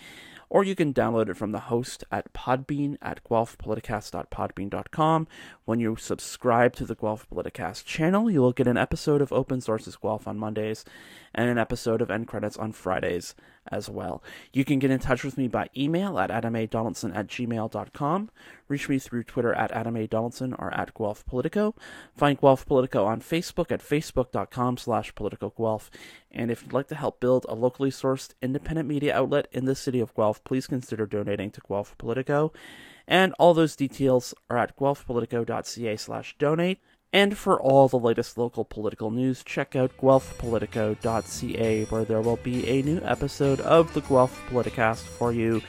or 0.51 0.65
you 0.65 0.75
can 0.75 0.93
download 0.93 1.29
it 1.29 1.37
from 1.37 1.53
the 1.53 1.61
host 1.61 2.03
at 2.11 2.33
Podbean 2.33 2.99
at 3.01 3.23
guelphpoliticast.podbean.com. 3.25 5.29
When 5.65 5.79
you 5.79 5.97
subscribe 5.97 6.75
to 6.77 6.85
the 6.85 6.97
Guelph 6.97 7.31
Politicast 7.31 7.85
channel, 7.85 8.29
you 8.29 8.43
will 8.43 8.53
get 8.53 8.67
an 8.67 8.77
episode 8.77 9.23
of 9.23 9.33
Open 9.33 9.61
Sources 9.61 9.97
Guelph 9.97 10.27
on 10.27 10.39
Mondays 10.39 10.85
and 11.33 11.49
an 11.49 11.57
episode 11.57 12.03
of 12.03 12.11
End 12.11 12.27
Credits 12.27 12.57
on 12.57 12.73
Fridays 12.73 13.37
as 13.71 13.89
well. 13.89 14.23
You 14.53 14.65
can 14.65 14.79
get 14.79 14.91
in 14.91 14.99
touch 14.99 15.25
with 15.25 15.39
me 15.39 15.49
by 15.49 15.69
email 15.77 16.19
at 16.19 16.31
adamadonaldson 16.31 17.15
at 17.15 17.27
gmail.com. 17.27 18.31
Reach 18.69 18.89
me 18.89 18.99
through 18.99 19.25
Twitter 19.25 19.53
at 19.55 19.73
adamadonaldson 19.73 20.55
or 20.59 20.73
at 20.75 20.95
Guelph 20.95 21.25
Politico. 21.27 21.75
Find 22.17 22.41
Guelph 22.41 22.67
Politico 22.67 23.05
on 23.05 23.21
Facebook 23.21 23.71
at 23.73 23.81
facebook.com 23.81 24.77
slash 24.77 25.15
politicoguelph. 25.15 25.89
And 26.31 26.51
if 26.51 26.63
you'd 26.63 26.73
like 26.73 26.89
to 26.89 26.95
help 26.95 27.21
build 27.21 27.47
a 27.49 27.55
locally 27.55 27.91
sourced 27.91 28.35
independent 28.41 28.89
media 28.89 29.17
outlet 29.17 29.49
in 29.53 29.65
the 29.65 29.75
city 29.75 30.01
of 30.01 30.15
Guelph, 30.15 30.43
please 30.45 30.67
consider 30.67 31.07
donating 31.07 31.51
to 31.53 31.61
Guelph 31.67 31.97
Politico. 31.99 32.53
And 33.09 33.35
all 33.39 33.55
those 33.55 33.75
details 33.75 34.35
are 34.49 34.59
at 34.59 34.77
guelphpolitico.ca 34.77 35.97
slash 35.97 36.37
donate. 36.39 36.79
And 37.13 37.37
for 37.37 37.61
all 37.61 37.89
the 37.89 37.99
latest 37.99 38.39
local 38.39 38.65
political 38.65 39.11
news, 39.11 39.43
check 39.43 39.75
out 39.75 39.97
guelphpolitico.ca, 39.97 41.85
where 41.87 42.05
there 42.05 42.21
will 42.21 42.37
be 42.37 42.69
a 42.69 42.83
new 42.83 43.01
episode 43.03 43.61
of 43.63 43.93
the 43.95 44.01
Guelph 44.03 44.41
Politicast 44.49 45.03
for 45.03 45.33
you 45.33 45.61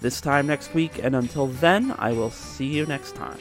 this 0.00 0.20
time 0.20 0.48
next 0.48 0.74
week. 0.74 0.98
And 1.02 1.14
until 1.14 1.46
then, 1.46 1.94
I 1.98 2.12
will 2.12 2.30
see 2.30 2.66
you 2.66 2.84
next 2.86 3.14
time. 3.14 3.38